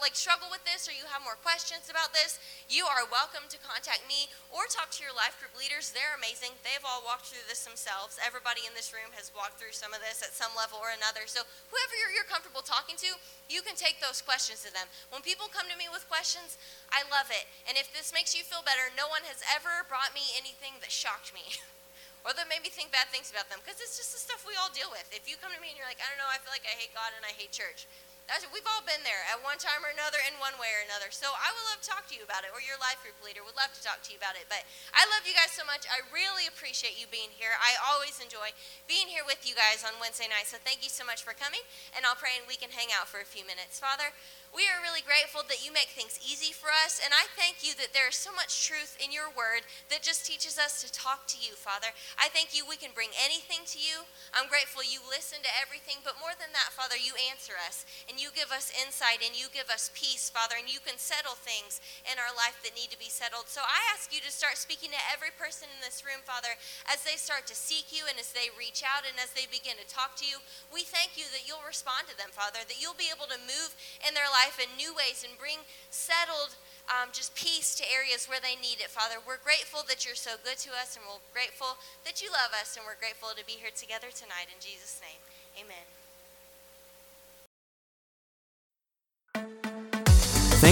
like 0.00 0.16
struggle 0.16 0.48
with 0.48 0.64
this 0.64 0.88
or 0.88 0.94
you 0.96 1.04
have 1.12 1.22
more 1.22 1.36
questions 1.40 1.92
about 1.92 2.16
this, 2.16 2.40
you 2.66 2.88
are 2.88 3.04
welcome 3.08 3.46
to 3.52 3.58
contact 3.60 4.04
me 4.08 4.32
or 4.48 4.66
talk 4.68 4.90
to 4.96 5.04
your 5.04 5.14
life 5.14 5.36
group 5.38 5.52
leaders. 5.54 5.92
They're 5.92 6.16
amazing. 6.16 6.56
They've 6.64 6.84
all 6.84 7.04
walked 7.04 7.28
through 7.28 7.44
this 7.46 7.62
themselves. 7.62 8.16
Everybody 8.20 8.64
in 8.64 8.72
this 8.72 8.90
room 8.96 9.12
has 9.14 9.30
walked 9.36 9.60
through 9.60 9.76
some 9.76 9.92
of 9.92 10.00
this 10.00 10.24
at 10.24 10.32
some 10.32 10.50
level 10.56 10.80
or 10.80 10.92
another. 10.96 11.28
So 11.28 11.44
whoever 11.68 11.94
you're, 12.00 12.12
you're 12.16 12.30
comfortable 12.30 12.64
talking 12.64 12.96
to, 13.04 13.10
you 13.52 13.60
can 13.60 13.76
take 13.76 14.00
those 14.00 14.24
questions 14.24 14.64
to 14.64 14.70
them. 14.72 14.88
When 15.12 15.20
people 15.20 15.50
come 15.52 15.68
to 15.68 15.76
me 15.76 15.90
with 15.92 16.06
questions, 16.08 16.56
I 16.90 17.06
love 17.06 17.30
it. 17.30 17.46
And 17.70 17.78
if 17.78 17.90
this 17.94 18.10
makes 18.10 18.34
you 18.34 18.42
feel 18.42 18.66
better, 18.66 18.90
no 18.94 19.06
one 19.06 19.22
has 19.30 19.42
ever 19.46 19.86
brought 19.86 20.10
me 20.10 20.34
anything 20.34 20.82
that 20.82 20.90
shocked 20.90 21.30
me. 21.30 21.58
or 22.24 22.36
that 22.36 22.50
made 22.52 22.60
me 22.60 22.68
think 22.68 22.92
bad 22.92 23.08
things 23.08 23.32
about 23.32 23.48
them 23.48 23.62
because 23.64 23.80
it's 23.80 23.96
just 23.96 24.12
the 24.12 24.20
stuff 24.20 24.44
we 24.44 24.52
all 24.60 24.68
deal 24.68 24.92
with. 24.92 25.08
If 25.08 25.24
you 25.24 25.40
come 25.40 25.54
to 25.54 25.60
me 25.62 25.72
and 25.72 25.76
you're 25.80 25.88
like, 25.88 26.02
I 26.02 26.08
don't 26.12 26.20
know, 26.20 26.28
I 26.28 26.36
feel 26.42 26.52
like 26.52 26.66
I 26.68 26.76
hate 26.76 26.92
God 26.92 27.16
and 27.16 27.24
I 27.24 27.32
hate 27.32 27.54
church. 27.54 27.88
That's, 28.30 28.46
we've 28.54 28.66
all 28.70 28.86
been 28.86 29.02
there 29.02 29.26
at 29.26 29.42
one 29.42 29.58
time 29.58 29.82
or 29.82 29.90
another 29.90 30.22
in 30.22 30.38
one 30.38 30.54
way 30.62 30.70
or 30.70 30.86
another. 30.86 31.10
So 31.10 31.26
I 31.26 31.50
would 31.50 31.66
love 31.74 31.82
to 31.82 31.88
talk 31.90 32.06
to 32.06 32.14
you 32.14 32.22
about 32.22 32.46
it, 32.46 32.54
or 32.54 32.62
your 32.62 32.78
life 32.78 33.02
group 33.02 33.18
leader 33.26 33.42
would 33.42 33.58
love 33.58 33.74
to 33.74 33.82
talk 33.82 34.06
to 34.06 34.14
you 34.14 34.22
about 34.22 34.38
it. 34.38 34.46
But 34.46 34.62
I 34.94 35.02
love 35.10 35.26
you 35.26 35.34
guys 35.34 35.50
so 35.50 35.66
much. 35.66 35.82
I 35.90 36.06
really 36.14 36.46
appreciate 36.46 36.94
you 36.94 37.10
being 37.10 37.34
here. 37.34 37.58
I 37.58 37.74
always 37.90 38.22
enjoy 38.22 38.54
being 38.86 39.10
here 39.10 39.26
with 39.26 39.42
you 39.42 39.58
guys 39.58 39.82
on 39.82 39.98
Wednesday 39.98 40.30
night. 40.30 40.46
So 40.46 40.62
thank 40.62 40.86
you 40.86 40.92
so 40.94 41.02
much 41.02 41.26
for 41.26 41.34
coming, 41.34 41.66
and 41.98 42.06
I'll 42.06 42.14
pray 42.14 42.38
and 42.38 42.46
we 42.46 42.54
can 42.54 42.70
hang 42.70 42.94
out 42.94 43.10
for 43.10 43.18
a 43.18 43.26
few 43.26 43.42
minutes. 43.42 43.82
Father, 43.82 44.14
we 44.50 44.66
are 44.66 44.82
really 44.82 45.02
grateful 45.02 45.46
that 45.46 45.62
you 45.62 45.70
make 45.70 45.94
things 45.94 46.18
easy 46.18 46.50
for 46.50 46.74
us, 46.74 46.98
and 46.98 47.14
I 47.14 47.30
thank 47.38 47.62
you 47.62 47.70
that 47.78 47.94
there 47.94 48.10
is 48.10 48.18
so 48.18 48.34
much 48.34 48.66
truth 48.66 48.98
in 48.98 49.14
your 49.14 49.30
word 49.30 49.62
that 49.94 50.02
just 50.02 50.26
teaches 50.26 50.58
us 50.58 50.82
to 50.82 50.90
talk 50.90 51.30
to 51.30 51.38
you, 51.38 51.54
Father. 51.54 51.94
I 52.18 52.26
thank 52.34 52.50
you 52.50 52.66
we 52.66 52.74
can 52.74 52.90
bring 52.90 53.14
anything 53.14 53.62
to 53.74 53.78
you. 53.78 54.10
I'm 54.34 54.50
grateful 54.50 54.82
you 54.82 54.98
listen 55.06 55.46
to 55.46 55.54
everything, 55.54 56.02
but 56.02 56.18
more 56.18 56.34
than 56.34 56.50
that, 56.50 56.74
Father, 56.74 56.98
you 56.98 57.14
answer 57.30 57.54
us 57.54 57.86
you 58.20 58.28
give 58.36 58.52
us 58.52 58.68
insight 58.76 59.24
and 59.24 59.32
you 59.32 59.48
give 59.48 59.72
us 59.72 59.88
peace, 59.96 60.28
Father, 60.28 60.60
and 60.60 60.68
you 60.68 60.78
can 60.84 61.00
settle 61.00 61.34
things 61.40 61.80
in 62.04 62.20
our 62.20 62.30
life 62.36 62.60
that 62.60 62.76
need 62.76 62.92
to 62.92 63.00
be 63.00 63.08
settled. 63.08 63.48
So 63.48 63.64
I 63.64 63.80
ask 63.96 64.12
you 64.12 64.20
to 64.20 64.28
start 64.28 64.60
speaking 64.60 64.92
to 64.92 65.08
every 65.08 65.32
person 65.32 65.72
in 65.72 65.80
this 65.80 66.04
room, 66.04 66.20
Father, 66.28 66.52
as 66.92 67.00
they 67.00 67.16
start 67.16 67.48
to 67.48 67.56
seek 67.56 67.88
you 67.88 68.04
and 68.04 68.20
as 68.20 68.36
they 68.36 68.52
reach 68.52 68.84
out 68.84 69.08
and 69.08 69.16
as 69.16 69.32
they 69.32 69.48
begin 69.48 69.80
to 69.80 69.88
talk 69.88 70.20
to 70.20 70.28
you. 70.28 70.44
We 70.68 70.84
thank 70.84 71.16
you 71.16 71.24
that 71.32 71.48
you'll 71.48 71.64
respond 71.64 72.12
to 72.12 72.16
them, 72.20 72.28
Father, 72.30 72.60
that 72.60 72.78
you'll 72.78 72.98
be 73.00 73.08
able 73.08 73.26
to 73.32 73.40
move 73.48 73.72
in 74.04 74.12
their 74.12 74.28
life 74.28 74.60
in 74.60 74.68
new 74.76 74.92
ways 74.92 75.24
and 75.24 75.32
bring 75.40 75.64
settled 75.88 76.60
um, 76.90 77.14
just 77.14 77.32
peace 77.38 77.78
to 77.78 77.84
areas 77.86 78.26
where 78.26 78.42
they 78.42 78.58
need 78.58 78.82
it, 78.82 78.90
Father. 78.90 79.22
We're 79.22 79.40
grateful 79.40 79.86
that 79.86 80.02
you're 80.02 80.18
so 80.18 80.34
good 80.42 80.58
to 80.66 80.74
us, 80.74 80.98
and 80.98 81.06
we're 81.06 81.22
grateful 81.32 81.78
that 82.02 82.18
you 82.18 82.28
love 82.34 82.50
us, 82.56 82.74
and 82.74 82.82
we're 82.82 82.98
grateful 82.98 83.30
to 83.36 83.46
be 83.46 83.56
here 83.56 83.72
together 83.72 84.10
tonight. 84.10 84.50
In 84.50 84.58
Jesus' 84.58 84.98
name, 84.98 85.22
amen. 85.54 85.99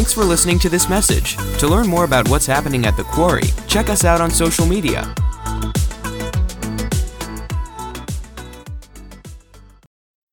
Thanks 0.08 0.18
for 0.18 0.24
listening 0.24 0.58
to 0.60 0.70
this 0.70 0.88
message. 0.88 1.36
To 1.58 1.68
learn 1.68 1.86
more 1.86 2.04
about 2.04 2.30
what's 2.30 2.46
happening 2.46 2.86
at 2.86 2.96
the 2.96 3.04
Quarry, 3.04 3.42
check 3.66 3.90
us 3.90 4.06
out 4.06 4.22
on 4.22 4.30
social 4.30 4.64
media 4.64 5.14